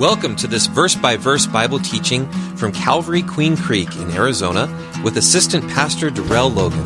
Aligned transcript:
Welcome 0.00 0.34
to 0.36 0.46
this 0.46 0.66
verse 0.66 0.94
by 0.94 1.18
verse 1.18 1.46
Bible 1.46 1.78
teaching 1.78 2.26
from 2.56 2.72
Calvary 2.72 3.20
Queen 3.20 3.54
Creek 3.54 3.96
in 3.96 4.10
Arizona 4.12 4.66
with 5.04 5.18
Assistant 5.18 5.68
Pastor 5.68 6.08
Darrell 6.08 6.48
Logan. 6.48 6.82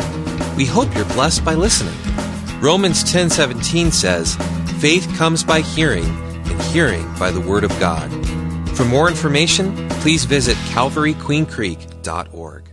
We 0.56 0.64
hope 0.66 0.92
you're 0.96 1.04
blessed 1.04 1.44
by 1.44 1.54
listening. 1.54 1.94
Romans 2.60 3.04
10:17 3.04 3.92
says, 3.92 4.34
"Faith 4.80 5.08
comes 5.16 5.44
by 5.44 5.60
hearing, 5.60 6.06
and 6.46 6.60
hearing 6.74 7.08
by 7.16 7.30
the 7.30 7.40
word 7.40 7.62
of 7.62 7.70
God." 7.78 8.10
For 8.76 8.84
more 8.84 9.08
information, 9.08 9.88
please 10.00 10.24
visit 10.24 10.56
calvaryqueencreek.org. 10.72 12.64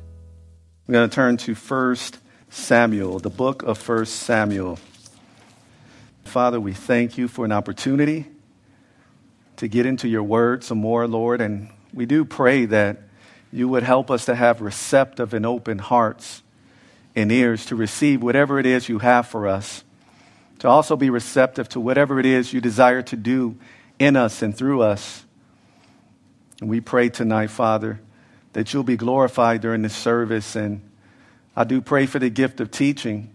We're 0.88 0.92
going 0.92 1.08
to 1.08 1.16
turn 1.16 1.38
to 1.38 1.54
1 1.54 2.16
Samuel, 2.50 3.20
the 3.20 3.30
book 3.30 3.62
of 3.62 3.78
1 3.78 4.10
Samuel. 4.10 4.80
Father, 6.26 6.60
we 6.60 6.74
thank 6.74 7.16
you 7.16 7.28
for 7.28 7.46
an 7.46 7.52
opportunity 7.52 8.31
to 9.62 9.68
get 9.68 9.86
into 9.86 10.08
your 10.08 10.24
word 10.24 10.64
some 10.64 10.80
more, 10.80 11.08
Lord. 11.08 11.40
And 11.40 11.70
we 11.94 12.08
do 12.08 12.26
pray 12.26 12.66
that 12.66 12.98
you 13.52 13.68
would 13.68 13.84
help 13.84 14.10
us 14.10 14.26
to 14.26 14.34
have 14.34 14.60
receptive 14.60 15.36
and 15.36 15.46
open 15.46 15.78
hearts 15.78 16.42
and 17.16 17.32
ears 17.32 17.68
to 17.68 17.76
receive 17.76 18.24
whatever 18.24 18.58
it 18.58 18.66
is 18.66 18.90
you 18.90 18.98
have 18.98 19.28
for 19.28 19.48
us, 19.48 19.84
to 20.58 20.68
also 20.68 20.96
be 20.96 21.12
receptive 21.12 21.70
to 21.70 21.80
whatever 21.80 22.20
it 22.20 22.26
is 22.26 22.52
you 22.52 22.60
desire 22.60 23.04
to 23.04 23.16
do 23.16 23.56
in 24.00 24.16
us 24.16 24.42
and 24.42 24.58
through 24.58 24.82
us. 24.82 25.26
And 26.60 26.68
we 26.68 26.82
pray 26.82 27.10
tonight, 27.10 27.52
Father, 27.52 28.02
that 28.54 28.74
you'll 28.74 28.82
be 28.82 28.98
glorified 28.98 29.62
during 29.62 29.84
this 29.84 29.96
service. 29.96 30.56
And 30.56 30.82
I 31.56 31.66
do 31.66 31.82
pray 31.82 32.08
for 32.08 32.18
the 32.18 32.32
gift 32.32 32.62
of 32.62 32.72
teaching. 32.72 33.30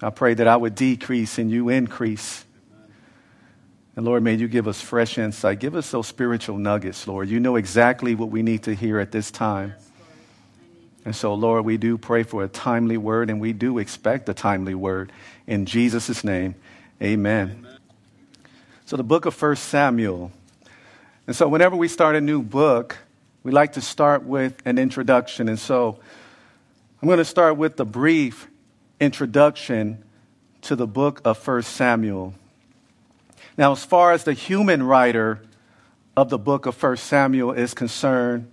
I 0.00 0.08
pray 0.08 0.32
that 0.32 0.48
I 0.48 0.56
would 0.56 0.74
decrease 0.74 1.36
and 1.36 1.50
you 1.50 1.68
increase. 1.68 2.46
And 3.96 4.04
Lord, 4.04 4.22
may 4.24 4.34
you 4.34 4.48
give 4.48 4.66
us 4.66 4.80
fresh 4.80 5.18
insight. 5.18 5.60
Give 5.60 5.76
us 5.76 5.90
those 5.90 6.08
spiritual 6.08 6.58
nuggets, 6.58 7.06
Lord. 7.06 7.28
You 7.28 7.38
know 7.38 7.56
exactly 7.56 8.14
what 8.14 8.30
we 8.30 8.42
need 8.42 8.64
to 8.64 8.74
hear 8.74 8.98
at 8.98 9.12
this 9.12 9.30
time. 9.30 9.74
And 11.04 11.14
so, 11.14 11.34
Lord, 11.34 11.64
we 11.64 11.76
do 11.76 11.96
pray 11.98 12.22
for 12.22 12.42
a 12.42 12.48
timely 12.48 12.96
word, 12.96 13.30
and 13.30 13.40
we 13.40 13.52
do 13.52 13.78
expect 13.78 14.28
a 14.28 14.34
timely 14.34 14.74
word. 14.74 15.12
In 15.46 15.66
Jesus' 15.66 16.24
name, 16.24 16.54
amen. 17.00 17.58
amen. 17.58 17.78
So, 18.86 18.96
the 18.96 19.04
book 19.04 19.26
of 19.26 19.40
1 19.40 19.56
Samuel. 19.56 20.32
And 21.26 21.36
so, 21.36 21.46
whenever 21.46 21.76
we 21.76 21.88
start 21.88 22.16
a 22.16 22.20
new 22.20 22.42
book, 22.42 22.96
we 23.42 23.52
like 23.52 23.74
to 23.74 23.80
start 23.80 24.24
with 24.24 24.54
an 24.64 24.78
introduction. 24.78 25.48
And 25.48 25.58
so, 25.58 25.98
I'm 27.00 27.06
going 27.06 27.18
to 27.18 27.24
start 27.24 27.58
with 27.58 27.76
the 27.76 27.84
brief 27.84 28.48
introduction 28.98 30.02
to 30.62 30.74
the 30.74 30.86
book 30.86 31.20
of 31.24 31.46
1 31.46 31.62
Samuel. 31.62 32.34
Now, 33.56 33.72
as 33.72 33.84
far 33.84 34.12
as 34.12 34.24
the 34.24 34.32
human 34.32 34.82
writer 34.82 35.40
of 36.16 36.28
the 36.28 36.38
book 36.38 36.66
of 36.66 36.80
1 36.80 36.96
Samuel 36.96 37.52
is 37.52 37.74
concerned, 37.74 38.50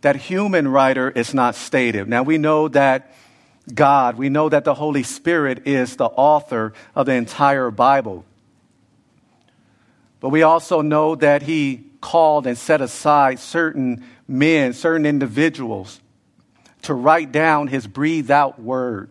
that 0.00 0.16
human 0.16 0.68
writer 0.68 1.10
is 1.10 1.34
not 1.34 1.54
stated. 1.54 2.08
Now, 2.08 2.22
we 2.22 2.38
know 2.38 2.68
that 2.68 3.12
God, 3.72 4.16
we 4.16 4.28
know 4.28 4.48
that 4.48 4.64
the 4.64 4.74
Holy 4.74 5.02
Spirit 5.02 5.66
is 5.66 5.96
the 5.96 6.06
author 6.06 6.72
of 6.94 7.06
the 7.06 7.12
entire 7.12 7.70
Bible. 7.70 8.24
But 10.20 10.30
we 10.30 10.42
also 10.42 10.80
know 10.80 11.14
that 11.16 11.42
He 11.42 11.84
called 12.00 12.46
and 12.46 12.56
set 12.56 12.80
aside 12.80 13.38
certain 13.38 14.04
men, 14.26 14.72
certain 14.72 15.06
individuals 15.06 16.00
to 16.82 16.94
write 16.94 17.32
down 17.32 17.68
His 17.68 17.86
breathed 17.86 18.30
out 18.30 18.60
word. 18.60 19.10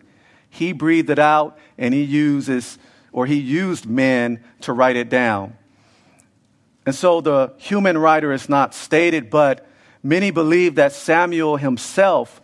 He 0.50 0.72
breathed 0.72 1.10
it 1.10 1.18
out 1.18 1.58
and 1.76 1.94
He 1.94 2.02
uses 2.02 2.78
or 3.18 3.26
he 3.26 3.34
used 3.34 3.84
men 3.84 4.38
to 4.60 4.72
write 4.72 4.94
it 4.94 5.08
down. 5.08 5.56
And 6.86 6.94
so 6.94 7.20
the 7.20 7.52
human 7.56 7.98
writer 7.98 8.32
is 8.32 8.48
not 8.48 8.74
stated, 8.74 9.28
but 9.28 9.66
many 10.04 10.30
believe 10.30 10.76
that 10.76 10.92
Samuel 10.92 11.56
himself 11.56 12.40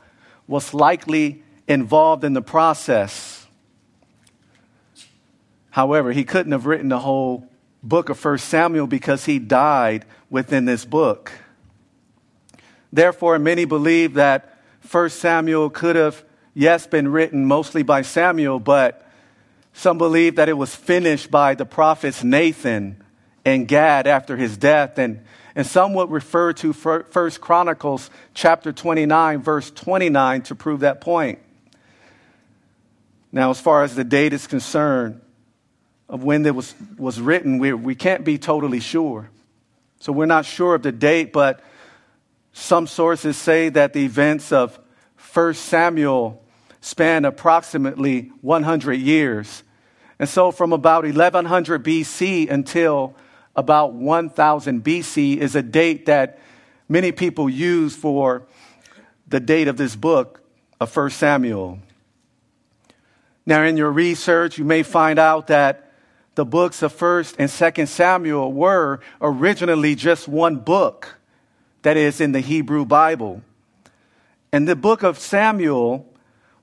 was 0.49 0.75
likely 0.75 1.45
involved 1.69 2.25
in 2.25 2.33
the 2.33 2.43
process. 2.43 3.47
However, 5.71 6.11
he 6.11 6.25
couldn't 6.25 6.51
have 6.51 6.67
written 6.67 6.89
the 6.89 6.99
whole 6.99 7.49
book 7.81 8.09
of 8.09 8.23
1 8.23 8.39
Samuel 8.39 8.89
because 8.89 9.27
he 9.27 9.39
died 9.39 10.05
within 10.29 10.65
this 10.65 10.85
book. 10.85 11.31
Therefore, 12.93 13.39
many 13.39 13.65
believe 13.65 14.15
that 14.15 14.59
1 14.91 15.11
Samuel 15.11 15.71
could 15.71 15.95
have, 15.95 16.25
yes, 16.53 16.85
been 16.89 17.07
written 17.07 17.45
mostly 17.45 17.85
by 17.85 18.03
Samuel, 18.03 18.59
but 18.59 19.04
some 19.75 19.99
believe 19.99 20.37
that 20.37 20.49
it 20.49 20.55
was 20.55 20.75
finished 20.75 21.31
by 21.31 21.55
the 21.55 21.67
prophets 21.67 22.23
Nathan 22.23 23.03
and 23.45 23.67
Gad 23.69 24.07
after 24.07 24.37
his 24.37 24.57
death. 24.57 24.99
And, 24.99 25.25
and 25.57 25.67
some 25.67 25.95
would 25.95 26.11
refer 26.11 26.53
to 26.55 26.73
First 26.73 27.41
Chronicles 27.41 28.09
chapter 28.35 28.73
29, 28.73 29.43
verse 29.43 29.71
29 29.73 30.43
to 30.43 30.55
prove 30.55 30.81
that 30.81 31.01
point. 31.01 31.41
Now, 33.33 33.51
as 33.51 33.61
far 33.61 33.83
as 33.83 33.97
the 33.97 34.05
date 34.05 34.33
is 34.33 34.47
concerned 34.47 35.21
of 36.09 36.23
when 36.23 36.47
it 36.47 36.55
was, 36.55 36.73
was 36.97 37.21
written, 37.21 37.59
we, 37.59 37.73
we 37.73 37.97
can't 37.97 38.25
be 38.25 38.39
totally 38.39 38.79
sure. 38.79 39.29
So 39.99 40.13
we're 40.13 40.27
not 40.27 40.45
sure 40.45 40.77
of 40.77 40.83
the 40.83 40.93
date, 40.93 41.33
but 41.33 41.61
some 42.53 42.87
sources 42.87 43.37
say 43.37 43.71
that 43.71 43.93
the 43.93 44.05
events 44.05 44.53
of 44.53 44.79
1 45.33 45.55
Samuel 45.55 46.44
span 46.85 47.25
approximately 47.25 48.31
100 48.43 48.93
years. 48.93 49.63
And 50.19 50.29
so, 50.29 50.51
from 50.51 50.71
about 50.75 51.05
1100 51.05 51.83
BC 51.83 52.51
until 52.51 53.15
about 53.57 53.95
1000 53.95 54.85
BC 54.85 55.39
is 55.39 55.57
a 55.57 55.63
date 55.63 56.05
that 56.07 56.39
many 56.87 57.11
people 57.11 57.49
use 57.49 57.97
for 57.97 58.43
the 59.27 59.41
date 59.41 59.67
of 59.67 59.79
this 59.79 59.97
book 59.97 60.43
of 60.79 60.95
1 60.95 61.09
Samuel. 61.09 61.79
Now, 63.47 63.63
in 63.63 63.79
your 63.79 63.91
research, 63.91 64.59
you 64.59 64.67
may 64.67 64.83
find 64.83 65.19
out 65.19 65.47
that 65.47 65.91
the 66.35 66.45
books 66.45 66.83
of 66.83 66.95
1st 66.95 67.37
and 67.39 67.49
2nd 67.49 67.89
Samuel 67.89 68.53
were 68.53 69.01
originally 69.23 69.95
just 69.95 70.29
one 70.29 70.57
book 70.57 71.19
that 71.81 71.97
is 71.97 72.21
in 72.21 72.33
the 72.33 72.41
Hebrew 72.41 72.85
Bible. 72.85 73.41
And 74.53 74.69
the 74.69 74.77
book 74.77 75.03
of 75.03 75.19
Samuel 75.19 76.11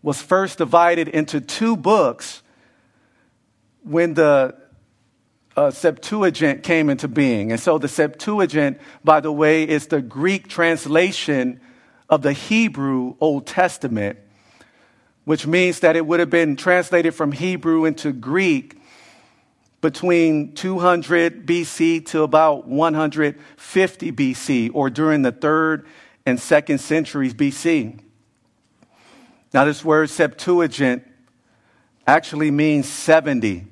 was 0.04 0.22
first 0.22 0.58
divided 0.58 1.08
into 1.08 1.40
two 1.40 1.78
books 1.78 2.42
when 3.84 4.14
the 4.14 4.56
uh, 5.56 5.72
Septuagint 5.72 6.64
came 6.64 6.90
into 6.90 7.08
being. 7.08 7.52
And 7.52 7.60
so 7.60 7.78
the 7.78 7.88
Septuagint, 7.88 8.80
by 9.04 9.20
the 9.20 9.32
way, 9.32 9.68
is 9.68 9.88
the 9.88 10.02
Greek 10.02 10.48
translation 10.48 11.60
of 12.10 12.22
the 12.22 12.34
Hebrew 12.34 13.16
Old 13.20 13.48
Testament, 13.48 14.18
which 15.26 15.46
means 15.46 15.82
that 15.82 15.96
it 15.96 16.06
would 16.06 16.20
have 16.20 16.30
been 16.30 16.56
translated 16.56 17.14
from 17.14 17.32
Hebrew 17.32 17.86
into 17.86 18.12
Greek 18.12 18.78
between 19.82 20.54
200 20.54 21.46
BC 21.46 22.06
to 22.08 22.22
about 22.22 22.68
150 22.68 24.12
BC, 24.12 24.72
or 24.74 24.90
during 24.90 25.24
the 25.24 25.32
third 25.32 25.88
and 26.26 26.40
second 26.40 26.78
centuries 26.78 27.34
BC. 27.34 28.00
Now, 29.54 29.66
this 29.66 29.84
word 29.84 30.10
Septuagint 30.10 31.06
actually 32.08 32.52
means 32.52 32.88
70. 32.88 33.68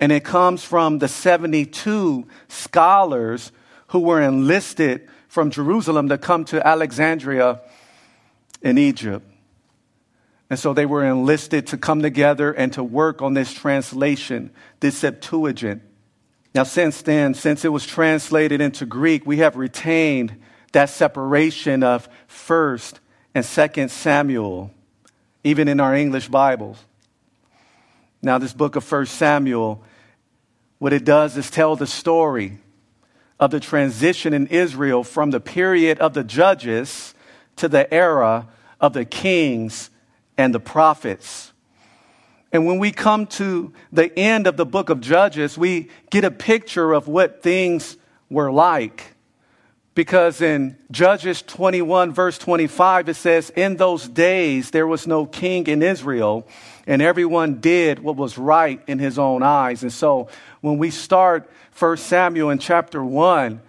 And 0.00 0.12
it 0.12 0.24
comes 0.24 0.64
from 0.64 0.98
the 0.98 1.08
72 1.08 2.26
scholars 2.48 3.52
who 3.88 4.00
were 4.00 4.20
enlisted 4.20 5.08
from 5.28 5.50
Jerusalem 5.50 6.08
to 6.08 6.18
come 6.18 6.44
to 6.46 6.64
Alexandria 6.66 7.60
in 8.62 8.78
Egypt. 8.78 9.24
And 10.50 10.58
so 10.58 10.72
they 10.72 10.86
were 10.86 11.04
enlisted 11.04 11.66
to 11.68 11.76
come 11.76 12.00
together 12.00 12.52
and 12.52 12.72
to 12.72 12.82
work 12.82 13.20
on 13.20 13.34
this 13.34 13.52
translation, 13.52 14.50
this 14.80 14.96
Septuagint. 14.96 15.82
Now, 16.54 16.62
since 16.62 17.02
then, 17.02 17.34
since 17.34 17.64
it 17.64 17.68
was 17.68 17.86
translated 17.86 18.60
into 18.60 18.86
Greek, 18.86 19.26
we 19.26 19.38
have 19.38 19.56
retained 19.56 20.36
that 20.72 20.90
separation 20.90 21.82
of 21.82 22.08
1st 22.28 22.94
and 23.34 23.44
2nd 23.44 23.90
Samuel, 23.90 24.70
even 25.44 25.68
in 25.68 25.80
our 25.80 25.94
English 25.94 26.28
Bibles. 26.28 26.78
Now, 28.20 28.38
this 28.38 28.52
book 28.52 28.76
of 28.76 28.90
1 28.90 29.06
Samuel, 29.06 29.82
what 30.78 30.92
it 30.92 31.04
does 31.04 31.36
is 31.36 31.50
tell 31.50 31.76
the 31.76 31.86
story 31.86 32.58
of 33.38 33.50
the 33.50 33.60
transition 33.60 34.34
in 34.34 34.48
Israel 34.48 35.04
from 35.04 35.30
the 35.30 35.40
period 35.40 35.98
of 36.00 36.14
the 36.14 36.24
judges 36.24 37.14
to 37.56 37.68
the 37.68 37.92
era 37.92 38.48
of 38.80 38.92
the 38.92 39.04
kings 39.04 39.90
and 40.36 40.54
the 40.54 40.60
prophets. 40.60 41.52
And 42.52 42.66
when 42.66 42.78
we 42.78 42.92
come 42.92 43.26
to 43.26 43.72
the 43.92 44.16
end 44.18 44.46
of 44.46 44.56
the 44.56 44.64
book 44.64 44.88
of 44.88 45.00
Judges, 45.00 45.58
we 45.58 45.90
get 46.10 46.24
a 46.24 46.30
picture 46.30 46.92
of 46.92 47.06
what 47.06 47.42
things 47.42 47.96
were 48.30 48.50
like. 48.50 49.14
Because 49.98 50.42
in 50.42 50.76
Judges 50.92 51.42
21, 51.42 52.12
verse 52.12 52.38
25, 52.38 53.08
it 53.08 53.14
says, 53.14 53.50
In 53.50 53.74
those 53.74 54.06
days 54.06 54.70
there 54.70 54.86
was 54.86 55.08
no 55.08 55.26
king 55.26 55.66
in 55.66 55.82
Israel, 55.82 56.46
and 56.86 57.02
everyone 57.02 57.54
did 57.54 57.98
what 57.98 58.14
was 58.14 58.38
right 58.38 58.80
in 58.86 59.00
his 59.00 59.18
own 59.18 59.42
eyes. 59.42 59.82
And 59.82 59.92
so 59.92 60.28
when 60.60 60.78
we 60.78 60.92
start 60.92 61.50
1 61.76 61.96
Samuel 61.96 62.50
in 62.50 62.60
chapter 62.60 63.02
1, 63.02 63.60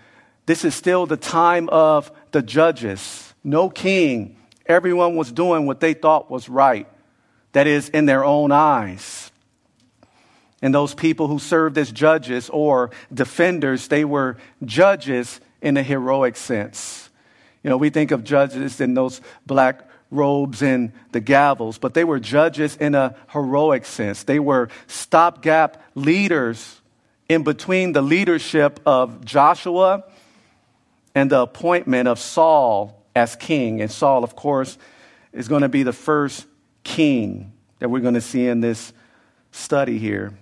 this 0.46 0.64
is 0.64 0.76
still 0.76 1.08
the 1.08 1.18
time 1.18 1.68
of 1.70 2.12
the 2.30 2.44
judges. 2.44 3.34
No 3.44 3.68
king. 3.68 4.38
Everyone 4.68 5.16
was 5.16 5.32
doing 5.32 5.66
what 5.66 5.80
they 5.80 5.96
thought 5.96 6.30
was 6.30 6.48
right, 6.48 6.88
that 7.54 7.66
is, 7.66 7.90
in 7.90 8.06
their 8.06 8.24
own 8.24 8.52
eyes. 8.52 9.32
And 10.62 10.76
those 10.76 10.94
people 10.94 11.26
who 11.26 11.40
served 11.40 11.76
as 11.80 11.92
judges 11.92 12.52
or 12.52 12.92
defenders, 13.12 13.88
they 13.88 14.06
were 14.06 14.38
judges 14.64 15.42
in 15.62 15.78
a 15.78 15.84
heroic 15.84 16.36
sense. 16.36 17.10
You 17.64 17.70
know, 17.70 17.78
we 17.78 17.90
think 17.90 18.12
of 18.12 18.24
judges 18.24 18.80
in 18.80 18.94
those 18.94 19.22
black 19.46 19.88
robes 20.12 20.62
and 20.62 20.92
the 21.12 21.22
gavels, 21.22 21.80
but 21.80 21.94
they 21.94 22.04
were 22.04 22.20
judges 22.20 22.76
in 22.78 22.96
a 22.96 23.16
heroic 23.30 23.86
sense. 23.86 24.24
They 24.24 24.40
were 24.40 24.70
stopgap 24.88 25.82
leaders 25.96 26.82
in 27.28 27.44
between 27.44 27.94
the 27.94 28.02
leadership 28.02 28.80
of 28.86 29.24
Joshua 29.24 30.04
and 31.14 31.30
the 31.30 31.42
appointment 31.42 32.08
of 32.08 32.20
Saul 32.20 33.04
as 33.16 33.36
king. 33.36 33.82
And 33.82 33.92
Saul, 33.92 34.24
of 34.24 34.36
course, 34.36 34.78
is 35.34 35.48
going 35.48 35.62
to 35.62 35.70
be 35.70 35.84
the 35.84 35.94
first 35.94 36.48
king 36.84 37.52
that 37.80 37.90
we're 37.90 38.00
going 38.00 38.16
to 38.16 38.22
see 38.22 38.48
in 38.48 38.62
this 38.62 38.94
study 39.52 40.00
here. 40.00 40.34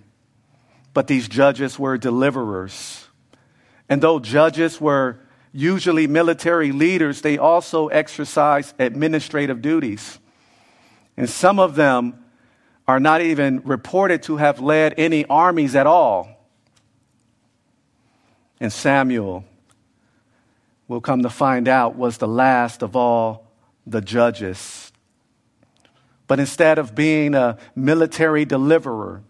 But 0.94 1.06
these 1.08 1.28
judges 1.28 1.78
were 1.78 1.98
deliverers. 1.98 3.07
And 3.88 4.02
though 4.02 4.20
judges 4.20 4.80
were 4.80 5.18
usually 5.52 6.06
military 6.06 6.72
leaders, 6.72 7.22
they 7.22 7.38
also 7.38 7.88
exercised 7.88 8.74
administrative 8.78 9.62
duties. 9.62 10.18
And 11.16 11.28
some 11.28 11.58
of 11.58 11.74
them 11.74 12.24
are 12.86 13.00
not 13.00 13.20
even 13.20 13.60
reported 13.64 14.22
to 14.24 14.36
have 14.36 14.60
led 14.60 14.94
any 14.98 15.24
armies 15.26 15.74
at 15.74 15.86
all. 15.86 16.28
And 18.60 18.72
Samuel, 18.72 19.44
we'll 20.86 21.00
come 21.00 21.22
to 21.22 21.30
find 21.30 21.68
out, 21.68 21.96
was 21.96 22.18
the 22.18 22.28
last 22.28 22.82
of 22.82 22.96
all 22.96 23.46
the 23.86 24.00
judges. 24.00 24.92
But 26.26 26.40
instead 26.40 26.78
of 26.78 26.94
being 26.94 27.34
a 27.34 27.58
military 27.74 28.44
deliverer 28.44 29.22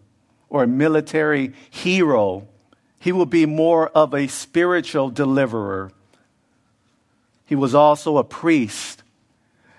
or 0.49 0.63
a 0.63 0.67
military 0.67 1.53
hero, 1.69 2.47
he 2.99 3.11
will 3.11 3.25
be 3.25 3.45
more 3.45 3.87
of 3.89 4.13
a 4.13 4.27
spiritual 4.27 5.09
deliverer. 5.09 5.91
He 7.45 7.55
was 7.55 7.73
also 7.73 8.17
a 8.17 8.23
priest, 8.23 9.03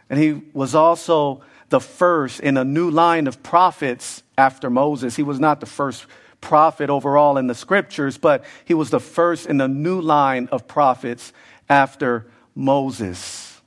and 0.09 0.19
he 0.19 0.43
was 0.53 0.75
also 0.75 1.43
the 1.69 1.81
first 1.81 2.41
in 2.41 2.57
a 2.57 2.65
new 2.65 2.91
line 2.91 3.27
of 3.27 3.43
prophets 3.43 4.23
after 4.37 4.69
Moses. 4.71 5.17
He 5.17 5.23
was 5.23 5.39
not 5.39 5.61
the 5.61 5.67
first 5.67 6.07
prophet 6.41 6.91
overall 6.91 7.37
in 7.37 7.47
the 7.47 7.55
scriptures, 7.55 8.19
but 8.19 8.45
he 8.65 8.75
was 8.75 8.91
the 8.91 9.01
first 9.01 9.47
in 9.47 9.61
a 9.61 9.69
new 9.69 10.01
line 10.01 10.49
of 10.51 10.67
prophets 10.67 11.33
after 11.69 12.27
Moses. 12.55 13.61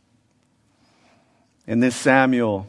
In 1.66 1.80
this 1.80 1.96
Samuel, 1.96 2.68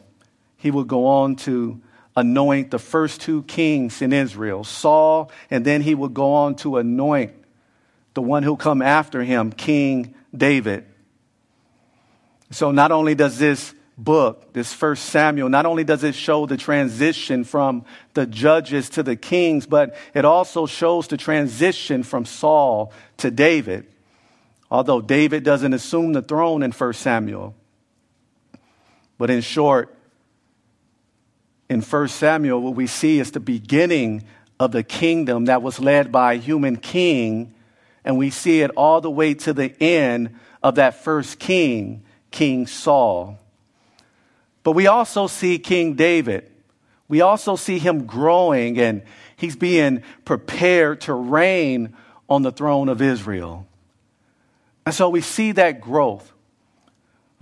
he 0.56 0.70
will 0.70 0.84
go 0.84 1.06
on 1.06 1.36
to 1.36 1.80
anoint 2.16 2.70
the 2.70 2.78
first 2.78 3.20
two 3.20 3.42
kings 3.44 4.00
in 4.00 4.12
Israel, 4.12 4.64
Saul, 4.64 5.30
and 5.50 5.64
then 5.64 5.82
he 5.82 5.94
would 5.94 6.14
go 6.14 6.34
on 6.34 6.54
to 6.56 6.76
anoint 6.76 7.32
the 8.14 8.22
one 8.22 8.42
who'll 8.42 8.56
come 8.56 8.80
after 8.80 9.22
him, 9.22 9.50
King 9.50 10.14
David. 10.34 10.84
So 12.50 12.70
not 12.70 12.92
only 12.92 13.16
does 13.16 13.38
this 13.38 13.74
book, 13.98 14.52
this 14.52 14.72
first 14.72 15.06
Samuel, 15.06 15.48
not 15.48 15.66
only 15.66 15.82
does 15.84 16.04
it 16.04 16.14
show 16.14 16.46
the 16.46 16.56
transition 16.56 17.42
from 17.42 17.84
the 18.14 18.26
judges 18.26 18.88
to 18.90 19.02
the 19.02 19.16
kings, 19.16 19.66
but 19.66 19.96
it 20.14 20.24
also 20.24 20.66
shows 20.66 21.08
the 21.08 21.16
transition 21.16 22.02
from 22.02 22.24
Saul 22.24 22.92
to 23.18 23.30
David. 23.30 23.86
Although 24.70 25.00
David 25.00 25.42
doesn't 25.44 25.72
assume 25.72 26.12
the 26.12 26.22
throne 26.22 26.62
in 26.62 26.72
1 26.72 26.92
Samuel. 26.94 27.54
But 29.18 29.30
in 29.30 29.40
short, 29.40 29.96
in 31.68 31.80
1 31.80 32.08
Samuel, 32.08 32.60
what 32.60 32.74
we 32.74 32.86
see 32.86 33.18
is 33.18 33.30
the 33.30 33.40
beginning 33.40 34.24
of 34.60 34.72
the 34.72 34.82
kingdom 34.82 35.46
that 35.46 35.62
was 35.62 35.80
led 35.80 36.12
by 36.12 36.34
a 36.34 36.38
human 36.38 36.76
king, 36.76 37.54
and 38.04 38.18
we 38.18 38.30
see 38.30 38.60
it 38.60 38.70
all 38.76 39.00
the 39.00 39.10
way 39.10 39.34
to 39.34 39.52
the 39.52 39.74
end 39.82 40.38
of 40.62 40.76
that 40.76 41.02
first 41.02 41.38
king, 41.38 42.02
King 42.30 42.66
Saul. 42.66 43.38
But 44.62 44.72
we 44.72 44.86
also 44.86 45.26
see 45.26 45.58
King 45.58 45.94
David. 45.94 46.50
We 47.08 47.20
also 47.20 47.56
see 47.56 47.78
him 47.78 48.06
growing 48.06 48.78
and 48.78 49.02
he's 49.36 49.56
being 49.56 50.02
prepared 50.24 51.02
to 51.02 51.12
reign 51.12 51.94
on 52.28 52.42
the 52.42 52.50
throne 52.50 52.88
of 52.88 53.02
Israel. 53.02 53.66
And 54.86 54.94
so 54.94 55.10
we 55.10 55.20
see 55.20 55.52
that 55.52 55.80
growth. 55.80 56.32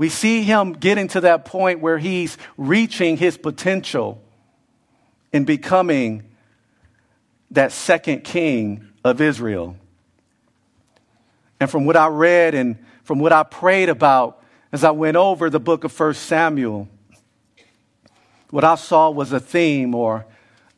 We 0.02 0.08
see 0.08 0.42
him 0.42 0.72
getting 0.72 1.06
to 1.06 1.20
that 1.20 1.44
point 1.44 1.78
where 1.78 1.96
he's 1.96 2.36
reaching 2.56 3.16
his 3.16 3.38
potential 3.38 4.20
in 5.32 5.44
becoming 5.44 6.24
that 7.52 7.70
second 7.70 8.24
king 8.24 8.88
of 9.04 9.20
Israel. 9.20 9.76
And 11.60 11.70
from 11.70 11.84
what 11.84 11.96
I 11.96 12.08
read 12.08 12.56
and 12.56 12.84
from 13.04 13.20
what 13.20 13.32
I 13.32 13.44
prayed 13.44 13.88
about 13.88 14.42
as 14.72 14.82
I 14.82 14.90
went 14.90 15.16
over 15.16 15.48
the 15.48 15.60
book 15.60 15.84
of 15.84 15.96
1 15.96 16.14
Samuel, 16.14 16.88
what 18.50 18.64
I 18.64 18.74
saw 18.74 19.08
was 19.08 19.30
a 19.30 19.38
theme 19.38 19.94
or 19.94 20.26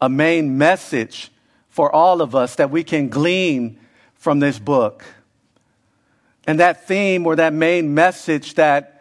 a 0.02 0.10
main 0.10 0.58
message 0.58 1.32
for 1.70 1.90
all 1.90 2.20
of 2.20 2.34
us 2.34 2.56
that 2.56 2.70
we 2.70 2.84
can 2.84 3.08
glean 3.08 3.80
from 4.16 4.40
this 4.40 4.58
book. 4.58 5.02
And 6.46 6.60
that 6.60 6.86
theme 6.86 7.26
or 7.26 7.36
that 7.36 7.54
main 7.54 7.94
message 7.94 8.56
that 8.56 8.93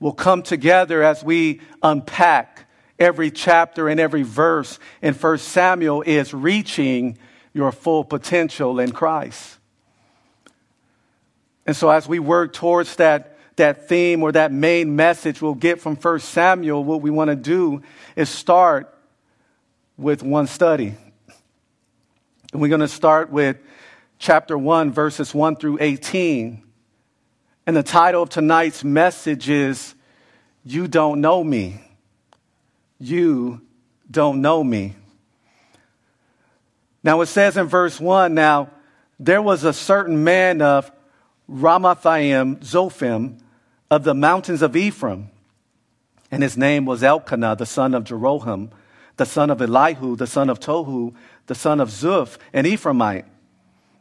will 0.00 0.12
come 0.12 0.42
together 0.42 1.02
as 1.02 1.22
we 1.22 1.60
unpack 1.82 2.66
every 2.98 3.30
chapter 3.30 3.88
and 3.88 4.00
every 4.00 4.22
verse 4.22 4.78
in 5.02 5.14
1 5.14 5.38
Samuel 5.38 6.02
is 6.02 6.34
reaching 6.34 7.18
your 7.52 7.70
full 7.70 8.04
potential 8.04 8.80
in 8.80 8.92
Christ. 8.92 9.58
And 11.66 11.76
so, 11.76 11.90
as 11.90 12.08
we 12.08 12.18
work 12.18 12.52
towards 12.52 12.96
that, 12.96 13.38
that 13.56 13.88
theme 13.88 14.22
or 14.22 14.32
that 14.32 14.50
main 14.50 14.96
message 14.96 15.42
we'll 15.42 15.54
get 15.54 15.80
from 15.80 15.96
1 15.96 16.20
Samuel, 16.20 16.82
what 16.82 17.02
we 17.02 17.10
want 17.10 17.28
to 17.28 17.36
do 17.36 17.82
is 18.16 18.28
start 18.28 18.94
with 19.96 20.22
one 20.22 20.46
study. 20.46 20.94
And 22.52 22.60
we're 22.60 22.68
going 22.68 22.80
to 22.80 22.88
start 22.88 23.30
with 23.30 23.58
chapter 24.18 24.56
1, 24.56 24.92
verses 24.92 25.34
1 25.34 25.56
through 25.56 25.78
18. 25.80 26.62
And 27.66 27.76
the 27.76 27.82
title 27.82 28.22
of 28.22 28.30
tonight's 28.30 28.82
message 28.82 29.48
is 29.48 29.94
You 30.64 30.88
Don't 30.88 31.20
Know 31.20 31.44
Me. 31.44 31.80
You 32.98 33.60
don't 34.10 34.40
know 34.40 34.62
me. 34.62 34.96
Now 37.02 37.20
it 37.20 37.26
says 37.26 37.56
in 37.56 37.66
verse 37.66 38.00
1 38.00 38.34
now, 38.34 38.70
there 39.18 39.42
was 39.42 39.64
a 39.64 39.72
certain 39.72 40.24
man 40.24 40.60
of 40.62 40.90
Ramathaim, 41.50 42.58
Zophim, 42.58 43.38
of 43.90 44.04
the 44.04 44.14
mountains 44.14 44.62
of 44.62 44.76
Ephraim, 44.76 45.30
and 46.30 46.42
his 46.42 46.56
name 46.56 46.84
was 46.84 47.02
Elkanah, 47.02 47.56
the 47.56 47.66
son 47.66 47.94
of 47.94 48.04
Jeroham, 48.04 48.70
the 49.16 49.26
son 49.26 49.50
of 49.50 49.60
Elihu, 49.60 50.16
the 50.16 50.26
son 50.26 50.48
of 50.48 50.60
Tohu, 50.60 51.14
the 51.46 51.54
son 51.54 51.80
of 51.80 51.88
Zuph, 51.88 52.38
an 52.52 52.64
Ephraimite. 52.64 53.24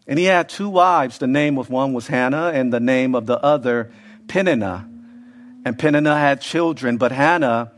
And 0.10 0.18
he 0.18 0.25
had 0.25 0.50
two 0.50 0.70
wives. 0.70 1.20
The 1.20 1.28
name 1.28 1.60
of 1.60 1.70
one 1.70 1.94
was 1.94 2.08
Hannah, 2.08 2.48
and 2.51 2.74
the 2.74 2.80
name 2.80 3.13
of 3.13 3.28
the 3.28 3.39
other 3.42 3.92
Peninnah. 4.28 4.89
And 5.63 5.78
Peninnah 5.78 6.18
had 6.18 6.42
children, 6.42 6.98
but 6.98 7.12
Hannah 7.12 7.72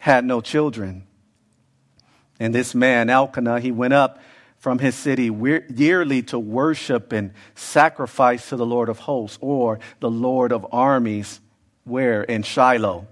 had 0.00 0.24
no 0.24 0.40
children. 0.40 1.06
And 2.40 2.52
this 2.52 2.74
man, 2.74 3.08
Elkanah, 3.08 3.60
he 3.60 3.70
went 3.70 3.94
up 3.94 4.18
from 4.58 4.80
his 4.80 4.96
city 4.96 5.30
yearly 5.30 6.22
to 6.22 6.40
worship 6.40 7.12
and 7.12 7.32
sacrifice 7.54 8.48
to 8.48 8.56
the 8.56 8.66
Lord 8.66 8.88
of 8.88 8.98
hosts 8.98 9.38
or 9.40 9.78
the 10.00 10.10
Lord 10.10 10.50
of 10.50 10.66
armies, 10.72 11.40
where? 11.84 12.24
In 12.24 12.42
Shiloh. 12.42 13.06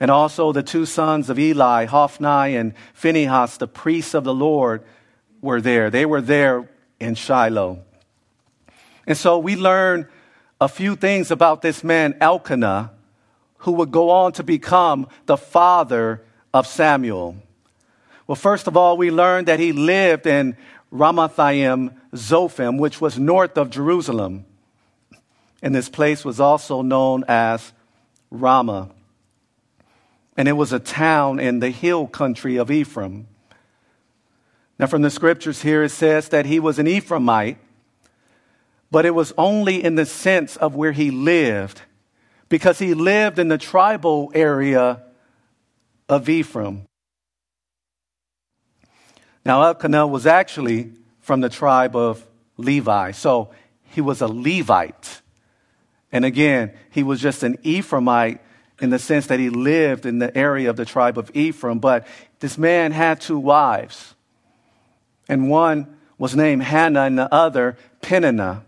And 0.00 0.10
also 0.10 0.52
the 0.52 0.62
two 0.62 0.86
sons 0.86 1.28
of 1.28 1.38
Eli, 1.38 1.84
Hophni 1.84 2.56
and 2.56 2.72
Phinehas, 2.94 3.58
the 3.58 3.68
priests 3.68 4.14
of 4.14 4.24
the 4.24 4.32
Lord, 4.32 4.82
were 5.42 5.60
there. 5.60 5.90
They 5.90 6.06
were 6.06 6.22
there 6.22 6.70
in 7.04 7.14
Shiloh. 7.14 7.82
And 9.06 9.16
so 9.16 9.38
we 9.38 9.56
learn 9.56 10.08
a 10.60 10.68
few 10.68 10.96
things 10.96 11.30
about 11.30 11.60
this 11.60 11.84
man, 11.84 12.16
Elkanah, 12.20 12.92
who 13.58 13.72
would 13.72 13.90
go 13.90 14.10
on 14.10 14.32
to 14.32 14.42
become 14.42 15.06
the 15.26 15.36
father 15.36 16.24
of 16.52 16.66
Samuel. 16.66 17.36
Well, 18.26 18.36
first 18.36 18.66
of 18.66 18.76
all, 18.76 18.96
we 18.96 19.10
learn 19.10 19.44
that 19.44 19.60
he 19.60 19.72
lived 19.72 20.26
in 20.26 20.56
Ramathaim 20.92 21.94
Zophim, 22.14 22.78
which 22.78 23.00
was 23.00 23.18
north 23.18 23.58
of 23.58 23.68
Jerusalem. 23.68 24.46
And 25.62 25.74
this 25.74 25.88
place 25.88 26.24
was 26.24 26.40
also 26.40 26.82
known 26.82 27.24
as 27.28 27.72
Ramah. 28.30 28.90
And 30.36 30.48
it 30.48 30.52
was 30.52 30.72
a 30.72 30.78
town 30.78 31.38
in 31.38 31.60
the 31.60 31.70
hill 31.70 32.06
country 32.06 32.56
of 32.56 32.70
Ephraim. 32.70 33.28
Now, 34.78 34.86
from 34.86 35.02
the 35.02 35.10
scriptures 35.10 35.62
here, 35.62 35.84
it 35.84 35.90
says 35.90 36.30
that 36.30 36.46
he 36.46 36.58
was 36.58 36.78
an 36.78 36.86
Ephraimite, 36.86 37.56
but 38.90 39.06
it 39.06 39.14
was 39.14 39.32
only 39.38 39.82
in 39.82 39.94
the 39.94 40.06
sense 40.06 40.56
of 40.56 40.74
where 40.74 40.92
he 40.92 41.10
lived, 41.10 41.82
because 42.48 42.78
he 42.78 42.94
lived 42.94 43.38
in 43.38 43.48
the 43.48 43.58
tribal 43.58 44.30
area 44.34 45.02
of 46.08 46.28
Ephraim. 46.28 46.86
Now, 49.44 49.62
Elkanah 49.62 50.06
was 50.06 50.26
actually 50.26 50.92
from 51.20 51.40
the 51.40 51.48
tribe 51.48 51.94
of 51.96 52.26
Levi, 52.56 53.12
so 53.12 53.50
he 53.84 54.00
was 54.00 54.20
a 54.20 54.26
Levite. 54.26 55.22
And 56.10 56.24
again, 56.24 56.72
he 56.90 57.02
was 57.02 57.20
just 57.20 57.42
an 57.42 57.56
Ephraimite 57.58 58.38
in 58.80 58.90
the 58.90 58.98
sense 58.98 59.26
that 59.28 59.38
he 59.38 59.50
lived 59.50 60.06
in 60.06 60.18
the 60.18 60.36
area 60.36 60.70
of 60.70 60.76
the 60.76 60.84
tribe 60.84 61.18
of 61.18 61.30
Ephraim. 61.34 61.78
But 61.78 62.06
this 62.40 62.58
man 62.58 62.92
had 62.92 63.20
two 63.20 63.38
wives, 63.38 64.13
and 65.28 65.48
one 65.48 65.96
was 66.18 66.36
named 66.36 66.62
Hannah, 66.62 67.02
and 67.02 67.18
the 67.18 67.32
other 67.32 67.76
Peninnah. 68.00 68.64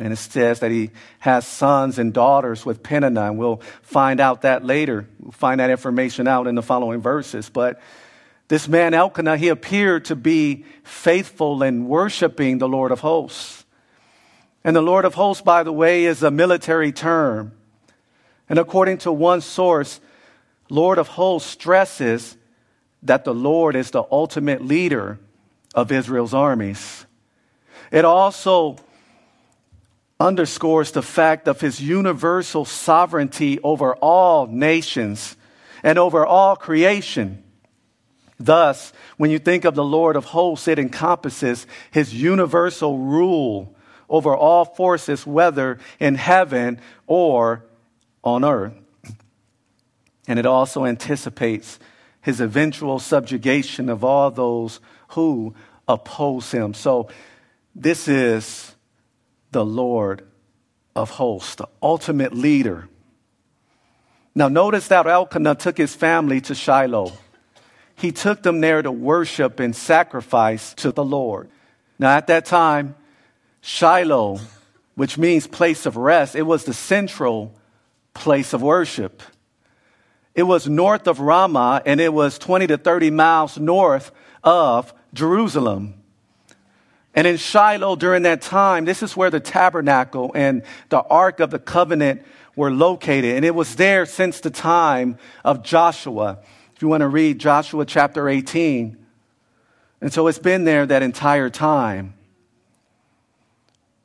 And 0.00 0.12
it 0.12 0.16
says 0.16 0.60
that 0.60 0.70
he 0.70 0.90
has 1.18 1.46
sons 1.46 1.98
and 1.98 2.12
daughters 2.12 2.64
with 2.64 2.82
Peninnah, 2.82 3.26
and 3.26 3.38
we'll 3.38 3.60
find 3.82 4.20
out 4.20 4.42
that 4.42 4.64
later. 4.64 5.08
We'll 5.20 5.32
find 5.32 5.60
that 5.60 5.70
information 5.70 6.28
out 6.28 6.46
in 6.46 6.54
the 6.54 6.62
following 6.62 7.00
verses. 7.00 7.50
But 7.50 7.80
this 8.48 8.66
man 8.66 8.94
Elkanah, 8.94 9.36
he 9.36 9.48
appeared 9.48 10.06
to 10.06 10.16
be 10.16 10.64
faithful 10.82 11.62
in 11.62 11.86
worshiping 11.86 12.58
the 12.58 12.68
Lord 12.68 12.92
of 12.92 13.00
hosts. 13.00 13.64
And 14.64 14.74
the 14.74 14.82
Lord 14.82 15.04
of 15.04 15.14
hosts, 15.14 15.42
by 15.42 15.64
the 15.64 15.72
way, 15.72 16.04
is 16.04 16.22
a 16.22 16.30
military 16.30 16.92
term. 16.92 17.52
And 18.48 18.58
according 18.58 18.98
to 18.98 19.12
one 19.12 19.42
source, 19.42 20.00
Lord 20.70 20.98
of 20.98 21.08
hosts 21.08 21.50
stresses 21.50 22.36
that 23.02 23.24
the 23.24 23.34
Lord 23.34 23.76
is 23.76 23.90
the 23.90 24.04
ultimate 24.10 24.64
leader 24.64 25.18
of 25.74 25.92
Israel's 25.92 26.34
armies. 26.34 27.06
It 27.90 28.04
also 28.04 28.76
underscores 30.20 30.90
the 30.90 31.02
fact 31.02 31.46
of 31.46 31.60
his 31.60 31.80
universal 31.80 32.64
sovereignty 32.64 33.60
over 33.60 33.94
all 33.96 34.46
nations 34.46 35.36
and 35.82 35.98
over 35.98 36.26
all 36.26 36.56
creation. 36.56 37.42
Thus, 38.40 38.92
when 39.16 39.30
you 39.30 39.38
think 39.38 39.64
of 39.64 39.74
the 39.74 39.84
Lord 39.84 40.16
of 40.16 40.26
hosts, 40.26 40.68
it 40.68 40.78
encompasses 40.78 41.66
his 41.90 42.14
universal 42.14 42.98
rule 42.98 43.74
over 44.08 44.34
all 44.34 44.64
forces, 44.64 45.26
whether 45.26 45.78
in 46.00 46.14
heaven 46.14 46.80
or 47.06 47.64
on 48.22 48.44
earth. 48.44 48.74
And 50.26 50.38
it 50.38 50.46
also 50.46 50.84
anticipates 50.84 51.78
his 52.28 52.42
eventual 52.42 52.98
subjugation 52.98 53.88
of 53.88 54.04
all 54.04 54.30
those 54.30 54.80
who 55.12 55.54
oppose 55.88 56.50
him. 56.50 56.74
So, 56.74 57.08
this 57.74 58.06
is 58.06 58.74
the 59.50 59.64
Lord 59.64 60.28
of 60.94 61.08
hosts, 61.08 61.54
the 61.54 61.70
ultimate 61.82 62.34
leader. 62.34 62.86
Now, 64.34 64.48
notice 64.48 64.88
that 64.88 65.06
Elkanah 65.06 65.54
took 65.54 65.78
his 65.78 65.94
family 65.94 66.42
to 66.42 66.54
Shiloh. 66.54 67.12
He 67.96 68.12
took 68.12 68.42
them 68.42 68.60
there 68.60 68.82
to 68.82 68.92
worship 68.92 69.58
and 69.58 69.74
sacrifice 69.74 70.74
to 70.74 70.92
the 70.92 71.04
Lord. 71.04 71.48
Now, 71.98 72.14
at 72.14 72.26
that 72.26 72.44
time, 72.44 72.94
Shiloh, 73.62 74.38
which 74.96 75.16
means 75.16 75.46
place 75.46 75.86
of 75.86 75.96
rest, 75.96 76.36
it 76.36 76.42
was 76.42 76.64
the 76.64 76.74
central 76.74 77.54
place 78.12 78.52
of 78.52 78.60
worship. 78.60 79.22
It 80.38 80.46
was 80.46 80.68
north 80.68 81.08
of 81.08 81.18
Ramah 81.18 81.82
and 81.84 82.00
it 82.00 82.14
was 82.14 82.38
20 82.38 82.68
to 82.68 82.78
30 82.78 83.10
miles 83.10 83.58
north 83.58 84.12
of 84.44 84.94
Jerusalem. 85.12 85.94
And 87.12 87.26
in 87.26 87.38
Shiloh 87.38 87.96
during 87.96 88.22
that 88.22 88.40
time, 88.40 88.84
this 88.84 89.02
is 89.02 89.16
where 89.16 89.30
the 89.30 89.40
tabernacle 89.40 90.30
and 90.36 90.62
the 90.90 91.02
Ark 91.02 91.40
of 91.40 91.50
the 91.50 91.58
Covenant 91.58 92.22
were 92.54 92.70
located. 92.70 93.34
And 93.34 93.44
it 93.44 93.52
was 93.52 93.74
there 93.74 94.06
since 94.06 94.38
the 94.38 94.50
time 94.50 95.18
of 95.44 95.64
Joshua. 95.64 96.38
If 96.76 96.82
you 96.82 96.86
want 96.86 97.00
to 97.00 97.08
read 97.08 97.40
Joshua 97.40 97.84
chapter 97.84 98.28
18. 98.28 98.96
And 100.00 100.12
so 100.12 100.28
it's 100.28 100.38
been 100.38 100.62
there 100.62 100.86
that 100.86 101.02
entire 101.02 101.50
time. 101.50 102.14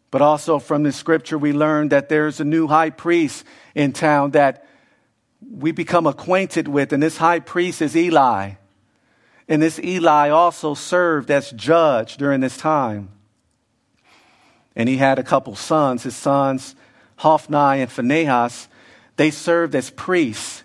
But 0.09 0.23
also 0.23 0.57
from 0.57 0.81
the 0.81 0.91
scripture, 0.91 1.37
we 1.37 1.53
learned 1.53 1.91
that 1.91 2.09
there's 2.09 2.39
a 2.39 2.43
new 2.43 2.65
high 2.65 2.89
priest 2.89 3.45
in 3.75 3.93
town 3.93 4.31
that 4.31 4.65
we 5.51 5.71
become 5.71 6.07
acquainted 6.07 6.67
with, 6.67 6.93
and 6.93 7.01
this 7.01 7.17
high 7.17 7.39
priest 7.39 7.81
is 7.81 7.95
Eli. 7.95 8.53
And 9.47 9.61
this 9.61 9.79
Eli 9.79 10.29
also 10.29 10.73
served 10.73 11.29
as 11.29 11.51
judge 11.51 12.17
during 12.17 12.39
this 12.39 12.57
time. 12.57 13.09
And 14.75 14.89
he 14.89 14.97
had 14.97 15.19
a 15.19 15.23
couple 15.23 15.55
sons. 15.55 16.03
His 16.03 16.15
sons, 16.15 16.75
Hophni 17.17 17.81
and 17.81 17.91
Phinehas, 17.91 18.67
they 19.17 19.31
served 19.31 19.75
as 19.75 19.89
priests. 19.89 20.63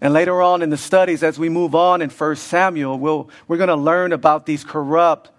And 0.00 0.14
later 0.14 0.40
on 0.40 0.62
in 0.62 0.70
the 0.70 0.76
studies, 0.76 1.22
as 1.22 1.38
we 1.38 1.48
move 1.48 1.74
on 1.74 2.00
in 2.00 2.10
1 2.10 2.36
Samuel, 2.36 2.98
we'll, 2.98 3.28
we're 3.48 3.58
going 3.58 3.68
to 3.68 3.76
learn 3.76 4.12
about 4.12 4.46
these 4.46 4.64
corrupt 4.64 5.30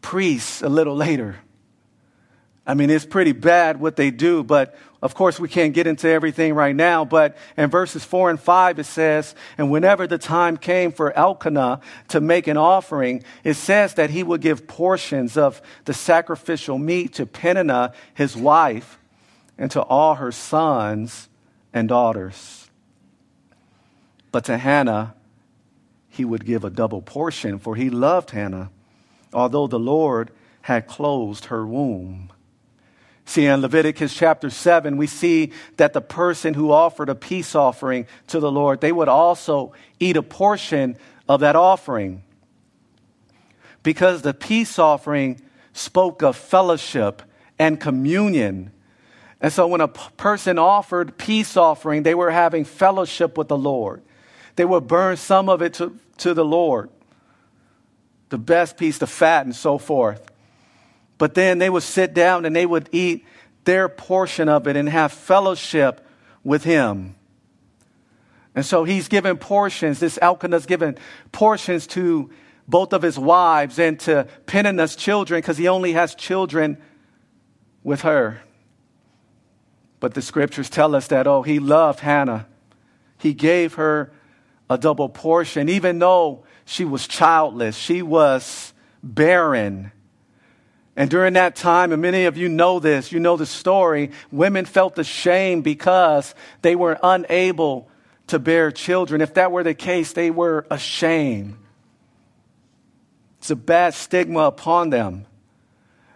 priests 0.00 0.62
a 0.62 0.68
little 0.68 0.96
later. 0.96 1.36
I 2.66 2.74
mean, 2.74 2.90
it's 2.90 3.04
pretty 3.04 3.32
bad 3.32 3.78
what 3.78 3.96
they 3.96 4.10
do, 4.10 4.42
but 4.42 4.74
of 5.04 5.14
course, 5.14 5.38
we 5.38 5.50
can't 5.50 5.74
get 5.74 5.86
into 5.86 6.08
everything 6.08 6.54
right 6.54 6.74
now. 6.74 7.04
But 7.04 7.36
in 7.58 7.68
verses 7.68 8.02
4 8.02 8.30
and 8.30 8.40
5, 8.40 8.78
it 8.78 8.84
says, 8.84 9.34
And 9.58 9.70
whenever 9.70 10.06
the 10.06 10.16
time 10.16 10.56
came 10.56 10.92
for 10.92 11.12
Elkanah 11.12 11.80
to 12.08 12.20
make 12.22 12.46
an 12.46 12.56
offering, 12.56 13.22
it 13.44 13.52
says 13.54 13.92
that 13.94 14.08
he 14.08 14.22
would 14.22 14.40
give 14.40 14.66
portions 14.66 15.36
of 15.36 15.60
the 15.84 15.92
sacrificial 15.92 16.78
meat 16.78 17.12
to 17.14 17.26
Peninnah, 17.26 17.92
his 18.14 18.34
wife, 18.34 18.98
and 19.58 19.70
to 19.72 19.82
all 19.82 20.14
her 20.14 20.32
sons 20.32 21.28
and 21.74 21.86
daughters. 21.86 22.70
But 24.32 24.46
to 24.46 24.56
Hannah, 24.56 25.14
he 26.08 26.24
would 26.24 26.46
give 26.46 26.64
a 26.64 26.70
double 26.70 27.02
portion, 27.02 27.58
for 27.58 27.76
he 27.76 27.90
loved 27.90 28.30
Hannah, 28.30 28.70
although 29.34 29.66
the 29.66 29.78
Lord 29.78 30.30
had 30.62 30.86
closed 30.86 31.46
her 31.46 31.66
womb. 31.66 32.30
See, 33.26 33.46
in 33.46 33.62
Leviticus 33.62 34.14
chapter 34.14 34.50
7, 34.50 34.96
we 34.96 35.06
see 35.06 35.52
that 35.76 35.92
the 35.92 36.00
person 36.00 36.54
who 36.54 36.70
offered 36.70 37.08
a 37.08 37.14
peace 37.14 37.54
offering 37.54 38.06
to 38.28 38.38
the 38.38 38.52
Lord, 38.52 38.80
they 38.80 38.92
would 38.92 39.08
also 39.08 39.72
eat 39.98 40.16
a 40.16 40.22
portion 40.22 40.96
of 41.28 41.40
that 41.40 41.56
offering. 41.56 42.22
Because 43.82 44.22
the 44.22 44.34
peace 44.34 44.78
offering 44.78 45.40
spoke 45.72 46.22
of 46.22 46.36
fellowship 46.36 47.22
and 47.58 47.80
communion. 47.80 48.72
And 49.40 49.52
so 49.52 49.66
when 49.66 49.80
a 49.80 49.88
p- 49.88 50.00
person 50.16 50.58
offered 50.58 51.16
peace 51.16 51.56
offering, 51.56 52.02
they 52.02 52.14
were 52.14 52.30
having 52.30 52.64
fellowship 52.64 53.38
with 53.38 53.48
the 53.48 53.58
Lord. 53.58 54.02
They 54.56 54.64
would 54.64 54.86
burn 54.86 55.16
some 55.16 55.48
of 55.48 55.62
it 55.62 55.74
to, 55.74 55.98
to 56.18 56.34
the 56.34 56.44
Lord, 56.44 56.90
the 58.28 58.38
best 58.38 58.76
piece, 58.76 58.98
the 58.98 59.06
fat, 59.06 59.46
and 59.46 59.54
so 59.54 59.78
forth. 59.78 60.30
But 61.18 61.34
then 61.34 61.58
they 61.58 61.70
would 61.70 61.82
sit 61.82 62.14
down 62.14 62.44
and 62.44 62.54
they 62.54 62.66
would 62.66 62.88
eat 62.92 63.24
their 63.64 63.88
portion 63.88 64.48
of 64.48 64.66
it 64.66 64.76
and 64.76 64.88
have 64.88 65.12
fellowship 65.12 66.06
with 66.42 66.64
him. 66.64 67.16
And 68.54 68.64
so 68.64 68.84
he's 68.84 69.08
given 69.08 69.36
portions, 69.36 70.00
this 70.00 70.18
Elkanah's 70.22 70.66
given 70.66 70.96
portions 71.32 71.86
to 71.88 72.30
both 72.68 72.92
of 72.92 73.02
his 73.02 73.18
wives 73.18 73.78
and 73.78 73.98
to 74.00 74.28
Peninnah's 74.46 74.96
children 74.96 75.38
because 75.38 75.58
he 75.58 75.68
only 75.68 75.92
has 75.92 76.14
children 76.14 76.78
with 77.82 78.02
her. 78.02 78.40
But 80.00 80.14
the 80.14 80.22
scriptures 80.22 80.70
tell 80.70 80.94
us 80.94 81.08
that, 81.08 81.26
oh, 81.26 81.42
he 81.42 81.58
loved 81.58 82.00
Hannah. 82.00 82.46
He 83.18 83.34
gave 83.34 83.74
her 83.74 84.12
a 84.68 84.78
double 84.78 85.08
portion, 85.08 85.68
even 85.68 85.98
though 85.98 86.44
she 86.64 86.84
was 86.84 87.06
childless, 87.06 87.76
she 87.76 88.02
was 88.02 88.72
barren. 89.02 89.92
And 90.96 91.10
during 91.10 91.32
that 91.34 91.56
time, 91.56 91.92
and 91.92 92.00
many 92.00 92.26
of 92.26 92.36
you 92.36 92.48
know 92.48 92.78
this, 92.78 93.10
you 93.10 93.18
know 93.18 93.36
the 93.36 93.46
story, 93.46 94.12
women 94.30 94.64
felt 94.64 94.98
ashamed 94.98 95.64
because 95.64 96.34
they 96.62 96.76
were 96.76 96.98
unable 97.02 97.88
to 98.28 98.38
bear 98.38 98.70
children. 98.70 99.20
If 99.20 99.34
that 99.34 99.50
were 99.50 99.64
the 99.64 99.74
case, 99.74 100.12
they 100.12 100.30
were 100.30 100.66
ashamed. 100.70 101.56
It's 103.38 103.50
a 103.50 103.56
bad 103.56 103.94
stigma 103.94 104.40
upon 104.40 104.90
them. 104.90 105.26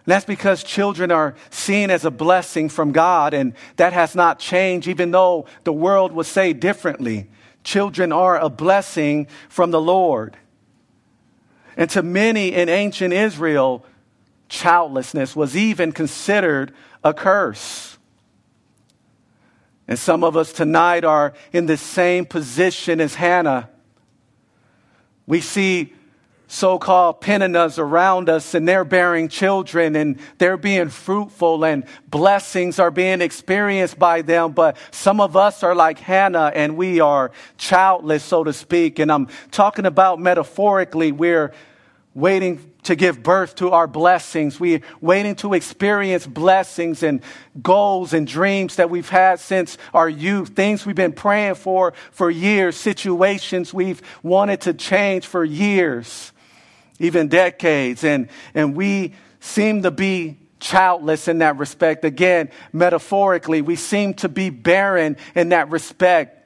And 0.05 0.13
that's 0.13 0.25
because 0.25 0.63
children 0.63 1.11
are 1.11 1.35
seen 1.51 1.91
as 1.91 2.05
a 2.05 2.09
blessing 2.09 2.69
from 2.69 2.93
God, 2.93 3.33
and 3.33 3.53
that 3.75 3.93
has 3.93 4.15
not 4.15 4.39
changed, 4.39 4.87
even 4.87 5.11
though 5.11 5.45
the 5.65 5.73
world 5.73 6.13
would 6.13 6.25
say 6.25 6.53
differently. 6.53 7.29
Children 7.63 8.11
are 8.11 8.39
a 8.39 8.49
blessing 8.49 9.27
from 9.49 9.71
the 9.71 9.81
Lord. 9.81 10.37
And 11.77 11.89
to 11.91 12.01
many 12.01 12.53
in 12.53 12.69
ancient 12.69 13.13
Israel, 13.13 13.85
childlessness 14.49 15.35
was 15.35 15.55
even 15.55 15.91
considered 15.91 16.73
a 17.03 17.13
curse. 17.13 17.97
And 19.87 19.97
some 19.97 20.23
of 20.23 20.35
us 20.35 20.51
tonight 20.51 21.03
are 21.03 21.33
in 21.53 21.65
the 21.65 21.77
same 21.77 22.25
position 22.25 22.99
as 22.99 23.15
Hannah. 23.15 23.69
We 25.25 25.41
see 25.41 25.93
so 26.51 26.79
called 26.79 27.21
Peninnahs 27.21 27.77
around 27.77 28.27
us 28.27 28.55
and 28.55 28.67
they're 28.67 28.83
bearing 28.83 29.29
children 29.29 29.95
and 29.95 30.19
they're 30.39 30.57
being 30.57 30.89
fruitful 30.89 31.63
and 31.63 31.85
blessings 32.07 32.79
are 32.79 32.89
being 32.89 33.21
experienced 33.21 33.99
by 33.99 34.23
them. 34.23 34.51
But 34.53 34.75
some 34.89 35.21
of 35.21 35.37
us 35.37 35.61
are 35.61 35.75
like 35.75 35.99
Hannah 35.99 36.51
and 36.55 36.75
we 36.75 36.99
are 36.99 37.31
childless, 37.57 38.23
so 38.23 38.43
to 38.43 38.51
speak. 38.51 38.97
And 38.97 39.11
I'm 39.11 39.27
talking 39.51 39.85
about 39.85 40.19
metaphorically, 40.19 41.11
we're 41.11 41.53
waiting 42.15 42.57
to 42.89 42.95
give 42.95 43.23
birth 43.23 43.55
to 43.55 43.71
our 43.71 43.87
blessings. 43.87 44.59
We're 44.59 44.81
waiting 44.99 45.35
to 45.35 45.53
experience 45.53 46.27
blessings 46.27 47.01
and 47.01 47.21
goals 47.61 48.13
and 48.13 48.27
dreams 48.27 48.75
that 48.75 48.89
we've 48.89 49.09
had 49.09 49.39
since 49.39 49.77
our 49.93 50.09
youth, 50.09 50.49
things 50.49 50.85
we've 50.85 50.95
been 50.95 51.13
praying 51.13 51.55
for 51.55 51.93
for 52.11 52.29
years, 52.29 52.75
situations 52.75 53.73
we've 53.73 54.01
wanted 54.21 54.61
to 54.61 54.73
change 54.73 55.25
for 55.25 55.43
years 55.45 56.31
even 56.99 57.29
decades. 57.29 58.03
And, 58.03 58.27
and 58.53 58.75
we 58.75 59.13
seem 59.39 59.83
to 59.83 59.91
be 59.91 60.37
childless 60.59 61.27
in 61.27 61.39
that 61.39 61.57
respect. 61.57 62.03
Again, 62.05 62.49
metaphorically, 62.73 63.61
we 63.61 63.75
seem 63.75 64.13
to 64.15 64.29
be 64.29 64.49
barren 64.49 65.17
in 65.33 65.49
that 65.49 65.69
respect. 65.69 66.38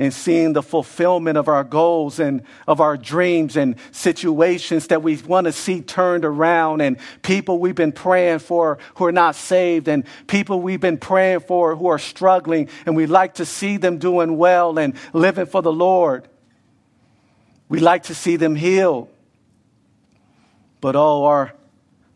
And 0.00 0.14
seeing 0.14 0.52
the 0.52 0.62
fulfillment 0.62 1.36
of 1.36 1.48
our 1.48 1.64
goals 1.64 2.20
and 2.20 2.42
of 2.68 2.80
our 2.80 2.96
dreams 2.96 3.56
and 3.56 3.74
situations 3.90 4.86
that 4.88 5.02
we 5.02 5.16
want 5.16 5.46
to 5.46 5.52
see 5.52 5.80
turned 5.80 6.24
around, 6.24 6.82
and 6.82 6.98
people 7.22 7.58
we've 7.58 7.74
been 7.74 7.90
praying 7.90 8.38
for 8.38 8.78
who 8.94 9.06
are 9.06 9.12
not 9.12 9.34
saved, 9.34 9.88
and 9.88 10.04
people 10.28 10.60
we've 10.60 10.80
been 10.80 10.98
praying 10.98 11.40
for 11.40 11.74
who 11.74 11.88
are 11.88 11.98
struggling, 11.98 12.68
and 12.86 12.94
we'd 12.94 13.06
like 13.06 13.34
to 13.34 13.44
see 13.44 13.76
them 13.76 13.98
doing 13.98 14.36
well 14.36 14.78
and 14.78 14.94
living 15.12 15.46
for 15.46 15.62
the 15.62 15.72
Lord. 15.72 16.28
We 17.68 17.80
like 17.80 18.04
to 18.04 18.14
see 18.14 18.36
them 18.36 18.54
healed. 18.54 19.08
But 20.80 20.94
oh, 20.94 21.24
our 21.24 21.54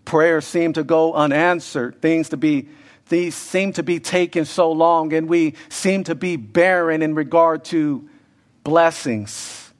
prayers 0.04 0.44
seem 0.44 0.74
to 0.74 0.84
go 0.84 1.14
unanswered. 1.14 2.00
Things 2.00 2.28
to 2.28 2.36
be 2.36 2.68
these 3.09 3.35
seem 3.35 3.73
to 3.75 3.82
be 3.82 4.00
taking 4.00 4.44
so 4.44 4.73
long, 4.73 5.12
and 5.12 5.28
we 5.28 5.54
seem 5.68 6.04
to 6.04 6.14
be 6.14 6.37
barren 6.37 7.02
in 7.02 7.14
regard 7.14 7.64
to 7.66 8.09
blessings 8.64 9.73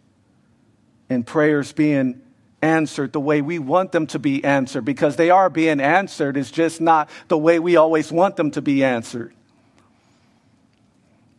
and 1.09 1.27
prayers 1.27 1.73
being 1.73 2.21
answered 2.63 3.13
the 3.13 3.21
way 3.21 3.43
we 3.43 3.59
want 3.59 3.93
them 3.93 4.07
to 4.07 4.19
be 4.19 4.43
answered 4.45 4.85
because 4.85 5.17
they 5.17 5.31
are 5.31 5.51
being 5.51 5.81
answered. 5.81 6.37
It's 6.37 6.51
just 6.51 6.81
not 6.81 7.11
the 7.29 7.37
way 7.37 7.59
we 7.59 7.77
always 7.77 8.13
want 8.13 8.37
them 8.37 8.53
to 8.53 8.63
be 8.63 8.85
answered. 8.85 9.35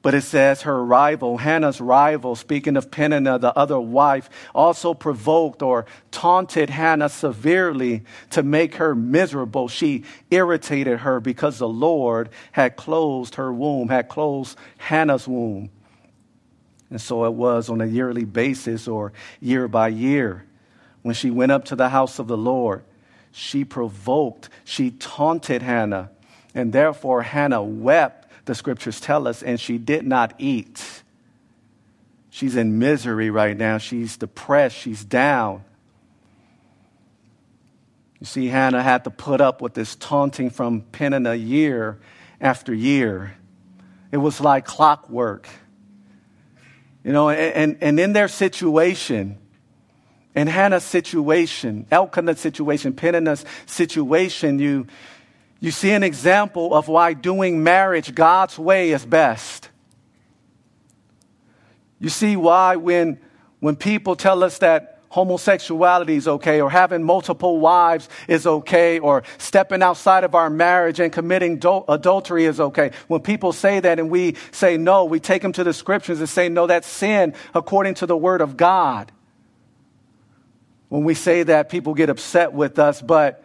But 0.03 0.13
it 0.13 0.23
says 0.23 0.63
her 0.63 0.83
rival, 0.83 1.37
Hannah's 1.37 1.79
rival, 1.79 2.35
speaking 2.35 2.75
of 2.75 2.91
Peninnah, 2.91 3.39
the 3.39 3.57
other 3.57 3.79
wife, 3.79 4.29
also 4.53 4.93
provoked 4.93 5.61
or 5.61 5.85
taunted 6.11 6.69
Hannah 6.69 7.07
severely 7.07 8.03
to 8.31 8.43
make 8.43 8.75
her 8.75 8.95
miserable. 8.95 9.69
She 9.69 10.03
irritated 10.29 10.99
her 10.99 11.21
because 11.21 11.57
the 11.57 11.69
Lord 11.69 12.29
had 12.51 12.75
closed 12.75 13.35
her 13.35 13.53
womb, 13.53 13.87
had 13.87 14.09
closed 14.09 14.57
Hannah's 14.77 15.25
womb. 15.25 15.69
And 16.89 16.99
so 16.99 17.23
it 17.23 17.33
was 17.33 17.69
on 17.69 17.79
a 17.79 17.85
yearly 17.85 18.25
basis 18.25 18.89
or 18.89 19.13
year 19.39 19.69
by 19.69 19.87
year. 19.87 20.45
When 21.01 21.15
she 21.15 21.31
went 21.31 21.53
up 21.53 21.63
to 21.65 21.77
the 21.77 21.87
house 21.87 22.19
of 22.19 22.27
the 22.27 22.37
Lord, 22.37 22.83
she 23.31 23.63
provoked, 23.63 24.49
she 24.65 24.91
taunted 24.91 25.61
Hannah. 25.61 26.11
And 26.53 26.73
therefore, 26.73 27.23
Hannah 27.23 27.63
wept 27.63 28.22
the 28.45 28.55
scriptures 28.55 28.99
tell 28.99 29.27
us, 29.27 29.41
and 29.43 29.59
she 29.59 29.77
did 29.77 30.05
not 30.05 30.33
eat. 30.37 31.03
She's 32.29 32.55
in 32.55 32.79
misery 32.79 33.29
right 33.29 33.55
now. 33.55 33.77
She's 33.77 34.17
depressed. 34.17 34.75
She's 34.75 35.03
down. 35.03 35.63
You 38.19 38.25
see, 38.25 38.47
Hannah 38.47 38.81
had 38.81 39.03
to 39.03 39.09
put 39.09 39.41
up 39.41 39.61
with 39.61 39.73
this 39.73 39.95
taunting 39.95 40.49
from 40.49 40.81
Peninnah 40.81 41.35
year 41.35 41.99
after 42.39 42.73
year. 42.73 43.35
It 44.11 44.17
was 44.17 44.39
like 44.39 44.65
clockwork. 44.65 45.47
You 47.03 47.11
know, 47.11 47.29
and, 47.29 47.77
and 47.81 47.99
in 47.99 48.13
their 48.13 48.29
situation, 48.29 49.37
in 50.35 50.47
Hannah's 50.47 50.83
situation, 50.83 51.85
Elkanah's 51.91 52.39
situation, 52.39 52.93
Peninnah's 52.93 53.45
situation, 53.65 54.57
you, 54.57 54.87
you 55.63 55.71
see 55.71 55.91
an 55.91 56.03
example 56.03 56.75
of 56.75 56.89
why 56.89 57.13
doing 57.13 57.63
marriage 57.63 58.13
God's 58.13 58.59
way 58.59 58.91
is 58.91 59.05
best. 59.05 59.69
You 61.99 62.09
see 62.09 62.35
why 62.35 62.75
when, 62.75 63.17
when 63.61 63.77
people 63.77 64.17
tell 64.17 64.43
us 64.43 64.57
that 64.57 64.99
homosexuality 65.07 66.17
is 66.17 66.27
okay, 66.27 66.59
or 66.59 66.69
having 66.69 67.01
multiple 67.01 67.61
wives 67.61 68.09
is 68.27 68.45
okay, 68.45 68.99
or 68.99 69.23
stepping 69.37 69.81
outside 69.81 70.25
of 70.25 70.35
our 70.35 70.49
marriage 70.49 70.99
and 70.99 71.13
committing 71.13 71.61
adultery 71.87 72.43
is 72.43 72.59
okay. 72.59 72.91
When 73.07 73.21
people 73.21 73.53
say 73.53 73.79
that 73.79 73.99
and 73.99 74.09
we 74.09 74.35
say 74.51 74.75
no, 74.75 75.05
we 75.05 75.21
take 75.21 75.41
them 75.41 75.53
to 75.53 75.63
the 75.63 75.71
scriptures 75.71 76.19
and 76.19 76.27
say, 76.27 76.49
no, 76.49 76.67
that's 76.67 76.89
sin 76.89 77.35
according 77.55 77.93
to 77.95 78.05
the 78.05 78.17
word 78.17 78.41
of 78.41 78.57
God. 78.57 79.13
When 80.89 81.05
we 81.05 81.13
say 81.13 81.43
that, 81.43 81.69
people 81.69 81.93
get 81.93 82.09
upset 82.09 82.51
with 82.51 82.79
us, 82.79 83.01
but 83.01 83.42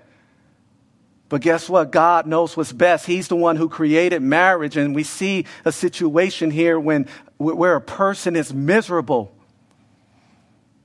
but 1.29 1.43
guess 1.43 1.69
what? 1.69 1.91
God 1.91 2.27
knows 2.27 2.57
what's 2.57 2.73
best. 2.73 3.07
He's 3.07 3.29
the 3.29 3.37
one 3.37 3.57
who 3.57 3.69
created 3.69 4.23
marriage. 4.23 4.77
And 4.77 4.95
we 4.95 5.03
see 5.03 5.45
a 5.65 5.73
situation 5.73 6.51
here 6.51 6.81
when, 6.81 7.07
where 7.37 7.75
a 7.75 7.81
person 7.81 8.35
is 8.35 8.53
miserable. 8.55 9.35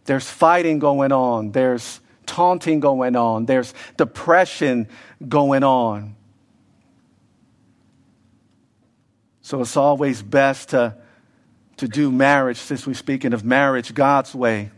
There's 0.06 0.30
fighting 0.30 0.80
going 0.80 1.14
on. 1.14 1.52
There's 1.52 2.02
taunting 2.26 2.82
going 2.82 3.16
on. 3.16 3.46
There's 3.46 3.74
depression 3.96 4.90
going 5.26 5.64
on. 5.64 6.16
So 9.42 9.62
it's 9.62 9.78
always 9.78 10.22
best 10.22 10.70
to, 10.70 10.96
to 11.78 11.88
do 11.88 12.12
marriage, 12.12 12.58
since 12.58 12.86
we're 12.86 12.94
speaking 12.94 13.34
of 13.34 13.46
marriage, 13.46 13.94
God's 13.94 14.36
way. 14.36 14.72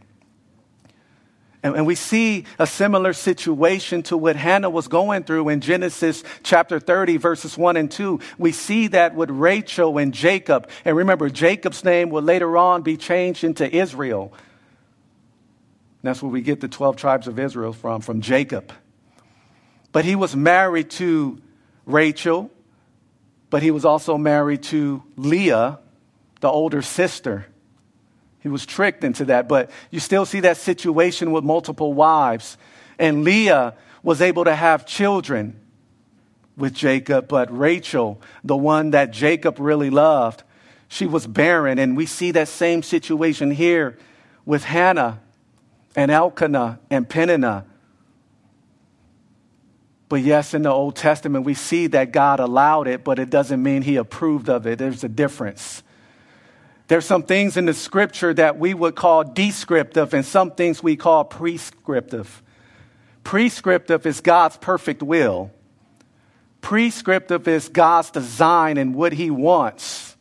And, 1.65 1.75
and 1.77 1.87
we 1.87 1.95
see 1.95 2.45
a 2.59 2.67
similar 2.67 3.11
situation 3.11 4.03
to 4.03 4.17
what 4.17 4.35
Hannah 4.35 4.69
was 4.69 4.87
going 4.87 5.23
through 5.23 5.49
in 5.49 5.61
Genesis 5.61 6.23
chapter 6.43 6.79
30, 6.79 7.17
verses 7.17 7.57
1 7.57 7.75
and 7.75 7.89
2. 7.89 8.19
We 8.37 8.51
see 8.51 8.85
that 8.89 9.15
with 9.15 9.31
Rachel 9.31 9.97
and 9.97 10.13
Jacob. 10.13 10.69
And 10.85 10.95
remember, 10.95 11.27
Jacob's 11.27 11.83
name 11.83 12.11
will 12.11 12.21
later 12.21 12.55
on 12.55 12.83
be 12.83 12.97
changed 12.97 13.43
into 13.43 13.67
Israel. 13.75 14.31
And 14.35 16.03
that's 16.03 16.21
where 16.21 16.31
we 16.31 16.41
get 16.41 16.61
the 16.61 16.67
12 16.67 16.97
tribes 16.97 17.27
of 17.27 17.39
Israel 17.39 17.73
from, 17.73 18.01
from 18.01 18.21
Jacob. 18.21 18.71
But 19.91 20.05
he 20.05 20.15
was 20.15 20.35
married 20.35 20.91
to 20.91 21.41
Rachel, 21.87 22.51
but 23.49 23.63
he 23.63 23.71
was 23.71 23.85
also 23.85 24.19
married 24.19 24.61
to 24.65 25.01
Leah, 25.15 25.79
the 26.41 26.47
older 26.47 26.83
sister. 26.83 27.47
He 28.45 28.49
was 28.49 28.63
tricked 28.63 29.03
into 29.03 29.25
that. 29.25 29.49
But 29.49 29.71
you 29.89 29.99
still 29.99 30.23
see 30.23 30.41
that 30.41 30.57
situation 30.57 31.31
with 31.31 31.43
multiple 31.43 31.95
wives. 31.95 32.59
And 32.99 33.23
Leah 33.23 33.73
was 34.03 34.21
able 34.21 34.43
to 34.43 34.53
have 34.53 34.85
children 34.85 35.59
with 36.55 36.71
Jacob, 36.71 37.27
but 37.27 37.51
Rachel, 37.57 38.21
the 38.43 38.55
one 38.55 38.91
that 38.91 39.09
Jacob 39.09 39.57
really 39.57 39.89
loved, 39.89 40.43
she 40.87 41.07
was 41.07 41.25
barren. 41.25 41.79
And 41.79 41.97
we 41.97 42.05
see 42.05 42.29
that 42.33 42.47
same 42.47 42.83
situation 42.83 43.49
here 43.49 43.97
with 44.45 44.63
Hannah 44.63 45.21
and 45.95 46.11
Elkanah 46.11 46.79
and 46.91 47.09
Peninnah. 47.09 47.65
But 50.07 50.17
yes, 50.17 50.53
in 50.53 50.61
the 50.61 50.69
Old 50.69 50.95
Testament, 50.95 51.45
we 51.45 51.55
see 51.55 51.87
that 51.87 52.11
God 52.11 52.39
allowed 52.39 52.87
it, 52.87 53.03
but 53.03 53.17
it 53.17 53.31
doesn't 53.31 53.63
mean 53.63 53.81
he 53.81 53.95
approved 53.95 54.49
of 54.49 54.67
it. 54.67 54.77
There's 54.77 55.03
a 55.03 55.09
difference. 55.09 55.81
There's 56.87 57.05
some 57.05 57.23
things 57.23 57.57
in 57.57 57.65
the 57.65 57.73
scripture 57.73 58.33
that 58.33 58.59
we 58.59 58.73
would 58.73 58.95
call 58.95 59.23
descriptive 59.23 60.13
and 60.13 60.23
some 60.23 60.51
things 60.51 60.83
we 60.83 60.95
call 60.95 61.23
prescriptive. 61.23 62.43
Prescriptive 63.23 64.05
is 64.05 64.21
God's 64.21 64.57
perfect 64.57 65.01
will. 65.01 65.51
Prescriptive 66.61 67.47
is 67.47 67.69
God's 67.69 68.11
design 68.11 68.77
and 68.77 68.93
what 68.93 69.13
he 69.13 69.31
wants. 69.31 70.15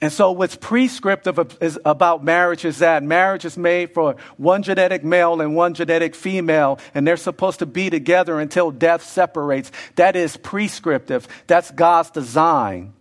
And 0.00 0.12
so, 0.12 0.32
what's 0.32 0.56
prescriptive 0.56 1.56
is 1.60 1.78
about 1.84 2.24
marriage 2.24 2.64
is 2.64 2.78
that 2.78 3.04
marriage 3.04 3.44
is 3.44 3.56
made 3.56 3.94
for 3.94 4.16
one 4.36 4.64
genetic 4.64 5.04
male 5.04 5.40
and 5.40 5.54
one 5.54 5.74
genetic 5.74 6.16
female, 6.16 6.80
and 6.92 7.06
they're 7.06 7.16
supposed 7.16 7.60
to 7.60 7.66
be 7.66 7.88
together 7.88 8.40
until 8.40 8.72
death 8.72 9.04
separates. 9.04 9.70
That 9.94 10.16
is 10.16 10.36
prescriptive. 10.36 11.28
That's 11.46 11.70
God's 11.70 12.10
design. 12.10 12.94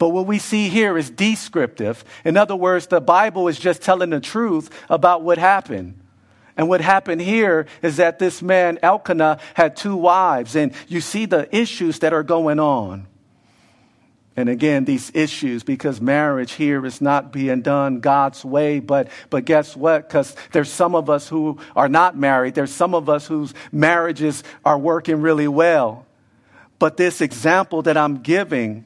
But 0.00 0.08
what 0.08 0.26
we 0.26 0.38
see 0.38 0.70
here 0.70 0.96
is 0.96 1.10
descriptive. 1.10 2.06
In 2.24 2.38
other 2.38 2.56
words, 2.56 2.86
the 2.86 3.02
Bible 3.02 3.48
is 3.48 3.58
just 3.58 3.82
telling 3.82 4.08
the 4.08 4.18
truth 4.18 4.70
about 4.88 5.22
what 5.22 5.36
happened. 5.36 6.00
And 6.56 6.70
what 6.70 6.80
happened 6.80 7.20
here 7.20 7.66
is 7.82 7.98
that 7.98 8.18
this 8.18 8.40
man, 8.40 8.78
Elkanah, 8.82 9.40
had 9.52 9.76
two 9.76 9.94
wives, 9.94 10.56
and 10.56 10.72
you 10.88 11.02
see 11.02 11.26
the 11.26 11.54
issues 11.54 11.98
that 11.98 12.14
are 12.14 12.22
going 12.22 12.58
on. 12.58 13.08
and 14.36 14.48
again 14.48 14.86
these 14.86 15.10
issues 15.12 15.64
because 15.64 16.00
marriage 16.00 16.52
here 16.52 16.86
is 16.86 17.00
not 17.00 17.32
being 17.32 17.60
done 17.60 18.00
god's 18.00 18.44
way 18.44 18.78
but 18.78 19.08
but 19.28 19.44
guess 19.44 19.76
what 19.76 20.08
because 20.08 20.36
there's 20.52 20.70
some 20.70 20.94
of 20.94 21.10
us 21.10 21.28
who 21.28 21.58
are 21.74 21.88
not 21.88 22.16
married 22.16 22.54
there's 22.54 22.72
some 22.72 22.94
of 22.94 23.08
us 23.08 23.26
whose 23.26 23.52
marriages 23.72 24.44
are 24.64 24.78
working 24.78 25.20
really 25.20 25.48
well 25.48 26.06
but 26.78 26.96
this 26.96 27.20
example 27.20 27.82
that 27.82 27.96
i'm 27.96 28.22
giving 28.22 28.84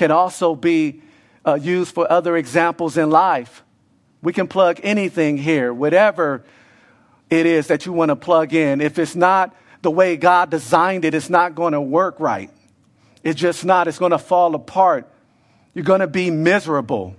can 0.00 0.10
also 0.10 0.56
be 0.56 1.02
uh, 1.46 1.54
used 1.54 1.94
for 1.94 2.10
other 2.10 2.36
examples 2.36 2.96
in 2.96 3.10
life 3.10 3.62
we 4.22 4.32
can 4.32 4.48
plug 4.48 4.80
anything 4.82 5.36
here 5.36 5.72
whatever 5.72 6.42
it 7.28 7.44
is 7.46 7.68
that 7.68 7.86
you 7.86 7.92
want 7.92 8.08
to 8.08 8.16
plug 8.16 8.54
in 8.54 8.80
if 8.80 8.98
it's 8.98 9.14
not 9.14 9.54
the 9.82 9.90
way 9.90 10.16
god 10.16 10.50
designed 10.50 11.04
it 11.04 11.14
it's 11.14 11.30
not 11.30 11.54
going 11.54 11.72
to 11.72 11.80
work 11.80 12.18
right 12.18 12.50
it's 13.22 13.40
just 13.40 13.64
not. 13.64 13.88
It's 13.88 13.98
going 13.98 14.12
to 14.12 14.18
fall 14.18 14.54
apart. 14.54 15.10
You're 15.74 15.84
going 15.84 16.00
to 16.00 16.06
be 16.06 16.30
miserable. 16.30 17.16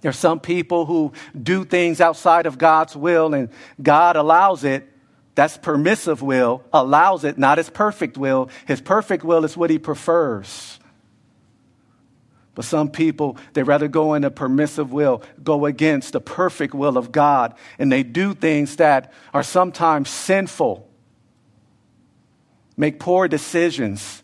There's 0.00 0.18
some 0.18 0.40
people 0.40 0.86
who 0.86 1.12
do 1.40 1.64
things 1.64 2.00
outside 2.00 2.46
of 2.46 2.58
God's 2.58 2.94
will, 2.94 3.34
and 3.34 3.48
God 3.82 4.16
allows 4.16 4.64
it. 4.64 4.88
That's 5.34 5.56
permissive 5.56 6.22
will, 6.22 6.62
allows 6.72 7.24
it, 7.24 7.38
not 7.38 7.58
his 7.58 7.68
perfect 7.68 8.16
will. 8.16 8.50
His 8.66 8.80
perfect 8.80 9.24
will 9.24 9.44
is 9.44 9.56
what 9.56 9.68
he 9.68 9.78
prefers. 9.78 10.78
But 12.54 12.64
some 12.64 12.90
people, 12.90 13.36
they 13.52 13.62
rather 13.62 13.88
go 13.88 14.14
in 14.14 14.24
a 14.24 14.30
permissive 14.30 14.92
will, 14.92 15.22
go 15.42 15.66
against 15.66 16.12
the 16.12 16.20
perfect 16.20 16.72
will 16.74 16.96
of 16.96 17.10
God, 17.10 17.54
and 17.78 17.90
they 17.90 18.02
do 18.02 18.34
things 18.34 18.76
that 18.76 19.12
are 19.32 19.42
sometimes 19.42 20.08
sinful, 20.08 20.88
make 22.76 23.00
poor 23.00 23.26
decisions, 23.26 24.22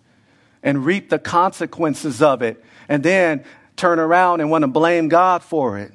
and 0.62 0.84
reap 0.84 1.10
the 1.10 1.18
consequences 1.18 2.22
of 2.22 2.42
it 2.42 2.62
and 2.88 3.02
then 3.02 3.44
turn 3.76 3.98
around 3.98 4.40
and 4.40 4.50
want 4.50 4.62
to 4.62 4.68
blame 4.68 5.08
God 5.08 5.42
for 5.42 5.78
it. 5.78 5.92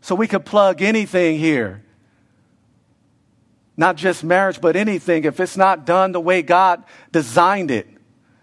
So 0.00 0.14
we 0.14 0.28
could 0.28 0.44
plug 0.44 0.80
anything 0.80 1.38
here. 1.38 1.82
Not 3.76 3.96
just 3.96 4.22
marriage, 4.22 4.60
but 4.60 4.76
anything. 4.76 5.24
If 5.24 5.40
it's 5.40 5.56
not 5.56 5.86
done 5.86 6.12
the 6.12 6.20
way 6.20 6.42
God 6.42 6.84
designed 7.10 7.70
it, 7.70 7.88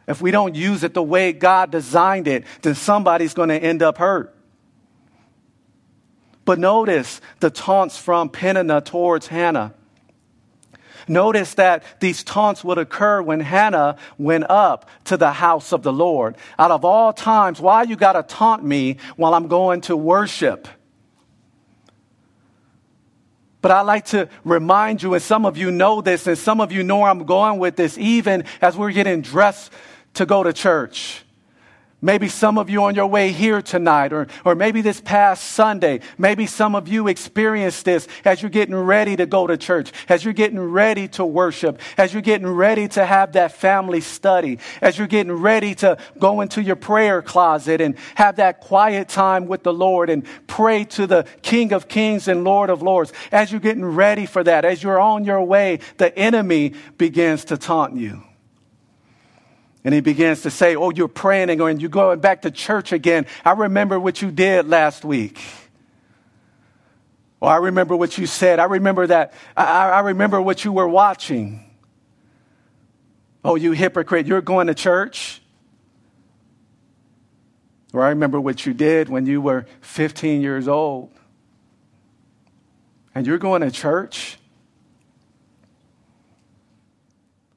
if 0.07 0.21
we 0.21 0.31
don't 0.31 0.55
use 0.55 0.83
it 0.83 0.93
the 0.93 1.03
way 1.03 1.33
God 1.33 1.71
designed 1.71 2.27
it, 2.27 2.45
then 2.61 2.75
somebody's 2.75 3.33
going 3.33 3.49
to 3.49 3.57
end 3.57 3.81
up 3.81 3.97
hurt. 3.97 4.35
But 6.45 6.59
notice 6.59 7.21
the 7.39 7.49
taunts 7.49 7.97
from 7.97 8.29
Peninnah 8.29 8.81
towards 8.81 9.27
Hannah. 9.27 9.73
Notice 11.07 11.55
that 11.55 11.83
these 11.99 12.23
taunts 12.23 12.63
would 12.63 12.77
occur 12.77 13.21
when 13.21 13.39
Hannah 13.39 13.97
went 14.17 14.49
up 14.49 14.89
to 15.05 15.17
the 15.17 15.31
house 15.31 15.71
of 15.71 15.83
the 15.83 15.93
Lord. 15.93 16.35
Out 16.57 16.71
of 16.71 16.85
all 16.85 17.13
times, 17.13 17.59
why 17.59 17.83
you 17.83 17.95
got 17.95 18.13
to 18.13 18.23
taunt 18.23 18.63
me 18.63 18.97
while 19.15 19.33
I'm 19.33 19.47
going 19.47 19.81
to 19.81 19.97
worship? 19.97 20.67
But 23.61 23.71
I 23.71 23.81
like 23.81 24.05
to 24.05 24.29
remind 24.43 25.01
you, 25.01 25.15
and 25.15 25.23
some 25.23 25.45
of 25.45 25.57
you 25.57 25.71
know 25.71 26.01
this, 26.01 26.27
and 26.27 26.37
some 26.37 26.61
of 26.61 26.71
you 26.71 26.83
know 26.83 26.97
where 26.97 27.09
I'm 27.09 27.25
going 27.25 27.59
with 27.59 27.75
this, 27.75 27.97
even 27.97 28.43
as 28.61 28.77
we're 28.77 28.91
getting 28.91 29.21
dressed 29.21 29.71
to 30.15 30.25
go 30.25 30.43
to 30.43 30.53
church. 30.53 31.25
Maybe 32.05 32.27
some 32.27 32.59
of 32.59 32.69
you 32.69 32.83
on 32.83 32.93
your 32.93 33.07
way 33.07 33.31
here 33.31 33.63
tonight, 33.63 34.13
or, 34.13 34.27
or 34.43 34.53
maybe 34.53 34.81
this 34.81 35.01
past 35.01 35.43
Sunday. 35.43 36.01
Maybe 36.19 36.45
some 36.45 36.75
of 36.75 36.87
you 36.87 37.07
experienced 37.07 37.83
this 37.83 38.07
as 38.25 38.43
you're 38.43 38.51
getting 38.51 38.75
ready 38.75 39.15
to 39.15 39.25
go 39.25 39.47
to 39.47 39.57
church, 39.57 39.91
as 40.07 40.23
you're 40.23 40.33
getting 40.33 40.59
ready 40.59 41.07
to 41.09 41.25
worship, 41.25 41.79
as 41.97 42.13
you're 42.13 42.21
getting 42.21 42.47
ready 42.47 42.87
to 42.89 43.03
have 43.03 43.31
that 43.31 43.53
family 43.53 44.01
study, 44.01 44.59
as 44.81 44.99
you're 44.99 45.07
getting 45.07 45.31
ready 45.31 45.73
to 45.75 45.97
go 46.19 46.41
into 46.41 46.61
your 46.61 46.75
prayer 46.75 47.23
closet 47.23 47.81
and 47.81 47.95
have 48.13 48.35
that 48.35 48.59
quiet 48.59 49.07
time 49.07 49.47
with 49.47 49.63
the 49.63 49.73
Lord 49.73 50.11
and 50.11 50.27
pray 50.45 50.83
to 50.83 51.07
the 51.07 51.25
King 51.41 51.73
of 51.73 51.87
Kings 51.87 52.27
and 52.27 52.43
Lord 52.43 52.69
of 52.69 52.83
Lords. 52.83 53.13
As 53.31 53.51
you're 53.51 53.61
getting 53.61 53.83
ready 53.83 54.27
for 54.27 54.43
that, 54.43 54.63
as 54.63 54.83
you're 54.83 54.99
on 54.99 55.23
your 55.23 55.41
way, 55.41 55.79
the 55.97 56.15
enemy 56.15 56.73
begins 56.99 57.45
to 57.45 57.57
taunt 57.57 57.95
you. 57.95 58.21
And 59.85 59.93
he 59.93 60.01
begins 60.01 60.41
to 60.41 60.49
say, 60.49 60.75
Oh, 60.75 60.89
you're 60.89 61.07
praying 61.07 61.51
and 61.51 61.81
you're 61.81 61.89
going 61.89 62.19
back 62.19 62.41
to 62.41 62.51
church 62.51 62.91
again. 62.91 63.27
I 63.45 63.51
remember 63.51 63.99
what 63.99 64.19
you 64.19 64.31
did 64.31 64.67
last 64.67 65.05
week. 65.05 65.39
Or 67.39 67.49
I 67.49 67.57
remember 67.57 67.95
what 67.95 68.17
you 68.17 68.25
said. 68.25 68.59
I 68.59 68.63
remember 68.63 69.05
that. 69.05 69.33
I, 69.55 69.91
I 69.91 69.99
remember 69.99 70.41
what 70.41 70.65
you 70.65 70.71
were 70.71 70.87
watching. 70.87 71.63
Oh, 73.43 73.53
you 73.53 73.73
hypocrite, 73.73 74.25
you're 74.25 74.41
going 74.41 74.67
to 74.67 74.73
church? 74.73 75.39
Or 77.93 78.01
I 78.01 78.09
remember 78.09 78.41
what 78.41 78.65
you 78.65 78.73
did 78.73 79.07
when 79.07 79.27
you 79.27 79.39
were 79.39 79.67
15 79.81 80.41
years 80.41 80.67
old. 80.67 81.11
And 83.13 83.27
you're 83.27 83.37
going 83.37 83.61
to 83.61 83.69
church? 83.69 84.39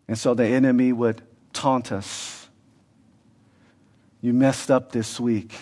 And 0.06 0.18
so 0.18 0.34
the 0.34 0.46
enemy 0.46 0.92
would 0.92 1.22
taunt 1.58 1.90
us. 1.90 2.48
You 4.20 4.32
messed 4.32 4.70
up 4.70 4.92
this 4.92 5.18
week. 5.18 5.54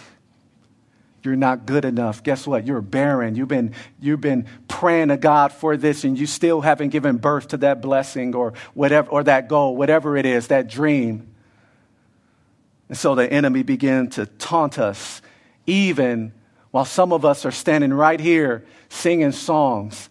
You're 1.23 1.37
not 1.37 1.65
good 1.65 1.87
enough. 1.87 2.23
Guess 2.23 2.47
what? 2.47 2.67
You're 2.67 2.83
barren. 2.83 3.35
You've 3.35 3.49
been, 3.49 3.73
you've 3.99 4.21
been 4.21 4.47
praying 4.69 5.09
to 5.09 5.17
God 5.17 5.53
for 5.53 5.79
this 5.79 6.05
and 6.05 6.19
you 6.19 6.27
still 6.27 6.61
haven't 6.61 6.91
given 6.91 7.17
birth 7.17 7.49
to 7.49 7.57
that 7.59 7.81
blessing 7.81 8.35
or 8.35 8.53
whatever, 8.75 9.09
or 9.09 9.25
that 9.25 9.49
goal, 9.49 9.75
whatever 9.75 10.19
it 10.19 10.27
is, 10.27 10.49
that 10.49 10.69
dream. 10.69 11.35
And 12.91 12.99
so 12.99 13.15
the 13.15 13.33
enemy 13.33 13.63
began 13.63 14.11
to 14.11 14.27
taunt 14.27 14.79
us, 14.79 15.23
even 15.67 16.35
while 16.73 16.85
some 16.85 17.11
of 17.11 17.25
us 17.25 17.47
are 17.47 17.51
standing 17.51 17.93
right 17.93 18.21
here 18.21 18.67
singing 18.91 19.33
songs 19.33 20.11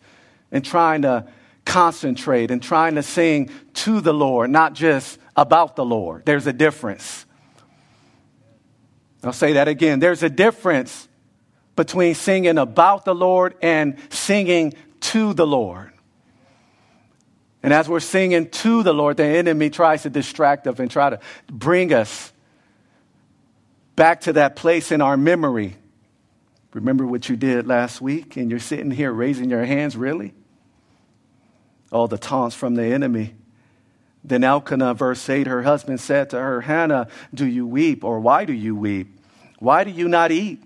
and 0.51 0.65
trying 0.65 1.03
to 1.03 1.27
concentrate 1.63 2.49
and 2.49 2.61
trying 2.61 2.95
to 2.95 3.03
sing 3.03 3.51
to 3.75 4.01
the 4.01 4.13
Lord, 4.13 4.49
not 4.49 4.73
just 4.73 5.19
about 5.35 5.75
the 5.75 5.85
Lord. 5.85 6.25
There's 6.25 6.47
a 6.47 6.53
difference. 6.53 7.25
I'll 9.23 9.33
say 9.33 9.53
that 9.53 9.67
again. 9.67 9.99
There's 9.99 10.23
a 10.23 10.29
difference 10.29 11.07
between 11.75 12.15
singing 12.15 12.57
about 12.57 13.05
the 13.05 13.15
Lord 13.15 13.55
and 13.61 13.97
singing 14.09 14.73
to 15.01 15.33
the 15.33 15.45
Lord. 15.47 15.91
And 17.63 17.73
as 17.73 17.89
we're 17.89 17.99
singing 17.99 18.49
to 18.49 18.83
the 18.83 18.93
Lord, 18.93 19.17
the 19.17 19.25
enemy 19.25 19.71
tries 19.71 20.03
to 20.03 20.09
distract 20.09 20.67
us 20.67 20.77
and 20.79 20.89
try 20.89 21.09
to 21.09 21.19
bring 21.49 21.91
us 21.93 22.31
back 23.95 24.21
to 24.21 24.33
that 24.33 24.55
place 24.55 24.91
in 24.91 25.01
our 25.01 25.17
memory. 25.17 25.75
Remember 26.73 27.07
what 27.07 27.27
you 27.27 27.35
did 27.35 27.65
last 27.65 28.01
week, 28.01 28.37
and 28.37 28.51
you're 28.51 28.59
sitting 28.59 28.91
here 28.91 29.11
raising 29.11 29.49
your 29.49 29.65
hands, 29.65 29.97
really? 29.97 30.33
All 31.91 32.07
the 32.07 32.17
taunts 32.17 32.55
from 32.55 32.75
the 32.75 32.83
enemy. 32.83 33.33
Then 34.27 34.43
Elkanah, 34.43 34.95
verse 34.95 35.29
8, 35.29 35.45
her 35.45 35.61
husband 35.61 35.99
said 35.99 36.31
to 36.31 36.37
her, 36.37 36.61
Hannah, 36.61 37.07
do 37.33 37.45
you 37.45 37.67
weep? 37.67 38.03
Or 38.03 38.19
why 38.19 38.45
do 38.45 38.53
you 38.53 38.75
weep? 38.75 39.19
Why 39.59 39.83
do 39.83 39.91
you 39.91 40.07
not 40.07 40.31
eat? 40.31 40.63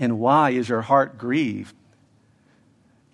And 0.00 0.18
why 0.18 0.50
is 0.50 0.68
your 0.68 0.82
heart 0.82 1.16
grieved? 1.16 1.74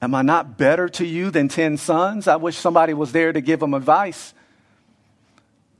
Am 0.01 0.14
I 0.14 0.23
not 0.23 0.57
better 0.57 0.88
to 0.88 1.07
you 1.07 1.31
than 1.31 1.49
10 1.49 1.77
sons? 1.77 2.27
I 2.27 2.37
wish 2.37 2.57
somebody 2.57 2.94
was 2.94 3.12
there 3.12 3.35
to 3.35 3.42
give 3.42 3.62
him 3.62 3.75
advice. 3.75 4.33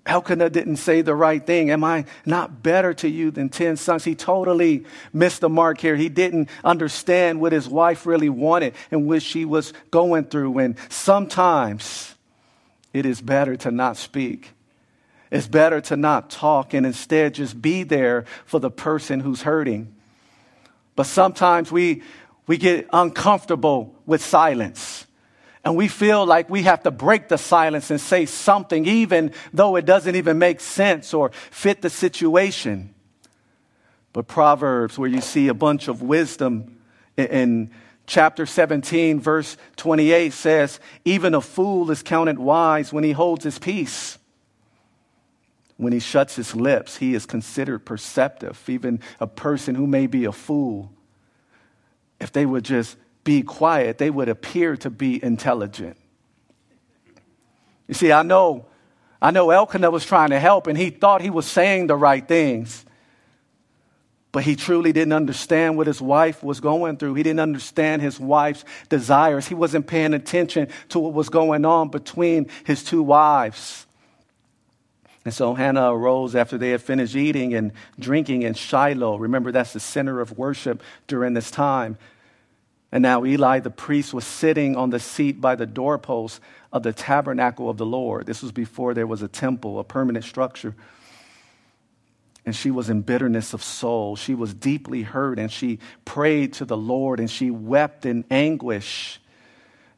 Elkanah 0.05 0.51
didn't 0.51 0.77
say 0.77 1.01
the 1.01 1.15
right 1.15 1.45
thing. 1.45 1.71
Am 1.71 1.83
I 1.83 2.05
not 2.27 2.63
better 2.63 2.93
to 2.95 3.09
you 3.09 3.31
than 3.31 3.49
10 3.49 3.77
sons? 3.77 4.05
He 4.05 4.15
totally 4.15 4.85
missed 5.11 5.41
the 5.41 5.49
mark 5.49 5.81
here. 5.81 5.97
He 5.97 6.11
didn't 6.11 6.51
understand 6.63 7.41
what 7.41 7.53
his 7.53 7.67
wife 7.67 8.05
really 8.05 8.29
wanted 8.29 8.75
and 8.91 9.07
what 9.07 9.23
she 9.23 9.47
was 9.47 9.73
going 9.91 10.25
through. 10.25 10.59
And 10.59 10.77
sometimes 10.91 12.10
it 12.93 13.07
is 13.07 13.21
better 13.21 13.57
to 13.57 13.71
not 13.71 13.97
speak. 13.97 14.53
It's 15.31 15.47
better 15.47 15.81
to 15.83 15.97
not 15.97 16.29
talk 16.29 16.75
and 16.75 16.85
instead 16.85 17.35
just 17.35 17.61
be 17.61 17.85
there 17.85 18.25
for 18.45 18.59
the 18.59 18.71
person 18.71 19.21
who's 19.21 19.43
hurting. 19.43 19.95
But 20.97 21.07
sometimes 21.07 21.71
we, 21.71 22.03
we 22.47 22.57
get 22.57 22.89
uncomfortable 22.93 23.95
with 24.07 24.23
silence. 24.23 25.07
And 25.65 25.77
we 25.77 25.89
feel 25.89 26.27
like 26.27 26.51
we 26.51 26.63
have 26.63 26.83
to 26.83 26.91
break 26.91 27.29
the 27.29 27.39
silence 27.39 27.91
and 27.91 28.01
say 28.01 28.27
something, 28.27 28.87
even 28.87 29.33
though 29.53 29.77
it 29.77 29.85
doesn't 29.85 30.17
even 30.17 30.39
make 30.39 30.61
sense 30.61 31.15
or 31.15 31.31
fit 31.51 31.83
the 31.83 31.91
situation. 31.91 32.95
But 34.13 34.27
Proverbs, 34.27 34.99
where 34.99 35.09
you 35.09 35.21
see 35.21 35.49
a 35.49 35.55
bunch 35.55 35.87
of 35.87 36.03
wisdom 36.03 36.81
in 37.17 37.71
chapter 38.11 38.45
17, 38.45 39.21
verse 39.21 39.57
28 39.77 40.33
says, 40.33 40.81
Even 41.05 41.33
a 41.33 41.41
fool 41.41 41.91
is 41.93 42.03
counted 42.03 42.41
wise 42.41 42.93
when 42.93 43.05
he 43.05 43.13
holds 43.13 43.45
his 43.45 43.59
peace. 43.59 44.19
When 45.77 45.93
he 45.93 46.01
shuts 46.01 46.35
his 46.35 46.55
lips, 46.55 46.97
he 46.97 47.15
is 47.15 47.25
considered 47.25 47.87
perceptive. 47.87 48.61
Even 48.69 49.01
a 49.21 49.29
person 49.29 49.77
who 49.77 49.87
may 49.87 50.09
be 50.09 50.25
a 50.25 50.33
fool, 50.33 50.93
if 52.21 52.33
they 52.33 52.45
would 52.45 52.65
just 52.65 52.97
be 53.23 53.43
quiet, 53.43 53.99
they 53.99 54.11
would 54.11 54.29
appear 54.29 54.77
to 54.79 54.91
be 54.91 55.23
intelligent. 55.23 55.97
You 57.87 57.95
see, 57.95 58.11
I 58.11 58.23
know, 58.23 58.67
I 59.23 59.31
know 59.31 59.51
Elkanah 59.51 59.91
was 59.91 60.05
trying 60.05 60.31
to 60.31 60.41
help 60.41 60.67
and 60.67 60.77
he 60.77 60.91
thought 60.91 61.23
he 61.23 61.31
was 61.31 61.47
saying 61.47 61.87
the 61.87 61.97
right 61.97 62.27
things. 62.27 62.85
But 64.33 64.45
he 64.45 64.55
truly 64.55 64.93
didn't 64.93 65.13
understand 65.13 65.77
what 65.77 65.89
his 65.89 66.01
wife 66.01 66.43
was 66.43 66.61
going 66.61 66.99
through. 66.99 67.15
He 67.15 67.23
didn't 67.23 67.41
understand 67.41 68.01
his 68.01 68.21
wife's 68.21 68.65
desires. 68.89 69.49
He 69.49 69.55
wasn't 69.55 69.89
paying 69.89 70.15
attention 70.15 70.69
to 70.91 71.01
what 71.01 71.15
was 71.15 71.29
going 71.29 71.65
on 71.65 71.89
between 71.89 72.49
his 72.65 72.85
two 72.85 73.03
wives. 73.03 73.87
And 75.25 75.35
so 75.35 75.55
Hannah 75.55 75.93
arose 75.93 76.35
after 76.35 76.57
they 76.57 76.71
had 76.71 76.81
finished 76.81 77.15
eating 77.15 77.55
and 77.55 77.73
drinking 77.99 78.43
in 78.43 78.55
Shiloh. 78.55 79.19
Remember, 79.19 79.53
that's 79.53 79.73
the 79.73 79.81
center 79.81 80.21
of 80.21 80.39
worship 80.39 80.83
during 81.09 81.35
this 81.35 81.51
time. 81.51 81.99
And 82.93 83.03
now 83.03 83.25
Eli 83.25 83.61
the 83.61 83.71
priest 83.71 84.15
was 84.15 84.25
sitting 84.25 84.77
on 84.77 84.91
the 84.91 84.99
seat 84.99 85.41
by 85.41 85.57
the 85.57 85.67
doorpost 85.67 86.41
of 86.73 86.83
the 86.83 86.93
tabernacle 86.93 87.69
of 87.69 87.77
the 87.77 87.87
Lord. 87.87 88.27
This 88.27 88.43
was 88.43 88.53
before 88.53 88.95
there 88.95 89.07
was 89.07 89.23
a 89.23 89.29
temple, 89.29 89.79
a 89.79 89.85
permanent 89.85 90.25
structure. 90.25 90.75
And 92.47 92.57
she 92.57 92.71
was 92.71 92.89
in 92.89 93.03
bitterness 93.03 93.53
of 93.53 93.63
soul. 93.63 94.17
She 94.17 94.35
was 94.35 94.55
deeply 94.55 95.03
hurt 95.03 95.39
and 95.39 95.53
she 95.53 95.79
prayed 96.05 96.55
to 96.55 96.65
the 96.65 96.77
Lord 96.77 97.21
and 97.21 97.31
she 97.31 97.51
wept 97.51 98.07
in 98.07 98.25
anguish. 98.31 99.21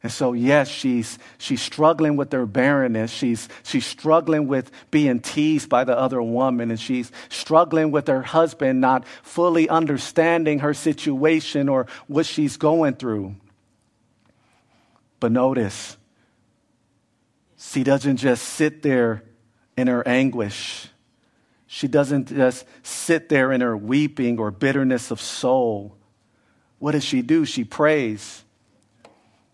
And 0.03 0.11
so, 0.11 0.33
yes, 0.33 0.67
she's, 0.67 1.17
she's 1.37 1.61
struggling 1.61 2.17
with 2.17 2.33
her 2.33 2.45
barrenness. 2.45 3.09
She's, 3.09 3.47
she's 3.63 3.85
struggling 3.85 4.47
with 4.47 4.69
being 4.91 5.21
teased 5.21 5.69
by 5.69 5.85
the 5.85 5.97
other 5.97 6.21
woman. 6.21 6.71
And 6.71 6.79
she's 6.79 7.09
struggling 7.29 7.89
with 7.89 8.09
her 8.09 8.21
husband 8.21 8.81
not 8.81 9.07
fully 9.23 9.69
understanding 9.69 10.59
her 10.59 10.73
situation 10.73 11.69
or 11.69 11.87
what 12.07 12.25
she's 12.25 12.57
going 12.57 12.95
through. 12.95 13.35
But 15.21 15.31
notice, 15.31 15.95
she 17.57 17.85
doesn't 17.85 18.17
just 18.17 18.43
sit 18.43 18.81
there 18.81 19.23
in 19.77 19.87
her 19.87 20.05
anguish. 20.05 20.89
She 21.73 21.87
doesn't 21.87 22.27
just 22.27 22.67
sit 22.83 23.29
there 23.29 23.51
in 23.51 23.61
her 23.61 23.75
weeping 23.75 24.37
or 24.37 24.51
bitterness 24.51 25.09
of 25.09 25.19
soul. 25.19 25.97
What 26.77 26.91
does 26.91 27.03
she 27.03 27.23
do? 27.23 27.45
She 27.45 27.63
prays. 27.63 28.43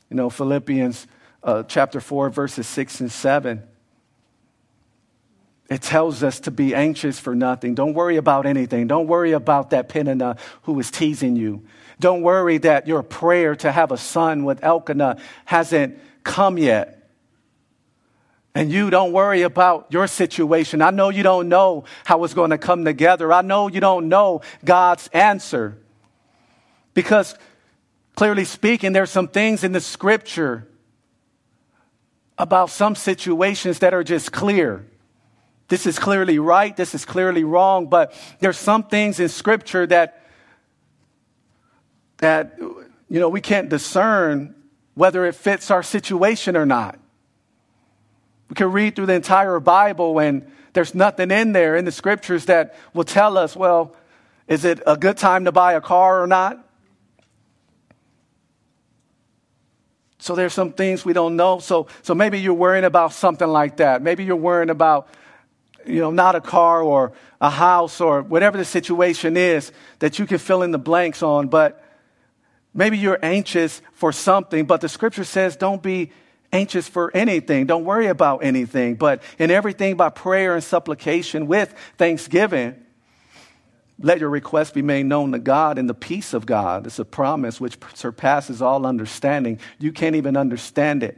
You 0.10 0.18
know, 0.18 0.30
Philippians 0.30 1.08
uh, 1.42 1.64
chapter 1.64 2.02
4, 2.02 2.30
verses 2.30 2.68
6 2.68 3.00
and 3.00 3.10
7. 3.10 3.64
It 5.70 5.82
tells 5.82 6.22
us 6.22 6.42
to 6.42 6.52
be 6.52 6.76
anxious 6.76 7.18
for 7.18 7.34
nothing. 7.34 7.74
Don't 7.74 7.94
worry 7.94 8.18
about 8.18 8.46
anything. 8.46 8.88
Don't 8.88 9.08
worry 9.08 9.32
about 9.32 9.70
that 9.70 9.88
Peninnah 9.88 10.36
who 10.64 10.78
is 10.78 10.92
teasing 10.92 11.38
you. 11.38 11.66
Don't 12.02 12.22
worry 12.22 12.58
that 12.58 12.86
your 12.86 13.02
prayer 13.02 13.56
to 13.56 13.72
have 13.72 13.94
a 13.94 13.98
son 13.98 14.44
with 14.44 14.62
Elkanah 14.62 15.22
hasn't 15.46 15.98
come 16.26 16.58
yet. 16.58 16.99
And 18.56 18.72
you 18.72 18.90
don't 18.90 19.12
worry 19.12 19.44
about 19.44 19.88
your 19.90 20.08
situation. 20.08 20.82
I 20.82 20.90
know 20.90 21.10
you 21.10 21.24
don't 21.24 21.50
know 21.50 21.86
how 22.04 22.24
it's 22.24 22.34
going 22.34 22.50
to 22.50 22.58
come 22.58 22.84
together. 22.84 23.32
I 23.32 23.42
know 23.42 23.68
you 23.68 23.80
don't 23.80 24.10
know 24.10 24.42
God's 24.66 25.08
answer. 25.14 25.78
Because 26.94 27.36
Clearly 28.20 28.44
speaking, 28.44 28.92
there's 28.92 29.10
some 29.10 29.30
things 29.30 29.64
in 29.64 29.72
the 29.72 29.80
scripture 29.80 30.68
about 32.38 32.70
some 32.70 32.94
situations 32.94 33.80
that 33.80 33.94
are 33.94 34.04
just 34.04 34.34
clear. 34.34 34.86
This 35.70 35.86
is 35.86 35.98
clearly 35.98 36.38
right, 36.38 36.76
this 36.76 36.94
is 36.94 37.06
clearly 37.06 37.46
wrong, 37.46 37.88
but 37.88 38.14
there's 38.42 38.58
some 38.58 38.84
things 38.84 39.22
in 39.22 39.30
scripture 39.30 39.88
that 39.88 40.22
that 42.18 42.58
you 42.60 43.22
know 43.22 43.30
we 43.30 43.40
can't 43.40 43.70
discern 43.70 44.54
whether 44.96 45.26
it 45.26 45.34
fits 45.34 45.72
our 45.72 45.82
situation 45.82 46.58
or 46.58 46.66
not. 46.66 47.00
We 48.50 48.56
can 48.56 48.72
read 48.72 48.96
through 48.96 49.06
the 49.06 49.14
entire 49.14 49.60
Bible 49.60 50.20
and 50.20 50.52
there's 50.74 50.94
nothing 50.94 51.32
in 51.32 51.52
there 51.52 51.76
in 51.76 51.86
the 51.86 51.92
scriptures 51.92 52.46
that 52.46 52.76
will 52.94 53.04
tell 53.04 53.38
us, 53.38 53.56
well, 53.56 53.96
is 54.48 54.66
it 54.66 54.82
a 54.86 54.98
good 54.98 55.18
time 55.18 55.46
to 55.46 55.52
buy 55.52 55.74
a 55.74 55.82
car 55.82 56.22
or 56.22 56.28
not? 56.28 56.66
So 60.20 60.36
there's 60.36 60.54
some 60.54 60.74
things 60.74 61.06
we 61.06 61.14
don't 61.14 61.36
know. 61.36 61.60
So, 61.60 61.88
so 62.02 62.14
maybe 62.14 62.40
you're 62.40 62.54
worrying 62.54 62.84
about 62.84 63.14
something 63.14 63.48
like 63.48 63.78
that. 63.78 64.02
Maybe 64.02 64.26
you're 64.26 64.36
worrying 64.36 64.70
about, 64.70 65.08
you 65.86 66.02
know, 66.02 66.12
not 66.12 66.36
a 66.36 66.42
car 66.42 66.82
or 66.82 67.14
a 67.40 67.50
house 67.50 68.02
or 68.02 68.22
whatever 68.22 68.58
the 68.58 68.66
situation 68.66 69.38
is 69.38 69.72
that 70.00 70.20
you 70.20 70.26
can 70.26 70.38
fill 70.38 70.62
in 70.62 70.72
the 70.72 70.80
blanks 70.80 71.24
on. 71.24 71.48
But 71.48 71.84
maybe 72.74 72.98
you're 72.98 73.20
anxious 73.24 73.82
for 73.94 74.12
something, 74.12 74.66
but 74.66 74.82
the 74.82 74.90
scripture 74.90 75.24
says 75.24 75.56
don't 75.56 75.82
be 75.82 76.12
anxious 76.52 76.88
for 76.88 77.12
anything. 77.16 77.66
Don't 77.66 77.86
worry 77.86 78.08
about 78.08 78.44
anything, 78.44 78.96
but 78.96 79.22
in 79.38 79.52
everything 79.52 79.98
by 79.98 80.10
prayer 80.10 80.56
and 80.56 80.64
supplication 80.64 81.48
with 81.48 81.74
thanksgiving 81.98 82.76
let 84.02 84.20
your 84.20 84.30
request 84.30 84.74
be 84.74 84.82
made 84.82 85.06
known 85.06 85.34
to 85.34 85.40
God 85.40 85.78
in 85.78 85.88
the 85.88 85.94
peace 85.94 86.34
of 86.34 86.46
God. 86.46 86.88
It's 86.88 87.00
a 87.00 87.06
promise 87.06 87.60
which 87.60 87.78
surpasses 87.94 88.62
all 88.62 88.86
understanding. 88.86 89.60
You 89.78 89.92
can't 89.92 90.16
even 90.16 90.38
understand 90.38 91.04
it. 91.04 91.18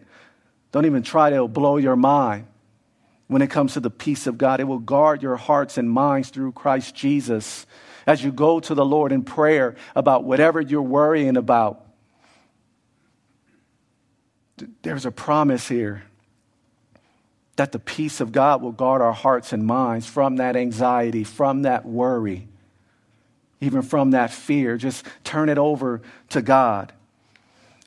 Don't 0.71 0.85
even 0.85 1.03
try 1.03 1.29
to, 1.29 1.35
it'll 1.35 1.47
blow 1.47 1.77
your 1.77 1.95
mind. 1.95 2.47
When 3.27 3.41
it 3.41 3.49
comes 3.49 3.73
to 3.73 3.79
the 3.79 3.91
peace 3.91 4.25
of 4.25 4.37
God, 4.37 4.59
it 4.59 4.63
will 4.63 4.79
guard 4.79 5.21
your 5.21 5.37
hearts 5.37 5.77
and 5.77 5.89
minds 5.89 6.29
through 6.29 6.53
Christ 6.53 6.95
Jesus 6.95 7.65
as 8.07 8.23
you 8.23 8.31
go 8.31 8.59
to 8.59 8.73
the 8.73 8.83
Lord 8.83 9.11
in 9.11 9.23
prayer 9.23 9.75
about 9.95 10.23
whatever 10.23 10.59
you're 10.59 10.81
worrying 10.81 11.37
about. 11.37 11.85
There's 14.81 15.05
a 15.05 15.11
promise 15.11 15.67
here 15.67 16.03
that 17.55 17.71
the 17.71 17.79
peace 17.79 18.21
of 18.21 18.31
God 18.31 18.61
will 18.61 18.71
guard 18.71 19.01
our 19.01 19.13
hearts 19.13 19.53
and 19.53 19.65
minds 19.65 20.07
from 20.07 20.37
that 20.37 20.55
anxiety, 20.55 21.23
from 21.23 21.63
that 21.63 21.85
worry 21.85 22.47
even 23.61 23.83
from 23.83 24.11
that 24.11 24.31
fear. 24.31 24.75
Just 24.75 25.05
turn 25.23 25.47
it 25.47 25.57
over 25.57 26.01
to 26.29 26.41
God. 26.41 26.91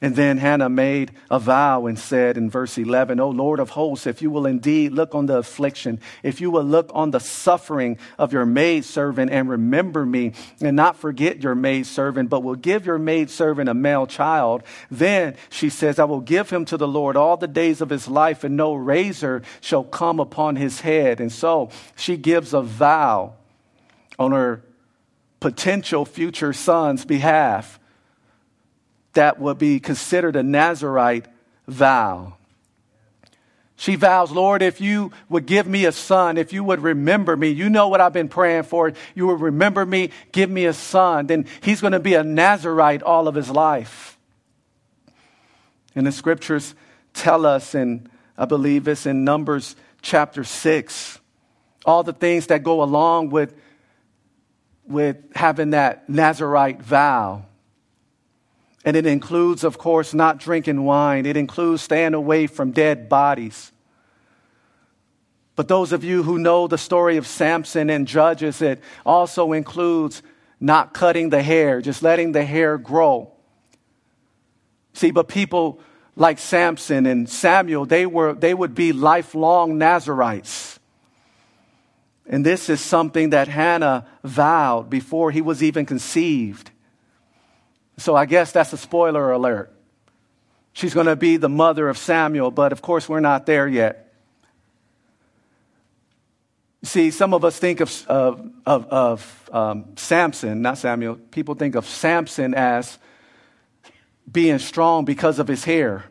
And 0.04 0.14
then 0.16 0.36
Hannah 0.36 0.68
made 0.68 1.12
a 1.30 1.38
vow 1.38 1.86
and 1.86 1.98
said 1.98 2.36
in 2.36 2.50
verse 2.50 2.76
11, 2.76 3.20
O 3.20 3.30
Lord 3.30 3.58
of 3.58 3.70
hosts, 3.70 4.06
if 4.06 4.20
you 4.20 4.30
will 4.30 4.44
indeed 4.44 4.92
look 4.92 5.14
on 5.14 5.24
the 5.24 5.38
affliction, 5.38 5.98
if 6.22 6.42
you 6.42 6.50
will 6.50 6.62
look 6.62 6.90
on 6.92 7.10
the 7.10 7.20
suffering 7.20 7.96
of 8.18 8.30
your 8.30 8.44
maidservant 8.44 9.30
and 9.30 9.48
remember 9.48 10.04
me 10.04 10.34
and 10.60 10.76
not 10.76 10.98
forget 10.98 11.42
your 11.42 11.54
maidservant, 11.54 12.28
but 12.28 12.42
will 12.42 12.54
give 12.54 12.84
your 12.84 12.98
maidservant 12.98 13.70
a 13.70 13.72
male 13.72 14.06
child, 14.06 14.62
then 14.90 15.36
she 15.48 15.70
says, 15.70 15.98
I 15.98 16.04
will 16.04 16.20
give 16.20 16.50
him 16.50 16.66
to 16.66 16.76
the 16.76 16.86
Lord 16.86 17.16
all 17.16 17.38
the 17.38 17.48
days 17.48 17.80
of 17.80 17.88
his 17.88 18.06
life 18.06 18.44
and 18.44 18.58
no 18.58 18.74
razor 18.74 19.40
shall 19.62 19.84
come 19.84 20.20
upon 20.20 20.56
his 20.56 20.82
head. 20.82 21.18
And 21.18 21.32
so 21.32 21.70
she 21.96 22.18
gives 22.18 22.52
a 22.52 22.60
vow 22.60 23.36
on 24.18 24.32
her 24.32 24.62
potential 25.40 26.04
future 26.04 26.52
son's 26.52 27.06
behalf 27.06 27.80
that 29.14 29.38
would 29.40 29.58
be 29.58 29.80
considered 29.80 30.36
a 30.36 30.42
Nazarite 30.42 31.26
vow. 31.66 32.34
She 33.76 33.96
vows, 33.96 34.30
Lord, 34.30 34.62
if 34.62 34.80
you 34.80 35.10
would 35.28 35.46
give 35.46 35.66
me 35.66 35.84
a 35.84 35.92
son, 35.92 36.38
if 36.38 36.52
you 36.52 36.62
would 36.62 36.80
remember 36.80 37.36
me, 37.36 37.48
you 37.48 37.68
know 37.68 37.88
what 37.88 38.00
I've 38.00 38.12
been 38.12 38.28
praying 38.28 38.62
for, 38.64 38.92
you 39.14 39.26
would 39.26 39.40
remember 39.40 39.84
me, 39.84 40.10
give 40.30 40.48
me 40.48 40.66
a 40.66 40.72
son, 40.72 41.26
then 41.26 41.46
he's 41.60 41.80
going 41.80 41.92
to 41.92 42.00
be 42.00 42.14
a 42.14 42.22
Nazarite 42.22 43.02
all 43.02 43.26
of 43.26 43.34
his 43.34 43.50
life. 43.50 44.16
And 45.96 46.06
the 46.06 46.12
scriptures 46.12 46.74
tell 47.14 47.44
us, 47.44 47.74
and 47.74 48.08
I 48.38 48.44
believe 48.44 48.86
it's 48.86 49.06
in 49.06 49.24
Numbers 49.24 49.74
chapter 50.02 50.44
6, 50.44 51.18
all 51.84 52.04
the 52.04 52.12
things 52.12 52.46
that 52.46 52.62
go 52.62 52.82
along 52.82 53.30
with 53.30 53.54
with 54.86 55.16
having 55.34 55.70
that 55.70 56.08
Nazarite 56.08 56.82
vow. 56.82 57.46
And 58.84 58.96
it 58.96 59.06
includes, 59.06 59.64
of 59.64 59.78
course, 59.78 60.12
not 60.12 60.38
drinking 60.38 60.84
wine. 60.84 61.24
It 61.24 61.36
includes 61.36 61.82
staying 61.82 62.14
away 62.14 62.46
from 62.46 62.72
dead 62.72 63.08
bodies. 63.08 63.72
But 65.56 65.68
those 65.68 65.92
of 65.92 66.04
you 66.04 66.22
who 66.22 66.38
know 66.38 66.66
the 66.66 66.78
story 66.78 67.16
of 67.16 67.26
Samson 67.26 67.88
and 67.88 68.06
Judges, 68.06 68.60
it 68.60 68.82
also 69.06 69.52
includes 69.52 70.22
not 70.60 70.92
cutting 70.92 71.30
the 71.30 71.42
hair, 71.42 71.80
just 71.80 72.02
letting 72.02 72.32
the 72.32 72.44
hair 72.44 72.76
grow. 72.76 73.30
See, 74.92 75.10
but 75.10 75.28
people 75.28 75.80
like 76.16 76.38
Samson 76.38 77.06
and 77.06 77.28
Samuel, 77.28 77.86
they, 77.86 78.06
were, 78.06 78.34
they 78.34 78.54
would 78.54 78.74
be 78.74 78.92
lifelong 78.92 79.78
Nazarites. 79.78 80.78
And 82.26 82.44
this 82.46 82.68
is 82.68 82.80
something 82.80 83.30
that 83.30 83.48
Hannah 83.48 84.06
vowed 84.22 84.88
before 84.88 85.30
he 85.30 85.42
was 85.42 85.62
even 85.62 85.84
conceived. 85.84 86.70
So 87.96 88.16
I 88.16 88.26
guess 88.26 88.52
that's 88.52 88.72
a 88.72 88.76
spoiler 88.76 89.30
alert. 89.30 89.72
She's 90.72 90.94
going 90.94 91.06
to 91.06 91.16
be 91.16 91.36
the 91.36 91.48
mother 91.48 91.88
of 91.88 91.96
Samuel, 91.96 92.50
but 92.50 92.72
of 92.72 92.82
course 92.82 93.08
we're 93.08 93.20
not 93.20 93.46
there 93.46 93.68
yet. 93.68 94.12
See, 96.82 97.10
some 97.10 97.32
of 97.32 97.44
us 97.44 97.58
think 97.58 97.80
of, 97.80 98.06
of, 98.08 98.50
of, 98.66 98.86
of 98.86 99.50
um, 99.52 99.96
Samson, 99.96 100.60
not 100.60 100.76
Samuel, 100.78 101.14
people 101.14 101.54
think 101.54 101.76
of 101.76 101.86
Samson 101.86 102.54
as 102.54 102.98
being 104.30 104.58
strong 104.58 105.04
because 105.04 105.38
of 105.38 105.48
his 105.48 105.64
hair. 105.64 106.04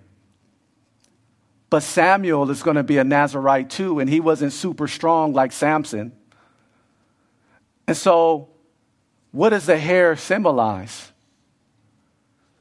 But 1.70 1.84
Samuel 1.84 2.50
is 2.50 2.64
going 2.64 2.78
to 2.78 2.84
be 2.84 2.98
a 2.98 3.04
Nazarite 3.04 3.70
too, 3.70 4.00
and 4.00 4.10
he 4.10 4.20
wasn't 4.20 4.54
super 4.54 4.88
strong 4.88 5.34
like 5.34 5.52
Samson. 5.52 6.12
And 7.88 7.98
so 7.98 8.50
what 9.32 9.50
does 9.50 9.66
the 9.66 9.78
hair 9.78 10.16
symbolize? 10.16 11.13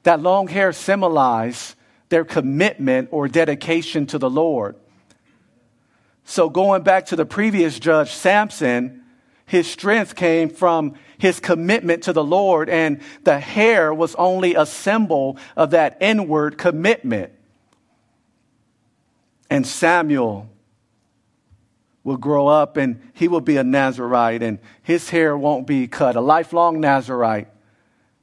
That 0.02 0.20
long 0.20 0.48
hair 0.48 0.72
symbolized 0.72 1.76
their 2.08 2.24
commitment 2.24 3.08
or 3.10 3.28
dedication 3.28 4.06
to 4.06 4.18
the 4.18 4.30
Lord. 4.30 4.76
So, 6.24 6.48
going 6.48 6.82
back 6.82 7.06
to 7.06 7.16
the 7.16 7.26
previous 7.26 7.78
judge, 7.78 8.12
Samson, 8.12 9.02
his 9.46 9.66
strength 9.68 10.14
came 10.14 10.48
from 10.48 10.94
his 11.18 11.40
commitment 11.40 12.04
to 12.04 12.12
the 12.12 12.24
Lord, 12.24 12.68
and 12.68 13.00
the 13.24 13.38
hair 13.38 13.92
was 13.92 14.14
only 14.14 14.54
a 14.54 14.66
symbol 14.66 15.36
of 15.56 15.70
that 15.70 15.98
inward 16.00 16.58
commitment. 16.58 17.32
And 19.50 19.66
Samuel 19.66 20.48
will 22.04 22.16
grow 22.16 22.48
up 22.48 22.76
and 22.76 23.00
he 23.12 23.28
will 23.28 23.40
be 23.40 23.56
a 23.56 23.64
Nazarite, 23.64 24.42
and 24.42 24.58
his 24.82 25.10
hair 25.10 25.36
won't 25.36 25.66
be 25.66 25.86
cut, 25.86 26.16
a 26.16 26.20
lifelong 26.20 26.80
Nazarite. 26.80 27.48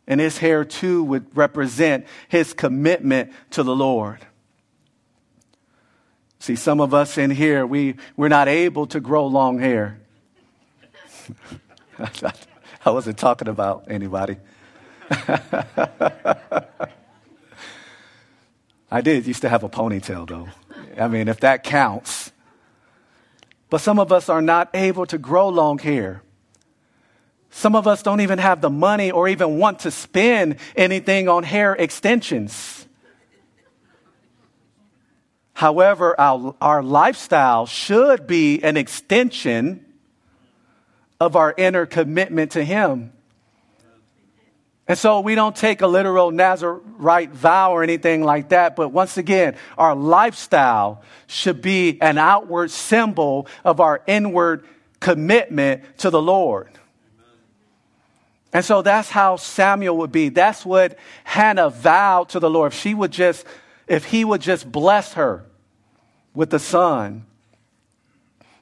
And 0.09 0.19
his 0.19 0.39
hair 0.39 0.65
too 0.65 1.03
would 1.05 1.37
represent 1.37 2.05
his 2.27 2.53
commitment 2.53 3.31
to 3.51 3.63
the 3.63 3.75
Lord. 3.75 4.19
See, 6.39 6.55
some 6.55 6.81
of 6.81 6.93
us 6.93 7.17
in 7.17 7.31
here, 7.31 7.65
we, 7.65 7.95
we're 8.17 8.29
not 8.29 8.47
able 8.47 8.87
to 8.87 8.99
grow 8.99 9.27
long 9.27 9.59
hair. 9.59 9.99
I 12.85 12.91
wasn't 12.91 13.17
talking 13.17 13.47
about 13.47 13.85
anybody. 13.89 14.37
I 18.91 19.01
did 19.01 19.27
used 19.27 19.41
to 19.41 19.49
have 19.49 19.63
a 19.63 19.69
ponytail, 19.69 20.27
though. 20.27 20.47
I 20.97 21.07
mean, 21.07 21.27
if 21.27 21.41
that 21.41 21.63
counts. 21.63 22.31
But 23.69 23.81
some 23.81 23.99
of 23.99 24.11
us 24.11 24.29
are 24.29 24.41
not 24.41 24.69
able 24.73 25.05
to 25.07 25.17
grow 25.17 25.49
long 25.49 25.77
hair. 25.77 26.23
Some 27.51 27.75
of 27.75 27.87
us 27.87 28.03
don't 28.03 28.21
even 28.21 28.39
have 28.39 28.61
the 28.61 28.69
money 28.69 29.11
or 29.11 29.27
even 29.27 29.57
want 29.57 29.79
to 29.79 29.91
spend 29.91 30.57
anything 30.75 31.27
on 31.27 31.43
hair 31.43 31.73
extensions. 31.73 32.87
However, 35.53 36.17
our, 36.19 36.55
our 36.61 36.81
lifestyle 36.81 37.65
should 37.65 38.27
be 38.27 38.63
an 38.63 38.77
extension 38.77 39.85
of 41.19 41.35
our 41.35 41.53
inner 41.57 41.85
commitment 41.85 42.51
to 42.51 42.63
Him. 42.63 43.11
And 44.87 44.97
so 44.97 45.19
we 45.19 45.35
don't 45.35 45.55
take 45.55 45.81
a 45.81 45.87
literal 45.87 46.31
Nazarite 46.31 47.31
vow 47.31 47.73
or 47.73 47.83
anything 47.83 48.23
like 48.23 48.49
that, 48.49 48.75
but 48.75 48.89
once 48.89 49.17
again, 49.17 49.55
our 49.77 49.95
lifestyle 49.95 51.03
should 51.27 51.61
be 51.61 52.01
an 52.01 52.17
outward 52.17 52.71
symbol 52.71 53.47
of 53.63 53.81
our 53.81 54.01
inward 54.07 54.65
commitment 54.99 55.83
to 55.99 56.09
the 56.09 56.21
Lord. 56.21 56.78
And 58.51 58.65
so 58.65 58.81
that's 58.81 59.09
how 59.09 59.35
Samuel 59.35 59.97
would 59.97 60.11
be. 60.11 60.29
That's 60.29 60.65
what 60.65 60.97
Hannah 61.23 61.69
vowed 61.69 62.29
to 62.29 62.39
the 62.39 62.49
Lord. 62.49 62.73
If 62.73 62.79
she 62.79 62.93
would 62.93 63.11
just, 63.11 63.45
if 63.87 64.05
he 64.05 64.25
would 64.25 64.41
just 64.41 64.71
bless 64.71 65.13
her 65.13 65.45
with 66.33 66.49
the 66.49 66.59
son. 66.59 67.25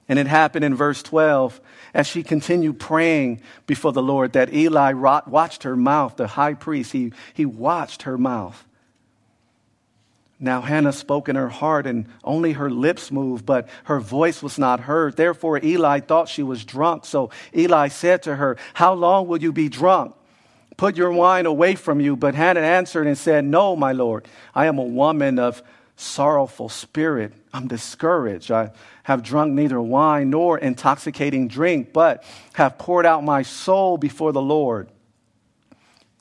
And 0.09 0.19
it 0.19 0.27
happened 0.27 0.65
in 0.65 0.75
verse 0.75 1.03
12 1.03 1.59
as 1.93 2.07
she 2.07 2.23
continued 2.23 2.79
praying 2.79 3.41
before 3.65 3.91
the 3.91 4.01
Lord 4.01 4.33
that 4.33 4.53
Eli 4.53 4.93
watched 4.93 5.63
her 5.63 5.75
mouth, 5.75 6.15
the 6.15 6.27
high 6.27 6.53
priest, 6.53 6.91
he, 6.91 7.11
he 7.33 7.45
watched 7.45 8.03
her 8.03 8.17
mouth. 8.17 8.66
Now 10.39 10.61
Hannah 10.61 10.93
spoke 10.93 11.29
in 11.29 11.35
her 11.35 11.49
heart, 11.49 11.87
and 11.87 12.05
only 12.23 12.53
her 12.53 12.69
lips 12.69 13.11
moved, 13.11 13.45
but 13.45 13.67
her 13.85 13.99
voice 13.99 14.43
was 14.43 14.59
not 14.59 14.81
heard. 14.81 15.15
Therefore, 15.15 15.59
Eli 15.63 15.99
thought 15.99 16.29
she 16.29 16.43
was 16.43 16.63
drunk. 16.63 17.05
So 17.05 17.31
Eli 17.55 17.87
said 17.87 18.23
to 18.23 18.35
her, 18.35 18.57
How 18.75 18.93
long 18.93 19.27
will 19.27 19.41
you 19.41 19.51
be 19.51 19.67
drunk? 19.67 20.13
Put 20.77 20.95
your 20.95 21.11
wine 21.11 21.47
away 21.47 21.73
from 21.73 21.99
you. 21.99 22.15
But 22.15 22.35
Hannah 22.35 22.59
answered 22.59 23.07
and 23.07 23.17
said, 23.17 23.45
No, 23.45 23.75
my 23.75 23.93
Lord, 23.93 24.27
I 24.53 24.67
am 24.67 24.77
a 24.77 24.83
woman 24.83 25.39
of 25.39 25.63
sorrowful 25.95 26.69
spirit. 26.69 27.33
I'm 27.51 27.67
discouraged. 27.67 28.51
I 28.51 28.71
have 29.03 29.23
drunk 29.23 29.53
neither 29.53 29.81
wine 29.81 30.29
nor 30.29 30.59
intoxicating 30.59 31.47
drink, 31.47 31.93
but 31.93 32.23
have 32.53 32.77
poured 32.77 33.07
out 33.07 33.23
my 33.23 33.41
soul 33.41 33.97
before 33.97 34.31
the 34.31 34.41
Lord. 34.41 34.89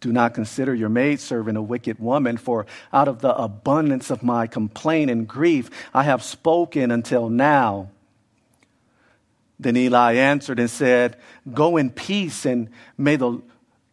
Do 0.00 0.12
not 0.12 0.34
consider 0.34 0.74
your 0.74 0.88
maidservant 0.88 1.56
a 1.56 1.62
wicked 1.62 1.98
woman, 1.98 2.36
for 2.36 2.66
out 2.92 3.08
of 3.08 3.20
the 3.20 3.34
abundance 3.34 4.10
of 4.10 4.22
my 4.22 4.46
complaint 4.46 5.10
and 5.10 5.26
grief 5.26 5.70
I 5.94 6.02
have 6.02 6.22
spoken 6.22 6.90
until 6.90 7.28
now. 7.28 7.90
Then 9.58 9.76
Eli 9.76 10.14
answered 10.14 10.58
and 10.58 10.68
said, 10.68 11.16
Go 11.52 11.76
in 11.76 11.90
peace, 11.90 12.44
and 12.44 12.68
may 12.98 13.16
the 13.16 13.40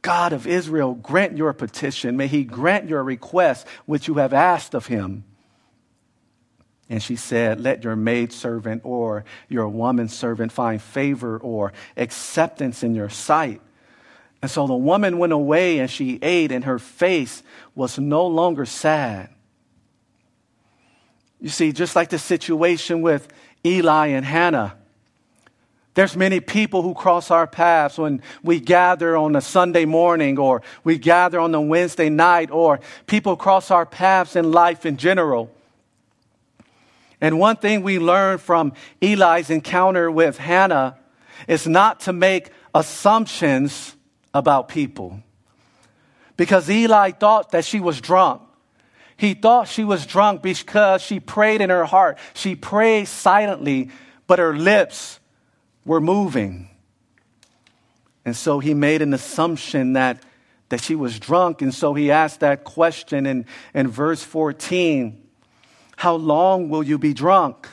God 0.01 0.33
of 0.33 0.45
Israel 0.45 0.93
grant 0.93 1.37
your 1.37 1.53
petition. 1.53 2.17
May 2.17 2.27
he 2.27 2.43
grant 2.43 2.89
your 2.89 3.03
request 3.03 3.65
which 3.85 4.07
you 4.07 4.15
have 4.15 4.33
asked 4.33 4.73
of 4.73 4.87
him. 4.87 5.23
And 6.89 7.01
she 7.01 7.15
said, 7.15 7.61
Let 7.61 7.85
your 7.85 7.95
maidservant 7.95 8.81
or 8.83 9.23
your 9.47 9.69
woman 9.69 10.09
servant 10.09 10.51
find 10.51 10.81
favor 10.81 11.37
or 11.37 11.71
acceptance 11.95 12.83
in 12.83 12.93
your 12.93 13.09
sight. 13.09 13.61
And 14.43 14.51
so 14.51 14.67
the 14.67 14.75
woman 14.75 15.19
went 15.19 15.31
away 15.31 15.79
and 15.79 15.89
she 15.89 16.19
ate, 16.21 16.51
and 16.51 16.65
her 16.65 16.77
face 16.77 17.43
was 17.75 17.97
no 17.97 18.27
longer 18.27 18.65
sad. 18.65 19.29
You 21.39 21.47
see, 21.47 21.71
just 21.71 21.95
like 21.95 22.09
the 22.09 22.19
situation 22.19 23.01
with 23.01 23.29
Eli 23.65 24.07
and 24.07 24.25
Hannah, 24.25 24.75
there's 25.93 26.17
many 26.17 26.41
people 26.41 26.81
who 26.81 26.93
cross 26.93 27.31
our 27.31 27.47
paths 27.47 27.97
when 27.97 28.21
we 28.43 28.59
gather 28.59 29.15
on 29.15 29.33
a 29.37 29.39
Sunday 29.39 29.85
morning 29.85 30.37
or 30.37 30.61
we 30.83 30.97
gather 30.97 31.39
on 31.39 31.55
a 31.55 31.61
Wednesday 31.61 32.09
night, 32.09 32.51
or 32.51 32.81
people 33.07 33.37
cross 33.37 33.71
our 33.71 33.85
paths 33.85 34.35
in 34.35 34.51
life 34.51 34.85
in 34.85 34.97
general. 34.97 35.49
And 37.21 37.39
one 37.39 37.55
thing 37.55 37.81
we 37.81 37.97
learn 37.97 38.39
from 38.39 38.73
Eli's 39.01 39.49
encounter 39.49 40.11
with 40.11 40.37
Hannah 40.37 40.97
is 41.47 41.65
not 41.65 42.01
to 42.01 42.11
make 42.11 42.49
assumptions 42.75 43.95
about 44.33 44.67
people. 44.67 45.21
Because 46.37 46.69
Eli 46.69 47.11
thought 47.11 47.51
that 47.51 47.65
she 47.65 47.79
was 47.79 48.01
drunk. 48.01 48.41
He 49.15 49.35
thought 49.35 49.67
she 49.67 49.83
was 49.83 50.05
drunk 50.05 50.41
because 50.41 51.01
she 51.01 51.19
prayed 51.19 51.61
in 51.61 51.69
her 51.69 51.85
heart. 51.85 52.17
She 52.33 52.55
prayed 52.55 53.07
silently, 53.07 53.89
but 54.27 54.39
her 54.39 54.55
lips 54.55 55.19
were 55.85 56.01
moving. 56.01 56.69
And 58.25 58.35
so 58.35 58.59
he 58.59 58.73
made 58.73 59.01
an 59.01 59.13
assumption 59.13 59.93
that, 59.93 60.23
that 60.69 60.81
she 60.81 60.95
was 60.95 61.19
drunk. 61.19 61.61
And 61.61 61.73
so 61.73 61.93
he 61.93 62.09
asked 62.09 62.39
that 62.39 62.63
question 62.63 63.25
in, 63.25 63.45
in 63.73 63.87
verse 63.87 64.23
14 64.23 65.21
How 65.97 66.15
long 66.15 66.69
will 66.69 66.83
you 66.83 66.97
be 66.97 67.13
drunk? 67.13 67.67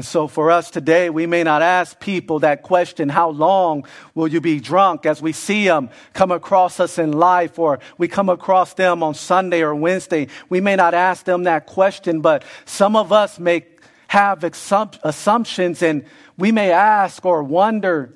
And 0.00 0.04
so 0.06 0.28
for 0.28 0.50
us 0.50 0.70
today, 0.70 1.10
we 1.10 1.26
may 1.26 1.44
not 1.44 1.60
ask 1.60 2.00
people 2.00 2.38
that 2.38 2.62
question, 2.62 3.10
how 3.10 3.28
long 3.28 3.84
will 4.14 4.28
you 4.28 4.40
be 4.40 4.58
drunk 4.58 5.04
as 5.04 5.20
we 5.20 5.32
see 5.32 5.66
them 5.66 5.90
come 6.14 6.30
across 6.30 6.80
us 6.80 6.98
in 6.98 7.12
life 7.12 7.58
or 7.58 7.80
we 7.98 8.08
come 8.08 8.30
across 8.30 8.72
them 8.72 9.02
on 9.02 9.12
Sunday 9.12 9.60
or 9.60 9.74
Wednesday. 9.74 10.28
We 10.48 10.62
may 10.62 10.74
not 10.74 10.94
ask 10.94 11.26
them 11.26 11.42
that 11.42 11.66
question, 11.66 12.22
but 12.22 12.44
some 12.64 12.96
of 12.96 13.12
us 13.12 13.38
may 13.38 13.66
have 14.08 14.42
assumptions 14.42 15.82
and 15.82 16.06
we 16.38 16.50
may 16.50 16.72
ask 16.72 17.26
or 17.26 17.42
wonder 17.42 18.14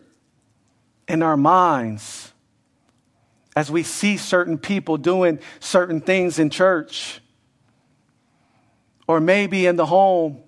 in 1.06 1.22
our 1.22 1.36
minds 1.36 2.32
as 3.54 3.70
we 3.70 3.82
see 3.82 4.16
certain 4.16 4.56
people 4.56 4.96
doing 4.96 5.38
certain 5.60 6.00
things 6.00 6.38
in 6.38 6.48
church 6.48 7.20
or 9.06 9.20
maybe 9.20 9.66
in 9.66 9.76
the 9.76 9.84
home 9.84 10.43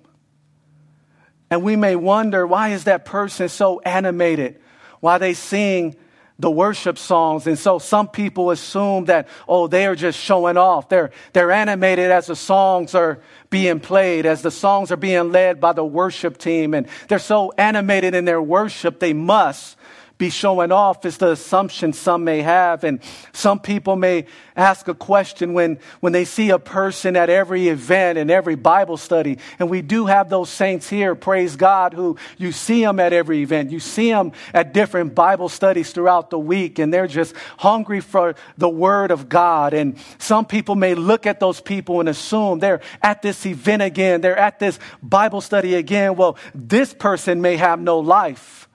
and 1.50 1.62
we 1.62 1.76
may 1.76 1.96
wonder 1.96 2.46
why 2.46 2.70
is 2.70 2.84
that 2.84 3.04
person 3.04 3.48
so 3.48 3.80
animated? 3.80 4.60
Why 5.00 5.18
they 5.18 5.34
sing 5.34 5.96
the 6.38 6.50
worship 6.50 6.98
songs. 6.98 7.46
And 7.46 7.58
so 7.58 7.78
some 7.78 8.08
people 8.08 8.50
assume 8.50 9.06
that, 9.06 9.28
oh, 9.48 9.68
they 9.68 9.86
are 9.86 9.94
just 9.94 10.18
showing 10.18 10.56
off. 10.56 10.88
They're, 10.88 11.10
they're 11.32 11.50
animated 11.50 12.10
as 12.10 12.26
the 12.26 12.36
songs 12.36 12.94
are 12.94 13.20
being 13.48 13.80
played, 13.80 14.26
as 14.26 14.42
the 14.42 14.50
songs 14.50 14.92
are 14.92 14.96
being 14.96 15.32
led 15.32 15.60
by 15.60 15.72
the 15.72 15.84
worship 15.84 16.36
team. 16.36 16.74
And 16.74 16.88
they're 17.08 17.18
so 17.18 17.52
animated 17.56 18.14
in 18.14 18.26
their 18.26 18.42
worship, 18.42 19.00
they 19.00 19.12
must 19.12 19.75
be 20.18 20.30
showing 20.30 20.72
off 20.72 21.04
is 21.04 21.18
the 21.18 21.32
assumption 21.32 21.92
some 21.92 22.24
may 22.24 22.40
have. 22.40 22.84
And 22.84 23.00
some 23.32 23.60
people 23.60 23.96
may 23.96 24.26
ask 24.56 24.88
a 24.88 24.94
question 24.94 25.52
when, 25.52 25.78
when 26.00 26.12
they 26.12 26.24
see 26.24 26.50
a 26.50 26.58
person 26.58 27.16
at 27.16 27.28
every 27.28 27.68
event 27.68 28.16
and 28.18 28.30
every 28.30 28.54
Bible 28.54 28.96
study. 28.96 29.38
And 29.58 29.68
we 29.68 29.82
do 29.82 30.06
have 30.06 30.30
those 30.30 30.48
saints 30.48 30.88
here, 30.88 31.14
praise 31.14 31.56
God, 31.56 31.92
who 31.92 32.16
you 32.38 32.52
see 32.52 32.82
them 32.82 32.98
at 32.98 33.12
every 33.12 33.42
event. 33.42 33.70
You 33.70 33.80
see 33.80 34.10
them 34.10 34.32
at 34.54 34.72
different 34.72 35.14
Bible 35.14 35.50
studies 35.50 35.92
throughout 35.92 36.30
the 36.30 36.38
week, 36.38 36.78
and 36.78 36.92
they're 36.92 37.06
just 37.06 37.34
hungry 37.58 38.00
for 38.00 38.34
the 38.56 38.68
Word 38.68 39.10
of 39.10 39.28
God. 39.28 39.74
And 39.74 39.98
some 40.18 40.46
people 40.46 40.74
may 40.74 40.94
look 40.94 41.26
at 41.26 41.40
those 41.40 41.60
people 41.60 42.00
and 42.00 42.08
assume 42.08 42.58
they're 42.58 42.80
at 43.02 43.20
this 43.20 43.44
event 43.44 43.82
again, 43.82 44.22
they're 44.22 44.38
at 44.38 44.58
this 44.58 44.78
Bible 45.02 45.42
study 45.42 45.74
again. 45.74 46.16
Well, 46.16 46.38
this 46.54 46.94
person 46.94 47.42
may 47.42 47.56
have 47.56 47.80
no 47.80 47.98
life. 47.98 48.65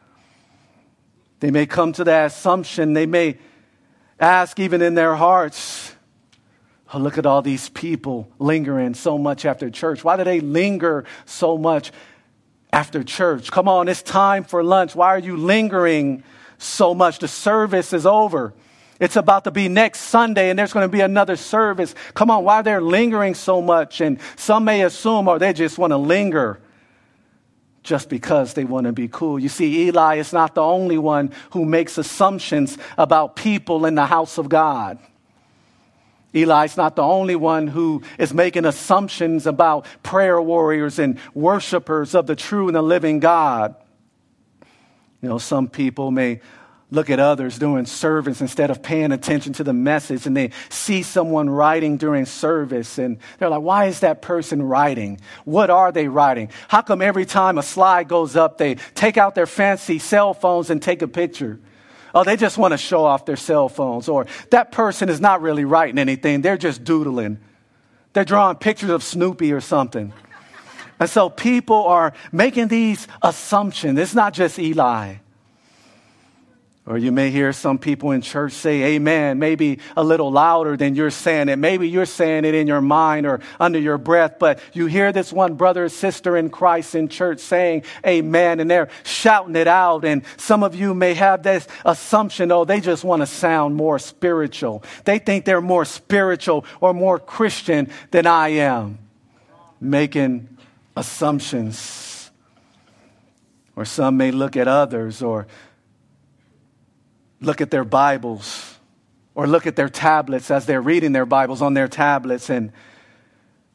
They 1.41 1.51
may 1.51 1.65
come 1.65 1.91
to 1.93 2.03
that 2.05 2.27
assumption. 2.27 2.93
They 2.93 3.07
may 3.07 3.37
ask, 4.19 4.59
even 4.59 4.81
in 4.81 4.93
their 4.93 5.15
hearts, 5.15 5.93
oh, 6.93 6.99
look 6.99 7.17
at 7.17 7.25
all 7.25 7.41
these 7.41 7.67
people 7.69 8.31
lingering 8.37 8.93
so 8.93 9.17
much 9.17 9.43
after 9.43 9.69
church. 9.71 10.03
Why 10.03 10.17
do 10.17 10.23
they 10.23 10.39
linger 10.39 11.03
so 11.25 11.57
much 11.57 11.91
after 12.71 13.03
church? 13.03 13.51
Come 13.51 13.67
on, 13.67 13.87
it's 13.87 14.03
time 14.03 14.43
for 14.43 14.63
lunch. 14.63 14.95
Why 14.95 15.07
are 15.07 15.19
you 15.19 15.35
lingering 15.35 16.23
so 16.59 16.93
much? 16.93 17.17
The 17.17 17.27
service 17.27 17.91
is 17.91 18.05
over. 18.05 18.53
It's 18.99 19.15
about 19.15 19.45
to 19.45 19.51
be 19.51 19.67
next 19.67 20.01
Sunday 20.01 20.51
and 20.51 20.59
there's 20.59 20.73
going 20.73 20.87
to 20.87 20.91
be 20.95 21.01
another 21.01 21.35
service. 21.35 21.95
Come 22.13 22.29
on, 22.29 22.43
why 22.43 22.57
are 22.57 22.63
they're 22.63 22.81
lingering 22.81 23.33
so 23.33 23.63
much? 23.63 23.99
And 23.99 24.19
some 24.35 24.63
may 24.63 24.83
assume, 24.83 25.27
or 25.27 25.39
they 25.39 25.53
just 25.53 25.79
want 25.79 25.89
to 25.89 25.97
linger 25.97 26.61
just 27.83 28.09
because 28.09 28.53
they 28.53 28.63
want 28.63 28.85
to 28.85 28.93
be 28.93 29.07
cool. 29.07 29.39
You 29.39 29.49
see, 29.49 29.87
Eli 29.87 30.17
is 30.17 30.33
not 30.33 30.55
the 30.55 30.61
only 30.61 30.97
one 30.97 31.31
who 31.51 31.65
makes 31.65 31.97
assumptions 31.97 32.77
about 32.97 33.35
people 33.35 33.85
in 33.85 33.95
the 33.95 34.05
house 34.05 34.37
of 34.37 34.49
God. 34.49 34.99
Eli's 36.33 36.77
not 36.77 36.95
the 36.95 37.03
only 37.03 37.35
one 37.35 37.67
who 37.67 38.03
is 38.17 38.33
making 38.33 38.65
assumptions 38.65 39.45
about 39.45 39.85
prayer 40.01 40.41
warriors 40.41 40.97
and 40.97 41.19
worshipers 41.33 42.15
of 42.15 42.27
the 42.27 42.35
true 42.35 42.67
and 42.67 42.75
the 42.75 42.81
living 42.81 43.19
God. 43.19 43.75
You 45.21 45.29
know, 45.29 45.37
some 45.37 45.67
people 45.67 46.09
may 46.09 46.39
look 46.91 47.09
at 47.09 47.19
others 47.19 47.57
doing 47.57 47.85
service 47.85 48.41
instead 48.41 48.69
of 48.69 48.83
paying 48.83 49.13
attention 49.13 49.53
to 49.53 49.63
the 49.63 49.73
message 49.73 50.25
and 50.27 50.35
they 50.35 50.51
see 50.69 51.01
someone 51.01 51.49
writing 51.49 51.95
during 51.95 52.25
service 52.25 52.97
and 52.97 53.17
they're 53.39 53.49
like 53.49 53.61
why 53.61 53.85
is 53.85 54.01
that 54.01 54.21
person 54.21 54.61
writing? 54.61 55.19
What 55.45 55.69
are 55.69 55.91
they 55.91 56.09
writing? 56.09 56.49
How 56.67 56.81
come 56.81 57.01
every 57.01 57.25
time 57.25 57.57
a 57.57 57.63
slide 57.63 58.07
goes 58.07 58.35
up 58.35 58.57
they 58.57 58.75
take 58.93 59.17
out 59.17 59.33
their 59.33 59.47
fancy 59.47 59.97
cell 59.97 60.33
phones 60.33 60.69
and 60.69 60.81
take 60.81 61.01
a 61.01 61.07
picture? 61.07 61.59
Oh 62.13 62.25
they 62.25 62.35
just 62.35 62.57
want 62.57 62.73
to 62.73 62.77
show 62.77 63.05
off 63.05 63.25
their 63.25 63.37
cell 63.37 63.69
phones 63.69 64.09
or 64.09 64.27
that 64.49 64.73
person 64.73 65.07
is 65.07 65.21
not 65.21 65.41
really 65.41 65.63
writing 65.63 65.97
anything 65.97 66.41
they're 66.41 66.57
just 66.57 66.83
doodling. 66.83 67.39
They're 68.13 68.25
drawing 68.25 68.57
pictures 68.57 68.89
of 68.89 69.01
snoopy 69.01 69.53
or 69.53 69.61
something. 69.61 70.11
And 70.99 71.09
so 71.09 71.29
people 71.29 71.85
are 71.85 72.11
making 72.33 72.67
these 72.67 73.07
assumptions. 73.21 73.97
It's 73.97 74.13
not 74.13 74.33
just 74.33 74.59
eli 74.59 75.15
or 76.87 76.97
you 76.97 77.11
may 77.11 77.29
hear 77.29 77.53
some 77.53 77.77
people 77.77 78.09
in 78.09 78.21
church 78.21 78.53
say 78.53 78.95
amen, 78.95 79.37
maybe 79.37 79.77
a 79.95 80.03
little 80.03 80.31
louder 80.31 80.75
than 80.75 80.95
you're 80.95 81.11
saying 81.11 81.47
it. 81.47 81.57
Maybe 81.57 81.87
you're 81.87 82.07
saying 82.07 82.43
it 82.43 82.55
in 82.55 82.65
your 82.65 82.81
mind 82.81 83.27
or 83.27 83.39
under 83.59 83.77
your 83.77 83.99
breath, 83.99 84.37
but 84.39 84.59
you 84.73 84.87
hear 84.87 85.11
this 85.11 85.31
one 85.31 85.53
brother 85.53 85.85
or 85.85 85.89
sister 85.89 86.35
in 86.35 86.49
Christ 86.49 86.95
in 86.95 87.07
church 87.07 87.39
saying 87.39 87.83
amen, 88.05 88.59
and 88.59 88.69
they're 88.69 88.89
shouting 89.03 89.55
it 89.55 89.67
out. 89.67 90.05
And 90.05 90.23
some 90.37 90.63
of 90.63 90.73
you 90.73 90.95
may 90.95 91.13
have 91.13 91.43
this 91.43 91.67
assumption, 91.85 92.51
oh, 92.51 92.65
they 92.65 92.81
just 92.81 93.03
want 93.03 93.21
to 93.21 93.27
sound 93.27 93.75
more 93.75 93.99
spiritual. 93.99 94.83
They 95.05 95.19
think 95.19 95.45
they're 95.45 95.61
more 95.61 95.85
spiritual 95.85 96.65
or 96.79 96.95
more 96.95 97.19
Christian 97.19 97.91
than 98.09 98.25
I 98.25 98.49
am. 98.49 98.97
Making 99.79 100.57
assumptions. 100.97 102.31
Or 103.75 103.85
some 103.85 104.17
may 104.17 104.31
look 104.31 104.57
at 104.57 104.67
others 104.67 105.21
or 105.21 105.45
look 107.41 107.59
at 107.59 107.71
their 107.71 107.83
Bibles 107.83 108.77
or 109.35 109.47
look 109.47 109.67
at 109.67 109.75
their 109.75 109.89
tablets 109.89 110.51
as 110.51 110.65
they're 110.65 110.81
reading 110.81 111.11
their 111.11 111.25
Bibles 111.25 111.61
on 111.61 111.73
their 111.73 111.87
tablets 111.87 112.49
and 112.49 112.71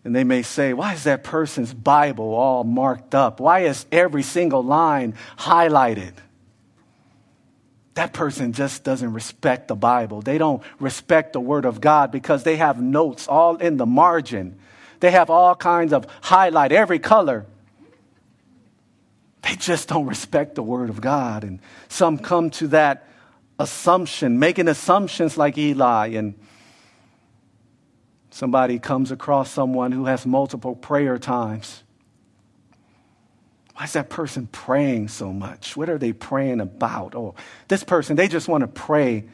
and 0.07 0.15
they 0.15 0.23
may 0.23 0.43
say, 0.43 0.73
Why 0.73 0.95
is 0.95 1.03
that 1.03 1.25
person's 1.25 1.75
Bible 1.75 2.33
all 2.33 2.63
marked 2.63 3.13
up? 3.13 3.41
Why 3.41 3.61
is 3.61 3.87
every 3.91 4.23
single 4.23 4.63
line 4.63 5.15
highlighted? 5.37 6.13
That 7.95 8.13
person 8.13 8.53
just 8.53 8.85
doesn't 8.85 9.13
respect 9.13 9.67
the 9.67 9.75
Bible. 9.75 10.23
They 10.23 10.39
don't 10.39 10.63
respect 10.79 11.33
the 11.33 11.41
Word 11.41 11.65
of 11.65 11.81
God 11.81 12.13
because 12.13 12.45
they 12.45 12.55
have 12.55 12.81
notes 12.81 13.27
all 13.27 13.57
in 13.57 13.79
the 13.79 13.87
margin. 13.87 14.61
They 15.01 15.11
have 15.11 15.29
all 15.29 15.57
kinds 15.57 15.93
of 15.93 16.07
highlight, 16.21 16.71
every 16.71 17.01
color. 17.01 17.45
They 19.43 19.57
just 19.57 19.89
don't 19.89 20.07
respect 20.07 20.55
the 20.55 20.63
Word 20.63 20.89
of 20.89 21.01
God. 21.01 21.43
And 21.43 21.59
some 21.89 22.19
come 22.19 22.51
to 22.51 22.69
that 22.69 23.09
assumption, 23.59 24.39
making 24.39 24.69
assumptions 24.69 25.37
like 25.37 25.57
Eli, 25.57 26.09
and 26.09 26.35
somebody 28.31 28.79
comes 28.79 29.11
across 29.11 29.51
someone 29.51 29.93
who 29.93 30.07
has 30.07 30.27
multiple 30.27 30.75
prayer 30.75 31.19
times. 31.19 31.83
Why 33.75 33.85
is 33.85 33.93
that 33.93 34.09
person 34.09 34.47
praying 34.47 35.09
so 35.09 35.33
much? 35.33 35.77
What 35.77 35.91
are 35.91 35.99
they 35.99 36.13
praying 36.13 36.61
about? 36.61 37.15
Oh, 37.15 37.35
this 37.69 37.85
person, 37.85 38.17
they 38.17 38.29
just 38.29 38.49
want 38.49 38.63
to 38.63 38.69
pray 38.69 39.29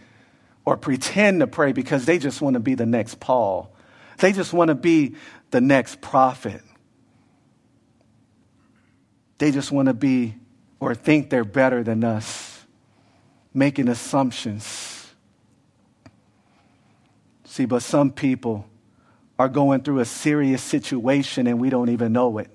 or 0.64 0.76
pretend 0.76 1.40
to 1.40 1.46
pray 1.46 1.72
because 1.72 2.04
they 2.06 2.18
just 2.18 2.40
want 2.40 2.54
to 2.54 2.60
be 2.60 2.74
the 2.74 2.86
next 2.86 3.20
Paul. 3.20 3.74
They 4.18 4.32
just 4.32 4.52
want 4.52 4.68
to 4.68 4.74
be 4.74 5.14
the 5.50 5.60
next 5.60 6.00
prophet. 6.00 6.62
They 9.38 9.50
just 9.50 9.72
want 9.72 9.86
to 9.86 9.94
be 9.94 10.34
or 10.78 10.94
think 10.94 11.30
they're 11.30 11.44
better 11.44 11.82
than 11.82 12.02
us 12.02 12.51
making 13.55 13.88
assumptions. 13.88 15.09
See, 17.44 17.66
but 17.66 17.82
some 17.82 18.11
people 18.11 18.66
are 19.38 19.48
going 19.48 19.82
through 19.82 19.98
a 19.98 20.05
serious 20.05 20.62
situation 20.62 21.46
and 21.46 21.61
we 21.61 21.68
don't 21.68 21.90
even 21.90 22.12
know 22.12 22.38
it. 22.38 22.50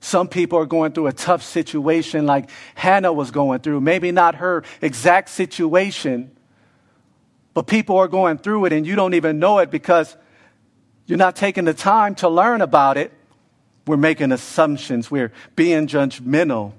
Some 0.00 0.26
people 0.26 0.58
are 0.58 0.66
going 0.66 0.92
through 0.92 1.06
a 1.06 1.12
tough 1.12 1.44
situation 1.44 2.26
like 2.26 2.50
Hannah 2.74 3.12
was 3.12 3.30
going 3.30 3.60
through. 3.60 3.80
Maybe 3.80 4.10
not 4.10 4.36
her 4.36 4.64
exact 4.80 5.28
situation, 5.28 6.36
but 7.54 7.68
people 7.68 7.96
are 7.98 8.08
going 8.08 8.38
through 8.38 8.64
it 8.64 8.72
and 8.72 8.84
you 8.84 8.96
don't 8.96 9.14
even 9.14 9.38
know 9.38 9.60
it 9.60 9.70
because 9.70 10.16
you're 11.06 11.18
not 11.18 11.36
taking 11.36 11.64
the 11.64 11.74
time 11.74 12.16
to 12.16 12.28
learn 12.28 12.62
about 12.62 12.96
it. 12.96 13.12
We're 13.86 13.96
making 13.96 14.32
assumptions, 14.32 15.10
we're 15.10 15.32
being 15.54 15.86
judgmental. 15.86 16.72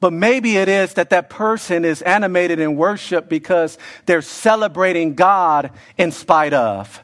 But 0.00 0.12
maybe 0.12 0.56
it 0.56 0.68
is 0.68 0.94
that 0.94 1.10
that 1.10 1.30
person 1.30 1.84
is 1.84 2.02
animated 2.02 2.58
in 2.58 2.76
worship 2.76 3.28
because 3.28 3.78
they're 4.06 4.22
celebrating 4.22 5.14
God 5.14 5.70
in 5.96 6.10
spite 6.10 6.52
of. 6.52 7.02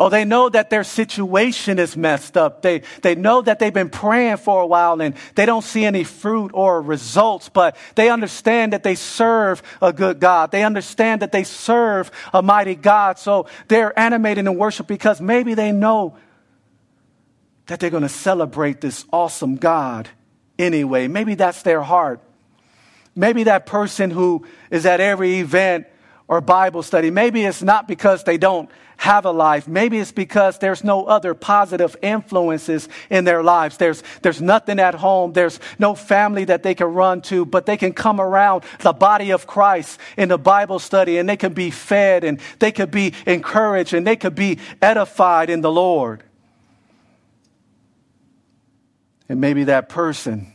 Oh, 0.00 0.08
they 0.08 0.24
know 0.24 0.48
that 0.48 0.70
their 0.70 0.84
situation 0.84 1.80
is 1.80 1.96
messed 1.96 2.36
up. 2.36 2.62
They, 2.62 2.82
they 3.02 3.16
know 3.16 3.42
that 3.42 3.58
they've 3.58 3.74
been 3.74 3.90
praying 3.90 4.36
for 4.36 4.62
a 4.62 4.66
while 4.66 5.00
and 5.00 5.16
they 5.34 5.44
don't 5.44 5.64
see 5.64 5.84
any 5.84 6.04
fruit 6.04 6.52
or 6.54 6.80
results, 6.80 7.48
but 7.48 7.76
they 7.96 8.08
understand 8.08 8.72
that 8.72 8.84
they 8.84 8.94
serve 8.94 9.60
a 9.82 9.92
good 9.92 10.20
God. 10.20 10.52
They 10.52 10.62
understand 10.62 11.22
that 11.22 11.32
they 11.32 11.42
serve 11.42 12.12
a 12.32 12.42
mighty 12.42 12.76
God. 12.76 13.18
So 13.18 13.48
they're 13.66 13.98
animated 13.98 14.46
in 14.46 14.56
worship 14.56 14.86
because 14.86 15.20
maybe 15.20 15.54
they 15.54 15.72
know 15.72 16.16
that 17.66 17.80
they're 17.80 17.90
going 17.90 18.04
to 18.04 18.08
celebrate 18.08 18.80
this 18.80 19.04
awesome 19.12 19.56
God 19.56 20.08
anyway. 20.58 21.08
Maybe 21.08 21.34
that's 21.34 21.62
their 21.62 21.82
heart. 21.82 22.20
Maybe 23.14 23.44
that 23.44 23.66
person 23.66 24.10
who 24.10 24.46
is 24.70 24.86
at 24.86 25.00
every 25.00 25.38
event 25.40 25.86
or 26.28 26.40
Bible 26.40 26.82
study, 26.82 27.10
maybe 27.10 27.44
it's 27.44 27.62
not 27.62 27.88
because 27.88 28.24
they 28.24 28.38
don't 28.38 28.70
have 28.98 29.24
a 29.24 29.30
life. 29.30 29.66
Maybe 29.66 29.98
it's 29.98 30.12
because 30.12 30.58
there's 30.58 30.84
no 30.84 31.06
other 31.06 31.32
positive 31.32 31.96
influences 32.02 32.88
in 33.10 33.24
their 33.24 33.42
lives. 33.42 33.76
There's, 33.76 34.02
there's 34.22 34.42
nothing 34.42 34.78
at 34.80 34.94
home. 34.94 35.32
There's 35.32 35.60
no 35.78 35.94
family 35.94 36.44
that 36.44 36.64
they 36.64 36.74
can 36.74 36.88
run 36.88 37.22
to, 37.22 37.46
but 37.46 37.64
they 37.64 37.76
can 37.76 37.92
come 37.92 38.20
around 38.20 38.64
the 38.80 38.92
body 38.92 39.30
of 39.30 39.46
Christ 39.46 40.00
in 40.16 40.28
the 40.28 40.38
Bible 40.38 40.80
study 40.80 41.18
and 41.18 41.28
they 41.28 41.36
can 41.36 41.54
be 41.54 41.70
fed 41.70 42.24
and 42.24 42.40
they 42.58 42.72
could 42.72 42.90
be 42.90 43.14
encouraged 43.24 43.94
and 43.94 44.06
they 44.06 44.16
could 44.16 44.34
be 44.34 44.58
edified 44.82 45.48
in 45.48 45.60
the 45.60 45.70
Lord. 45.72 46.24
And 49.28 49.40
maybe 49.40 49.64
that 49.64 49.88
person 49.88 50.52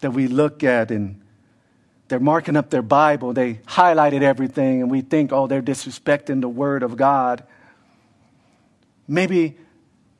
that 0.00 0.12
we 0.12 0.28
look 0.28 0.64
at 0.64 0.90
and 0.90 1.20
they're 2.08 2.20
marking 2.20 2.56
up 2.56 2.70
their 2.70 2.82
Bible, 2.82 3.32
they 3.32 3.54
highlighted 3.54 4.22
everything, 4.22 4.80
and 4.80 4.90
we 4.90 5.00
think, 5.00 5.32
oh, 5.32 5.46
they're 5.46 5.62
disrespecting 5.62 6.40
the 6.40 6.48
Word 6.48 6.82
of 6.82 6.96
God. 6.96 7.42
Maybe 9.08 9.56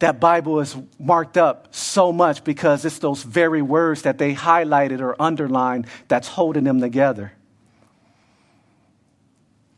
that 0.01 0.21
Bible 0.21 0.61
is 0.61 0.77
marked 0.99 1.37
up 1.37 1.69
so 1.75 2.13
much 2.13 2.45
because 2.45 2.85
it's 2.85 2.99
those 2.99 3.23
very 3.23 3.63
words 3.63 4.03
that 4.03 4.19
they 4.19 4.35
highlighted 4.35 5.01
or 5.01 5.21
underlined 5.21 5.87
that's 6.09 6.29
holding 6.29 6.65
them 6.65 6.81
together. 6.81 7.33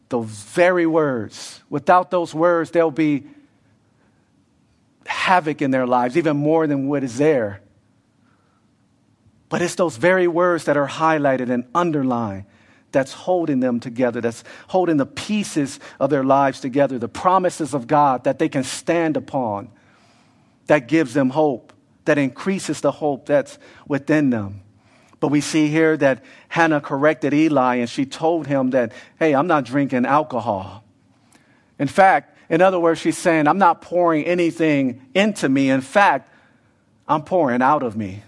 Those 0.08 0.26
very 0.26 0.86
words. 0.86 1.60
Without 1.68 2.10
those 2.10 2.34
words, 2.34 2.70
there'll 2.70 2.90
be 2.90 3.26
havoc 5.08 5.62
in 5.62 5.70
their 5.70 5.86
lives, 5.86 6.16
even 6.16 6.36
more 6.36 6.66
than 6.66 6.88
what 6.88 7.02
is 7.02 7.18
there. 7.18 7.60
But 9.48 9.62
it's 9.62 9.74
those 9.74 9.96
very 9.96 10.28
words 10.28 10.64
that 10.64 10.76
are 10.76 10.86
highlighted 10.86 11.50
and 11.50 11.64
underlined 11.74 12.44
that's 12.92 13.12
holding 13.12 13.60
them 13.60 13.80
together, 13.80 14.20
that's 14.20 14.44
holding 14.68 14.96
the 14.96 15.06
pieces 15.06 15.80
of 15.98 16.10
their 16.10 16.24
lives 16.24 16.60
together, 16.60 16.98
the 16.98 17.08
promises 17.08 17.74
of 17.74 17.86
God 17.86 18.24
that 18.24 18.38
they 18.38 18.48
can 18.48 18.64
stand 18.64 19.16
upon, 19.16 19.70
that 20.66 20.88
gives 20.88 21.14
them 21.14 21.30
hope, 21.30 21.72
that 22.04 22.18
increases 22.18 22.80
the 22.80 22.92
hope 22.92 23.26
that's 23.26 23.58
within 23.86 24.30
them. 24.30 24.62
But 25.20 25.28
we 25.28 25.40
see 25.40 25.68
here 25.68 25.96
that 25.96 26.24
Hannah 26.48 26.80
corrected 26.80 27.34
Eli 27.34 27.76
and 27.76 27.90
she 27.90 28.06
told 28.06 28.46
him 28.46 28.70
that, 28.70 28.92
hey, 29.18 29.34
I'm 29.34 29.46
not 29.46 29.64
drinking 29.64 30.06
alcohol. 30.06 30.84
In 31.78 31.88
fact, 31.88 32.37
in 32.48 32.62
other 32.62 32.80
words, 32.80 33.00
she's 33.00 33.18
saying, 33.18 33.46
I'm 33.46 33.58
not 33.58 33.82
pouring 33.82 34.24
anything 34.24 35.06
into 35.14 35.48
me. 35.48 35.70
In 35.70 35.80
fact, 35.80 36.32
I'm 37.06 37.22
pouring 37.22 37.62
out 37.62 37.82
of 37.82 37.96
me. 37.96 38.22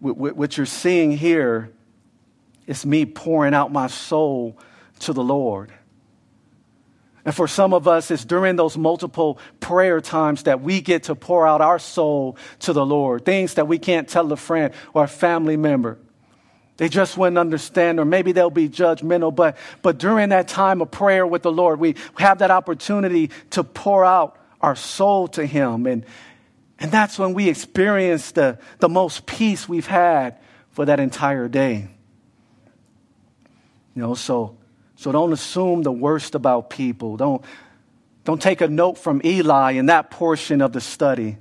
What 0.00 0.56
you're 0.56 0.64
seeing 0.64 1.12
here 1.12 1.70
is 2.66 2.86
me 2.86 3.04
pouring 3.04 3.52
out 3.52 3.70
my 3.70 3.86
soul 3.86 4.58
to 5.00 5.12
the 5.12 5.22
Lord. 5.22 5.72
And 7.22 7.34
for 7.34 7.46
some 7.46 7.74
of 7.74 7.86
us, 7.86 8.10
it's 8.10 8.24
during 8.24 8.56
those 8.56 8.78
multiple 8.78 9.38
prayer 9.60 10.00
times 10.00 10.44
that 10.44 10.62
we 10.62 10.80
get 10.80 11.02
to 11.04 11.14
pour 11.14 11.46
out 11.46 11.60
our 11.60 11.78
soul 11.78 12.38
to 12.60 12.72
the 12.72 12.84
Lord. 12.84 13.26
Things 13.26 13.54
that 13.54 13.68
we 13.68 13.78
can't 13.78 14.08
tell 14.08 14.32
a 14.32 14.36
friend 14.36 14.72
or 14.94 15.04
a 15.04 15.08
family 15.08 15.58
member. 15.58 15.98
They 16.80 16.88
just 16.88 17.18
wouldn't 17.18 17.36
understand, 17.36 18.00
or 18.00 18.06
maybe 18.06 18.32
they'll 18.32 18.48
be 18.48 18.66
judgmental. 18.66 19.34
But, 19.36 19.58
but 19.82 19.98
during 19.98 20.30
that 20.30 20.48
time 20.48 20.80
of 20.80 20.90
prayer 20.90 21.26
with 21.26 21.42
the 21.42 21.52
Lord, 21.52 21.78
we 21.78 21.94
have 22.14 22.38
that 22.38 22.50
opportunity 22.50 23.28
to 23.50 23.62
pour 23.62 24.02
out 24.02 24.38
our 24.62 24.74
soul 24.74 25.28
to 25.28 25.44
Him. 25.44 25.86
And, 25.86 26.06
and 26.78 26.90
that's 26.90 27.18
when 27.18 27.34
we 27.34 27.50
experience 27.50 28.32
the, 28.32 28.58
the 28.78 28.88
most 28.88 29.26
peace 29.26 29.68
we've 29.68 29.86
had 29.86 30.38
for 30.70 30.86
that 30.86 31.00
entire 31.00 31.48
day. 31.48 31.88
You 33.94 34.00
know, 34.00 34.14
so 34.14 34.56
so 34.96 35.12
don't 35.12 35.34
assume 35.34 35.82
the 35.82 35.92
worst 35.92 36.34
about 36.34 36.70
people. 36.70 37.18
Don't, 37.18 37.44
don't 38.24 38.40
take 38.40 38.62
a 38.62 38.68
note 38.68 38.96
from 38.96 39.20
Eli 39.22 39.72
in 39.72 39.86
that 39.86 40.10
portion 40.10 40.62
of 40.62 40.72
the 40.72 40.80
study 40.80 41.36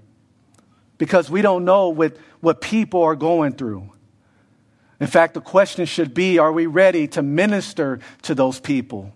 because 0.97 1.29
we 1.29 1.41
don't 1.41 1.63
know 1.63 1.87
what, 1.87 2.17
what 2.41 2.59
people 2.59 3.03
are 3.03 3.15
going 3.15 3.53
through. 3.53 3.89
In 4.99 5.07
fact, 5.07 5.33
the 5.33 5.41
question 5.41 5.85
should 5.85 6.13
be 6.13 6.39
are 6.39 6.51
we 6.51 6.65
ready 6.65 7.07
to 7.09 7.21
minister 7.21 7.99
to 8.23 8.35
those 8.35 8.59
people? 8.59 9.13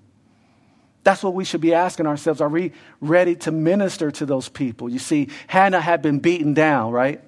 That's 1.03 1.21
what 1.21 1.33
we 1.33 1.43
should 1.43 1.61
be 1.61 1.73
asking 1.73 2.07
ourselves. 2.07 2.39
Are 2.39 2.49
we 2.49 2.71
ready 3.01 3.35
to 3.37 3.51
minister 3.51 4.09
to 4.11 4.25
those 4.25 4.47
people? 4.47 4.89
You 4.89 4.99
see, 4.99 5.29
Hannah 5.47 5.81
had 5.81 6.01
been 6.01 6.19
beaten 6.19 6.53
down, 6.53 6.91
right? 6.91 7.21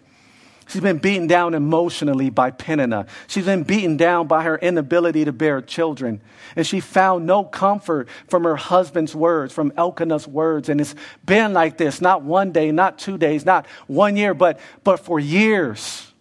She's 0.67 0.81
been 0.81 0.97
beaten 0.97 1.27
down 1.27 1.53
emotionally 1.53 2.29
by 2.31 2.49
Peninnah. 2.49 3.05
She's 3.27 3.45
been 3.45 3.63
beaten 3.63 3.97
down 3.97 4.27
by 4.27 4.43
her 4.43 4.57
inability 4.57 5.25
to 5.25 5.31
bear 5.31 5.61
children. 5.61 6.21
And 6.55 6.65
she 6.65 6.79
found 6.79 7.27
no 7.27 7.43
comfort 7.43 8.07
from 8.27 8.45
her 8.45 8.55
husband's 8.55 9.13
words, 9.13 9.53
from 9.53 9.73
Elkanah's 9.77 10.27
words. 10.27 10.69
And 10.69 10.81
it's 10.81 10.95
been 11.23 11.53
like 11.53 11.77
this, 11.77 12.01
not 12.01 12.23
one 12.23 12.51
day, 12.51 12.71
not 12.71 12.97
two 12.97 13.17
days, 13.17 13.45
not 13.45 13.67
one 13.85 14.17
year, 14.17 14.33
but, 14.33 14.59
but 14.83 15.01
for 15.01 15.19
years. 15.19 16.11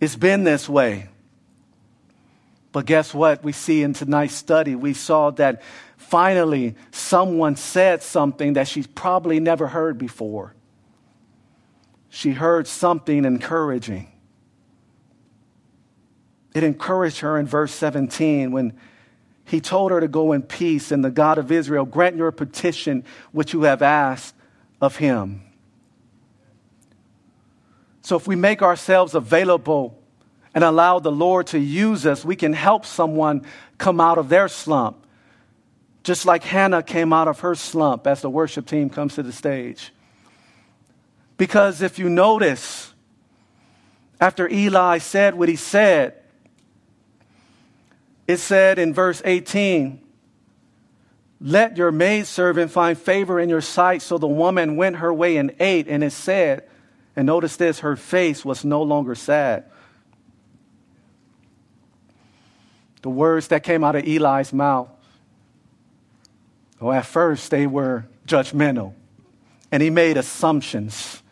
It's 0.00 0.16
been 0.16 0.44
this 0.44 0.68
way. 0.68 1.08
But 2.74 2.84
guess 2.84 3.14
what? 3.14 3.42
We 3.42 3.52
see 3.52 3.82
in 3.82 3.94
tonight's 3.94 4.34
study, 4.34 4.74
we 4.74 4.92
saw 4.92 5.30
that 5.30 5.62
finally 5.96 6.74
someone 6.90 7.56
said 7.56 8.02
something 8.02 8.54
that 8.54 8.68
she's 8.68 8.86
probably 8.86 9.40
never 9.40 9.68
heard 9.68 9.96
before 9.96 10.54
she 12.14 12.30
heard 12.30 12.68
something 12.68 13.24
encouraging. 13.24 14.06
It 16.54 16.62
encouraged 16.62 17.20
her 17.20 17.36
in 17.36 17.46
verse 17.46 17.72
17 17.74 18.52
when 18.52 18.72
he 19.44 19.60
told 19.60 19.90
her 19.90 19.98
to 19.98 20.06
go 20.06 20.30
in 20.30 20.42
peace, 20.42 20.92
and 20.92 21.04
the 21.04 21.10
God 21.10 21.38
of 21.38 21.50
Israel 21.50 21.84
grant 21.84 22.16
your 22.16 22.30
petition 22.30 23.04
which 23.32 23.52
you 23.52 23.62
have 23.62 23.82
asked 23.82 24.34
of 24.80 24.96
him. 24.96 25.42
So, 28.02 28.14
if 28.16 28.28
we 28.28 28.36
make 28.36 28.62
ourselves 28.62 29.14
available 29.14 30.00
and 30.54 30.62
allow 30.62 31.00
the 31.00 31.12
Lord 31.12 31.48
to 31.48 31.58
use 31.58 32.06
us, 32.06 32.24
we 32.24 32.36
can 32.36 32.52
help 32.52 32.86
someone 32.86 33.44
come 33.76 34.00
out 34.00 34.18
of 34.18 34.28
their 34.28 34.48
slump. 34.48 35.04
Just 36.04 36.26
like 36.26 36.44
Hannah 36.44 36.82
came 36.82 37.12
out 37.12 37.28
of 37.28 37.40
her 37.40 37.54
slump 37.54 38.06
as 38.06 38.20
the 38.20 38.30
worship 38.30 38.66
team 38.66 38.88
comes 38.88 39.14
to 39.16 39.22
the 39.22 39.32
stage. 39.32 39.92
Because 41.36 41.82
if 41.82 41.98
you 41.98 42.08
notice, 42.08 42.92
after 44.20 44.48
Eli 44.48 44.98
said 44.98 45.34
what 45.34 45.48
he 45.48 45.56
said, 45.56 46.14
it 48.28 48.36
said 48.36 48.78
in 48.78 48.94
verse 48.94 49.20
18, 49.24 50.00
Let 51.40 51.76
your 51.76 51.90
maidservant 51.90 52.70
find 52.70 52.96
favor 52.96 53.40
in 53.40 53.48
your 53.48 53.60
sight. 53.60 54.02
So 54.02 54.18
the 54.18 54.28
woman 54.28 54.76
went 54.76 54.96
her 54.96 55.12
way 55.12 55.36
and 55.36 55.52
ate, 55.58 55.88
and 55.88 56.04
it 56.04 56.12
said, 56.12 56.68
and 57.16 57.26
notice 57.26 57.56
this, 57.56 57.80
her 57.80 57.96
face 57.96 58.44
was 58.44 58.64
no 58.64 58.82
longer 58.82 59.14
sad. 59.14 59.64
The 63.04 63.10
words 63.10 63.48
that 63.48 63.62
came 63.62 63.84
out 63.84 63.96
of 63.96 64.08
Eli's 64.08 64.50
mouth, 64.50 64.88
well, 66.80 66.94
at 66.94 67.04
first 67.04 67.50
they 67.50 67.66
were 67.66 68.06
judgmental, 68.26 68.94
and 69.70 69.82
he 69.82 69.90
made 69.90 70.16
assumptions. 70.16 71.22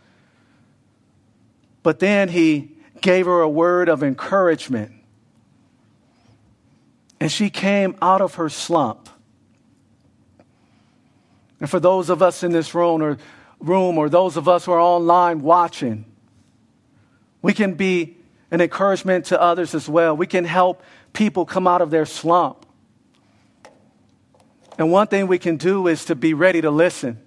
But 1.83 1.99
then 1.99 2.29
he 2.29 2.73
gave 3.01 3.25
her 3.25 3.41
a 3.41 3.49
word 3.49 3.89
of 3.89 4.03
encouragement. 4.03 4.93
And 7.19 7.33
she 7.33 7.49
came 7.49 7.97
out 8.03 8.21
of 8.21 8.35
her 8.35 8.51
slump. 8.51 9.09
And 11.59 11.71
for 11.71 11.81
those 11.81 12.11
of 12.11 12.21
us 12.21 12.43
in 12.43 12.53
this 12.53 12.75
room 12.75 13.03
or, 13.03 13.17
room 13.61 13.97
or 13.97 14.11
those 14.11 14.37
of 14.37 14.47
us 14.47 14.67
who 14.67 14.73
are 14.73 14.79
online 14.79 15.41
watching, 15.41 16.05
we 17.41 17.55
can 17.55 17.73
be 17.73 18.19
an 18.53 18.61
encouragement 18.61 19.25
to 19.25 19.41
others 19.41 19.75
as 19.75 19.89
well. 19.89 20.15
We 20.15 20.27
can 20.27 20.45
help 20.45 20.83
people 21.15 21.47
come 21.47 21.67
out 21.67 21.81
of 21.81 21.91
their 21.91 22.05
slump. 22.05 22.67
And 24.79 24.93
one 24.93 25.07
thing 25.07 25.27
we 25.27 25.39
can 25.39 25.57
do 25.57 25.89
is 25.89 26.05
to 26.05 26.15
be 26.15 26.35
ready 26.35 26.61
to 26.61 26.71
listen. 26.71 27.19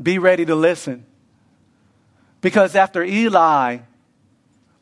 Be 0.00 0.18
ready 0.18 0.46
to 0.46 0.54
listen. 0.54 1.04
Because 2.40 2.76
after 2.76 3.02
Eli 3.02 3.78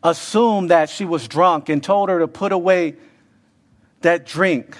assumed 0.03 0.71
that 0.71 0.91
she 0.91 1.07
was 1.07 1.27
drunk 1.27 1.71
and 1.71 1.83
told 1.83 2.11
her 2.11 2.19
to 2.19 2.29
put 2.29 2.53
away 2.53 2.95
that 4.03 4.27
drink, 4.27 4.77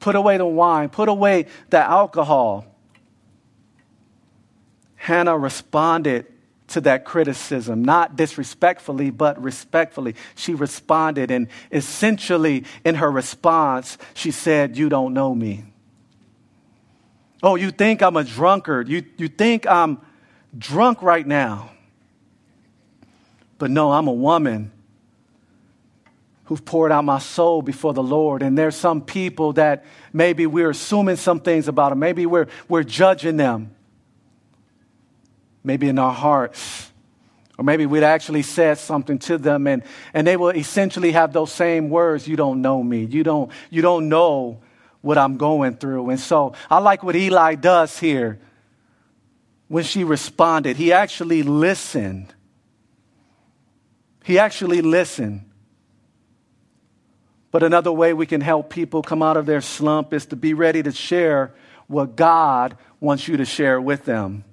put 0.00 0.14
away 0.14 0.36
the 0.36 0.46
wine, 0.46 0.90
put 0.90 1.08
away 1.08 1.46
the 1.70 1.78
alcohol, 1.78 2.66
Hannah 4.96 5.38
responded 5.38 6.26
to 6.68 6.80
that 6.82 7.04
criticism, 7.04 7.84
not 7.84 8.16
disrespectfully, 8.16 9.10
but 9.10 9.40
respectfully. 9.42 10.14
She 10.34 10.54
responded, 10.54 11.30
and 11.30 11.48
essentially, 11.70 12.64
in 12.84 12.96
her 12.96 13.10
response, 13.10 13.98
she 14.14 14.30
said, 14.30 14.76
You 14.76 14.88
don't 14.88 15.14
know 15.14 15.34
me. 15.34 15.64
Oh, 17.42 17.54
you 17.54 17.70
think 17.70 18.02
I'm 18.02 18.16
a 18.16 18.24
drunkard. 18.24 18.88
You, 18.88 19.04
you 19.16 19.28
think 19.28 19.66
I'm 19.66 20.00
drunk 20.56 21.02
right 21.02 21.26
now. 21.26 21.70
But 23.58 23.70
no, 23.70 23.92
I'm 23.92 24.08
a 24.08 24.12
woman 24.12 24.72
who've 26.46 26.64
poured 26.64 26.92
out 26.92 27.04
my 27.04 27.18
soul 27.18 27.62
before 27.62 27.92
the 27.92 28.02
Lord. 28.02 28.42
And 28.42 28.56
there's 28.56 28.76
some 28.76 29.00
people 29.00 29.52
that 29.54 29.84
maybe 30.12 30.46
we're 30.46 30.70
assuming 30.70 31.16
some 31.16 31.40
things 31.40 31.68
about 31.68 31.90
them. 31.90 31.98
Maybe 31.98 32.26
we're, 32.26 32.48
we're 32.68 32.84
judging 32.84 33.36
them. 33.36 33.75
Maybe 35.66 35.88
in 35.88 35.98
our 35.98 36.12
hearts. 36.12 36.92
Or 37.58 37.64
maybe 37.64 37.86
we'd 37.86 38.04
actually 38.04 38.42
said 38.42 38.78
something 38.78 39.18
to 39.20 39.36
them 39.36 39.66
and, 39.66 39.82
and 40.14 40.24
they 40.26 40.36
will 40.36 40.50
essentially 40.50 41.10
have 41.12 41.32
those 41.32 41.50
same 41.50 41.90
words. 41.90 42.28
You 42.28 42.36
don't 42.36 42.62
know 42.62 42.82
me. 42.82 43.04
You 43.04 43.24
don't, 43.24 43.50
you 43.68 43.82
don't 43.82 44.08
know 44.08 44.60
what 45.00 45.18
I'm 45.18 45.36
going 45.36 45.76
through. 45.76 46.10
And 46.10 46.20
so 46.20 46.54
I 46.70 46.78
like 46.78 47.02
what 47.02 47.16
Eli 47.16 47.56
does 47.56 47.98
here 47.98 48.38
when 49.66 49.82
she 49.82 50.04
responded. 50.04 50.76
He 50.76 50.92
actually 50.92 51.42
listened. 51.42 52.32
He 54.22 54.38
actually 54.38 54.82
listened. 54.82 55.50
But 57.50 57.64
another 57.64 57.90
way 57.90 58.12
we 58.12 58.26
can 58.26 58.40
help 58.40 58.70
people 58.70 59.02
come 59.02 59.22
out 59.22 59.36
of 59.36 59.46
their 59.46 59.62
slump 59.62 60.12
is 60.12 60.26
to 60.26 60.36
be 60.36 60.54
ready 60.54 60.82
to 60.84 60.92
share 60.92 61.54
what 61.88 62.14
God 62.14 62.76
wants 63.00 63.26
you 63.26 63.38
to 63.38 63.44
share 63.44 63.80
with 63.80 64.04
them. 64.04 64.44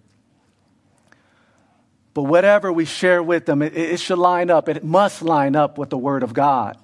But 2.14 2.24
whatever 2.24 2.72
we 2.72 2.86
share 2.86 3.24
with 3.24 3.46
them, 3.46 3.62
it, 3.62 3.76
it, 3.76 4.00
should 4.00 4.20
line 4.20 4.50
up. 4.50 4.70
It 4.70 4.84
must 4.84 5.22
line 5.22 5.56
up 5.56 5.78
with 5.78 5.90
the 5.90 5.98
Word 5.98 6.24
of 6.24 6.34
God. 6.34 6.78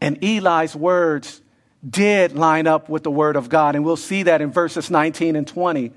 And 0.00 0.22
Eli's 0.22 0.76
words 0.76 1.40
did 1.88 2.32
line 2.32 2.66
up 2.66 2.88
with 2.88 3.02
the 3.02 3.10
Word 3.10 3.36
of 3.36 3.48
God. 3.48 3.74
And 3.74 3.84
we'll 3.84 3.96
see 3.96 4.24
that 4.24 4.40
in 4.40 4.52
verses 4.52 4.90
19 4.90 5.34
and 5.34 5.46
20 5.46 5.92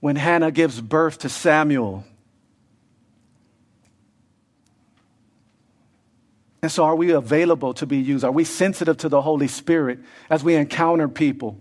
when 0.00 0.16
Hannah 0.16 0.50
gives 0.50 0.80
birth 0.80 1.18
to 1.18 1.28
Samuel. 1.28 2.04
And 6.62 6.72
so, 6.72 6.84
are 6.84 6.96
we 6.96 7.10
available 7.10 7.74
to 7.74 7.86
be 7.86 7.98
used? 7.98 8.24
Are 8.24 8.30
we 8.30 8.44
sensitive 8.44 8.98
to 8.98 9.08
the 9.08 9.22
Holy 9.22 9.48
Spirit 9.48 9.98
as 10.28 10.44
we 10.44 10.54
encounter 10.54 11.08
people? 11.08 11.58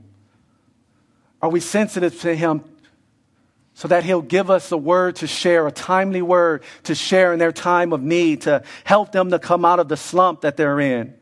Are 1.42 1.50
we 1.50 1.60
sensitive 1.60 2.20
to 2.22 2.36
Him 2.36 2.64
so 3.80 3.88
that 3.88 4.04
He'll 4.04 4.22
give 4.22 4.52
us 4.52 4.74
a 4.74 4.78
word 4.78 5.16
to 5.16 5.26
share, 5.26 5.66
a 5.66 5.72
timely 5.72 6.22
word 6.22 6.64
to 6.84 6.94
share 6.94 7.32
in 7.32 7.40
their 7.40 7.54
time 7.54 7.94
of 7.94 8.02
need, 8.04 8.42
to 8.42 8.62
help 8.84 9.14
them 9.14 9.32
to 9.32 9.40
come 9.40 9.64
out 9.64 9.80
of 9.80 9.88
the 9.88 9.96
slump 9.96 10.42
that 10.42 10.58
they're 10.58 10.82
in. 10.82 11.14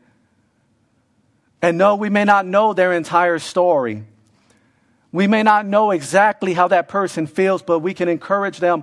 And 1.62 1.78
no, 1.78 1.94
we 1.94 2.10
may 2.10 2.24
not 2.24 2.46
know 2.46 2.72
their 2.72 2.92
entire 2.92 3.38
story. 3.38 4.02
We 5.12 5.28
may 5.28 5.44
not 5.44 5.66
know 5.66 5.92
exactly 5.92 6.52
how 6.52 6.66
that 6.66 6.88
person 6.88 7.28
feels, 7.28 7.62
but 7.62 7.78
we 7.78 7.94
can 7.94 8.08
encourage 8.08 8.58
them 8.58 8.82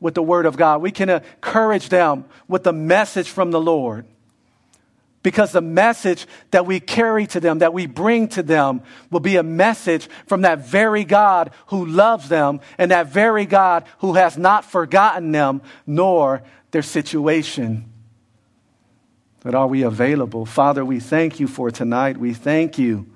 with 0.00 0.14
the 0.14 0.22
Word 0.22 0.44
of 0.44 0.56
God. 0.56 0.82
We 0.82 0.90
can 0.90 1.08
encourage 1.08 1.90
them 1.90 2.24
with 2.48 2.64
the 2.64 2.72
message 2.72 3.30
from 3.30 3.52
the 3.52 3.60
Lord. 3.60 4.04
Because 5.22 5.52
the 5.52 5.60
message 5.60 6.26
that 6.50 6.66
we 6.66 6.80
carry 6.80 7.26
to 7.28 7.38
them, 7.38 7.60
that 7.60 7.72
we 7.72 7.86
bring 7.86 8.28
to 8.28 8.42
them, 8.42 8.82
will 9.10 9.20
be 9.20 9.36
a 9.36 9.42
message 9.42 10.08
from 10.26 10.42
that 10.42 10.66
very 10.66 11.04
God 11.04 11.52
who 11.66 11.86
loves 11.86 12.28
them 12.28 12.60
and 12.76 12.90
that 12.90 13.06
very 13.08 13.46
God 13.46 13.84
who 13.98 14.14
has 14.14 14.36
not 14.36 14.64
forgotten 14.64 15.30
them 15.30 15.62
nor 15.86 16.42
their 16.72 16.82
situation. 16.82 17.84
But 19.44 19.54
are 19.54 19.66
we 19.66 19.82
available? 19.82 20.46
Father, 20.46 20.84
we 20.84 20.98
thank 21.00 21.38
you 21.38 21.46
for 21.46 21.70
tonight. 21.70 22.16
We 22.16 22.32
thank 22.32 22.78
you 22.78 23.06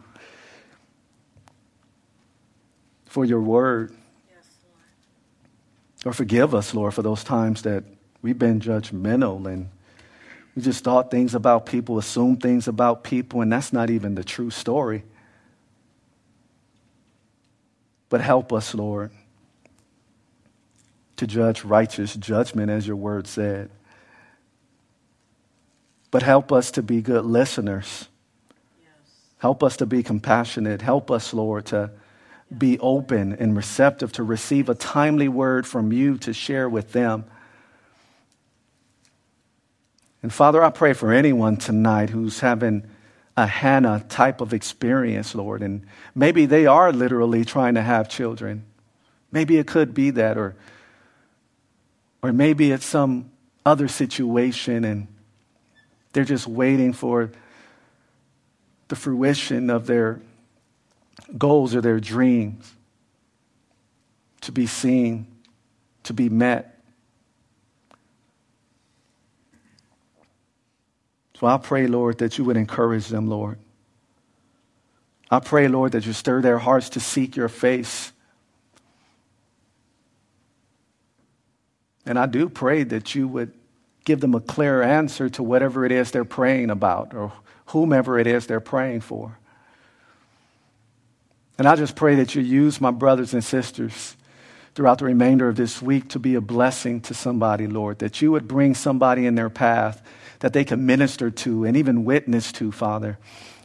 for 3.07 3.25
your 3.25 3.41
word. 3.41 3.95
Or 6.05 6.13
forgive 6.13 6.55
us, 6.55 6.73
Lord, 6.73 6.95
for 6.95 7.03
those 7.03 7.25
times 7.25 7.63
that 7.63 7.83
we've 8.23 8.39
been 8.39 8.61
judgmental 8.61 9.45
and 9.47 9.71
we 10.57 10.63
just 10.63 10.83
thought 10.83 11.11
things 11.11 11.35
about 11.35 11.67
people, 11.67 11.99
assumed 11.99 12.41
things 12.41 12.67
about 12.67 13.05
people, 13.05 13.43
and 13.43 13.53
that's 13.53 13.75
not 13.75 13.91
even 13.91 14.15
the 14.15 14.25
true 14.25 14.49
story. 14.49 15.05
But 18.09 18.23
help 18.23 18.55
us, 18.55 18.75
Lord, 18.75 19.11
to 21.17 21.27
judge 21.27 21.63
righteous 21.63 22.15
judgment, 22.15 22.71
as 22.71 22.87
your 22.87 22.97
word 22.97 23.27
said. 23.27 23.71
But 26.11 26.23
help 26.23 26.51
us 26.53 26.71
to 26.73 26.83
be 26.83 27.03
good 27.03 27.27
listeners. 27.27 28.09
Yes. 28.81 28.91
Help 29.39 29.63
us 29.63 29.77
to 29.79 29.87
be 29.87 30.03
compassionate. 30.03 30.81
Help 30.81 31.11
us, 31.11 31.35
Lord, 31.35 31.67
to 31.67 31.91
be 32.57 32.79
open 32.79 33.35
and 33.35 33.55
receptive 33.55 34.13
to 34.13 34.23
receive 34.23 34.71
a 34.71 34.75
timely 34.75 35.29
word 35.29 35.67
from 35.67 35.93
you 35.93 36.17
to 36.19 36.33
share 36.33 36.69
with 36.69 36.93
them. 36.93 37.27
And 40.27 40.33
Father, 40.33 40.61
I 40.61 40.71
pray 40.71 40.93
for 40.93 41.13
anyone 41.13 41.57
tonight 41.57 42.11
who's 42.11 42.41
having 42.41 42.85
a 43.37 43.47
Hannah 43.47 44.05
type 44.09 44.41
of 44.41 44.53
experience, 44.53 45.37
Lord, 45.37 45.63
and 45.63 45.87
maybe 46.17 46.47
they 46.47 46.67
are 46.67 46.91
literally 46.91 47.45
trying 47.45 47.75
to 47.75 47.81
have 47.81 48.09
children. 48.09 48.65
Maybe 49.31 49.57
it 49.57 49.69
could 49.69 49.95
be 49.95 50.11
that, 50.11 50.37
or, 50.37 50.57
or 52.23 52.33
maybe 52.33 52.73
it's 52.73 52.85
some 52.85 53.31
other 53.65 53.87
situation 53.87 54.85
and 54.85 55.07
they're 56.13 56.25
just 56.25 56.49
waiting 56.49 56.93
for 56.93 57.31
the 58.89 58.97
fruition 58.97 59.71
of 59.71 59.87
their 59.87 60.21
goals 61.39 61.73
or 61.73 61.81
their 61.81 62.01
dreams 62.01 62.75
to 64.41 64.51
be 64.51 64.67
seen, 64.67 65.29
to 66.03 66.13
be 66.13 66.29
met. 66.29 66.76
So 71.39 71.47
I 71.47 71.59
pray, 71.59 71.87
Lord, 71.87 72.19
that 72.19 72.39
you 72.39 72.45
would 72.45 72.57
encourage 72.57 73.09
them, 73.09 73.29
Lord. 73.29 73.59
I 75.31 75.41
pray, 75.41 75.69
Lord, 75.69 75.93
that 75.93 76.07
you 76.07 76.13
stir 76.13 76.41
their 76.41 76.59
hearts 76.59 76.89
to 76.91 77.01
seek 77.01 77.37
your 77.37 77.49
face. 77.49 78.13
And 82.07 82.19
I 82.19 82.27
do 82.27 82.49
pray 82.49 82.85
that 82.85 83.15
you 83.15 83.29
would 83.29 83.53
give 84.05 84.21
them 84.21 84.35
a 84.35 84.41
clear 84.41 84.83
answer 84.83 85.29
to 85.31 85.43
whatever 85.43 85.85
it 85.85 85.93
is 85.93 86.11
they're 86.11 86.25
praying 86.25 86.71
about 86.71 87.13
or 87.13 87.33
whomever 87.67 88.19
it 88.19 88.27
is 88.27 88.47
they're 88.47 88.61
praying 88.61 89.01
for. 89.01 89.37
And 91.59 91.67
I 91.67 91.77
just 91.77 91.97
pray 91.97 92.15
that 92.17 92.35
you 92.35 92.41
use 92.41 92.81
my 92.81 92.91
brothers 92.91 93.35
and 93.35 93.45
sisters 93.45 94.17
throughout 94.75 94.99
the 94.99 95.07
remainder 95.07 95.49
of 95.49 95.57
this 95.57 95.83
week 95.83 96.09
to 96.11 96.19
be 96.19 96.35
a 96.35 96.41
blessing 96.41 97.01
to 97.01 97.15
somebody, 97.15 97.67
Lord, 97.67 97.99
that 97.99 98.23
you 98.23 98.31
would 98.33 98.47
bring 98.47 98.75
somebody 98.75 99.27
in 99.27 99.35
their 99.35 99.51
path 99.51 100.03
that 100.47 100.53
they 100.53 100.65
can 100.65 100.87
minister 100.87 101.29
to 101.29 101.65
and 101.65 101.77
even 101.77 102.05
witness 102.05 102.53
to, 102.53 102.71
Father. 102.71 103.19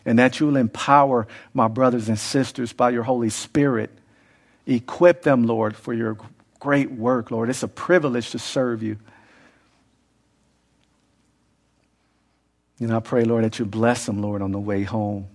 And 0.03 0.17
that 0.17 0.39
you 0.39 0.47
will 0.47 0.57
empower 0.57 1.27
my 1.53 1.67
brothers 1.67 2.09
and 2.09 2.17
sisters 2.17 2.73
by 2.73 2.89
your 2.89 3.03
Holy 3.03 3.29
Spirit. 3.29 3.91
Equip 4.65 5.21
them, 5.21 5.43
Lord, 5.45 5.75
for 5.75 5.93
your 5.93 6.17
great 6.59 6.89
work, 6.89 7.29
Lord. 7.29 7.51
It's 7.51 7.61
a 7.61 7.67
privilege 7.67 8.32
to 8.32 8.39
serve 8.39 8.82
you. 8.82 8.97
And 12.79 12.91
I 12.91 12.99
pray, 12.99 13.25
Lord, 13.25 13.43
that 13.43 13.59
you 13.59 13.65
bless 13.65 14.07
them, 14.07 14.19
Lord, 14.19 14.41
on 14.41 14.51
the 14.51 14.59
way 14.59 14.82
home. 14.82 15.27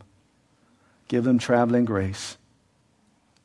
Give 1.06 1.22
them 1.22 1.38
traveling 1.38 1.84
grace. 1.84 2.36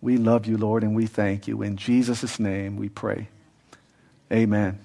We 0.02 0.18
love 0.18 0.48
you, 0.48 0.58
Lord, 0.58 0.82
and 0.82 0.96
we 0.96 1.06
thank 1.06 1.48
you. 1.48 1.62
In 1.62 1.78
Jesus' 1.78 2.40
name 2.40 2.78
we 2.78 2.90
pray. 2.90 3.28
Amen. 4.32 4.80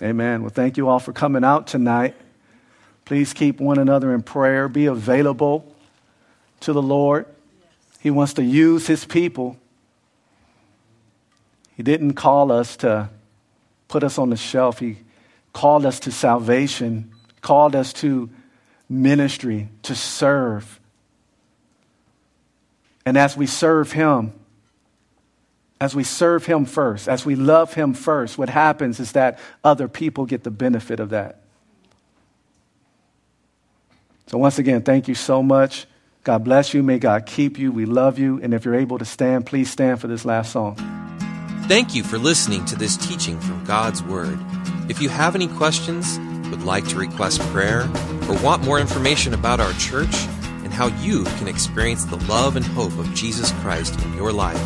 Amen. 0.00 0.10
Amen. 0.10 0.42
Well, 0.42 0.50
thank 0.50 0.76
you 0.76 0.88
all 0.88 1.00
for 1.00 1.12
coming 1.12 1.42
out 1.42 1.66
tonight. 1.66 2.14
Please 3.10 3.32
keep 3.32 3.58
one 3.58 3.76
another 3.76 4.14
in 4.14 4.22
prayer. 4.22 4.68
Be 4.68 4.86
available 4.86 5.66
to 6.60 6.72
the 6.72 6.80
Lord. 6.80 7.26
He 7.98 8.08
wants 8.08 8.34
to 8.34 8.44
use 8.44 8.86
his 8.86 9.04
people. 9.04 9.56
He 11.76 11.82
didn't 11.82 12.12
call 12.12 12.52
us 12.52 12.76
to 12.76 13.10
put 13.88 14.04
us 14.04 14.16
on 14.16 14.30
the 14.30 14.36
shelf. 14.36 14.78
He 14.78 14.98
called 15.52 15.84
us 15.86 15.98
to 15.98 16.12
salvation, 16.12 17.10
called 17.40 17.74
us 17.74 17.92
to 17.94 18.30
ministry, 18.88 19.70
to 19.82 19.96
serve. 19.96 20.78
And 23.04 23.18
as 23.18 23.36
we 23.36 23.48
serve 23.48 23.90
him, 23.90 24.34
as 25.80 25.96
we 25.96 26.04
serve 26.04 26.46
him 26.46 26.64
first, 26.64 27.08
as 27.08 27.26
we 27.26 27.34
love 27.34 27.74
him 27.74 27.92
first, 27.92 28.38
what 28.38 28.50
happens 28.50 29.00
is 29.00 29.10
that 29.12 29.40
other 29.64 29.88
people 29.88 30.26
get 30.26 30.44
the 30.44 30.52
benefit 30.52 31.00
of 31.00 31.10
that. 31.10 31.39
So, 34.30 34.38
once 34.38 34.60
again, 34.60 34.82
thank 34.82 35.08
you 35.08 35.16
so 35.16 35.42
much. 35.42 35.88
God 36.22 36.44
bless 36.44 36.72
you. 36.72 36.84
May 36.84 37.00
God 37.00 37.26
keep 37.26 37.58
you. 37.58 37.72
We 37.72 37.84
love 37.84 38.16
you. 38.16 38.40
And 38.40 38.54
if 38.54 38.64
you're 38.64 38.76
able 38.76 38.96
to 38.98 39.04
stand, 39.04 39.44
please 39.44 39.68
stand 39.68 40.00
for 40.00 40.06
this 40.06 40.24
last 40.24 40.52
song. 40.52 40.76
Thank 41.66 41.96
you 41.96 42.04
for 42.04 42.16
listening 42.16 42.64
to 42.66 42.76
this 42.76 42.96
teaching 42.96 43.40
from 43.40 43.64
God's 43.64 44.04
Word. 44.04 44.38
If 44.88 45.02
you 45.02 45.08
have 45.08 45.34
any 45.34 45.48
questions, 45.48 46.20
would 46.48 46.62
like 46.62 46.86
to 46.90 46.96
request 46.96 47.40
prayer, 47.50 47.90
or 48.28 48.40
want 48.40 48.64
more 48.64 48.78
information 48.78 49.34
about 49.34 49.58
our 49.58 49.72
church 49.72 50.14
and 50.62 50.72
how 50.72 50.86
you 51.02 51.24
can 51.24 51.48
experience 51.48 52.04
the 52.04 52.24
love 52.26 52.54
and 52.54 52.64
hope 52.64 52.96
of 53.00 53.12
Jesus 53.14 53.50
Christ 53.62 54.00
in 54.04 54.14
your 54.14 54.32
life, 54.32 54.62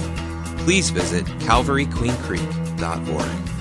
please 0.59 0.91
visit 0.91 1.25
calvaryqueencreek.org. 1.41 3.54